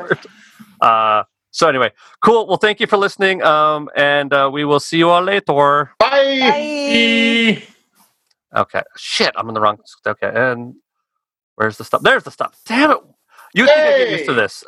Uh, 0.79 1.23
so 1.51 1.67
anyway, 1.67 1.91
cool. 2.23 2.47
Well, 2.47 2.57
thank 2.57 2.79
you 2.79 2.87
for 2.87 2.97
listening, 2.97 3.43
um, 3.43 3.89
and 3.95 4.33
uh, 4.33 4.49
we 4.51 4.63
will 4.65 4.79
see 4.79 4.97
you 4.97 5.09
all 5.09 5.21
later. 5.21 5.91
bye. 5.99 6.07
Bye. 6.39 6.61
Eee. 6.61 7.63
Okay. 8.55 8.81
Shit, 8.97 9.33
I'm 9.35 9.47
in 9.47 9.53
the 9.53 9.61
wrong. 9.61 9.79
Okay, 10.05 10.31
and 10.33 10.75
where's 11.55 11.77
the 11.77 11.83
stuff? 11.83 12.01
There's 12.01 12.23
the 12.23 12.31
stuff. 12.31 12.59
Damn 12.65 12.91
it! 12.91 12.97
You 13.53 13.65
think 13.65 13.77
I 13.77 13.97
get 13.97 14.11
used 14.11 14.25
to 14.25 14.33
this? 14.33 14.63